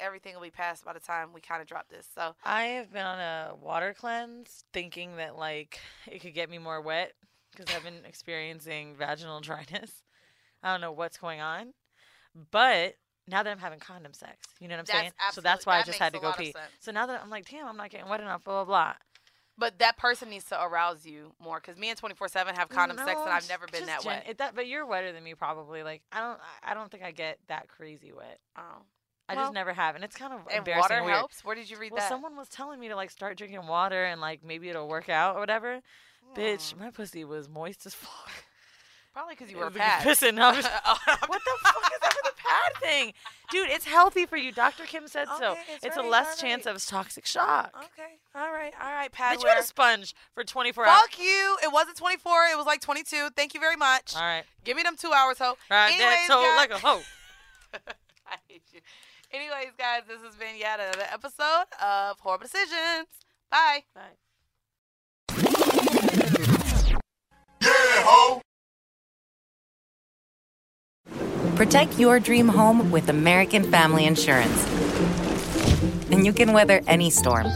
[0.00, 2.06] everything will be passed by the time we kind of drop this.
[2.14, 5.78] So I have been on a water cleanse thinking that like
[6.10, 7.12] it could get me more wet
[7.52, 10.02] because I've been experiencing vaginal dryness.
[10.62, 11.72] I don't know what's going on,
[12.50, 12.94] but
[13.28, 15.12] now that I'm having condom sex, you know what I'm That's saying?
[15.32, 16.54] So that's why I just had to go pee.
[16.80, 18.94] So now that I'm like, damn, I'm not getting wet enough, blah blah blah.
[19.58, 22.96] But that person needs to arouse you more because me and 24 7 have condom
[22.96, 24.26] sex and I've never been that gen- wet.
[24.28, 25.82] It, that, but you're wetter than me probably.
[25.82, 28.38] Like I don't, I- I don't think I get that crazy wet.
[28.56, 28.82] Oh.
[29.28, 30.80] I Well, just never have, and it's kind of And embarrassing.
[30.80, 31.44] water and helps?
[31.44, 32.08] Where did you read Well, that?
[32.08, 35.36] someone was telling me to like start drinking water and like maybe it'll work out
[35.36, 35.80] or whatever.
[36.34, 36.80] Bitch, Hmm.
[36.84, 38.30] my pussy was moist as fuck.
[39.12, 40.38] Probably because you were pissing.
[40.40, 43.12] I was- Oh, what the fuck is up with the pad thing,
[43.50, 43.68] dude?
[43.68, 44.52] It's healthy for you.
[44.52, 44.84] Dr.
[44.84, 45.52] Kim said so.
[45.52, 47.72] Okay, it's It's a less chance of toxic shock.
[47.76, 48.18] Okay.
[48.34, 48.72] All right.
[48.80, 49.10] All right.
[49.10, 51.00] Bitch, Pad you had a sponge for 24 hours.
[51.00, 51.58] Fuck you.
[51.62, 52.44] It wasn't 24.
[52.52, 53.30] It was like 22.
[53.36, 54.14] Thank you very much.
[54.14, 55.56] All right, Give me them two hours, ho.
[55.70, 57.02] right Anyways, there, so like a hoe.
[57.74, 58.80] I hate you.
[59.30, 63.08] Anyways, guys, this has been yet another episode of Horrible Decisions.
[63.50, 63.84] Bye.
[63.94, 64.16] Bye.
[67.60, 68.40] Yeah, ho!
[71.56, 74.66] Protect your dream home with American Family Insurance.
[76.10, 77.48] And you can weather any storm.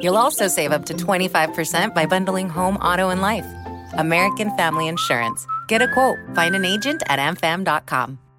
[0.00, 3.46] You'll also save up to 25% by bundling home, auto, and life.
[3.94, 5.46] American Family Insurance.
[5.66, 6.18] Get a quote.
[6.34, 8.18] Find an agent at amfam.com.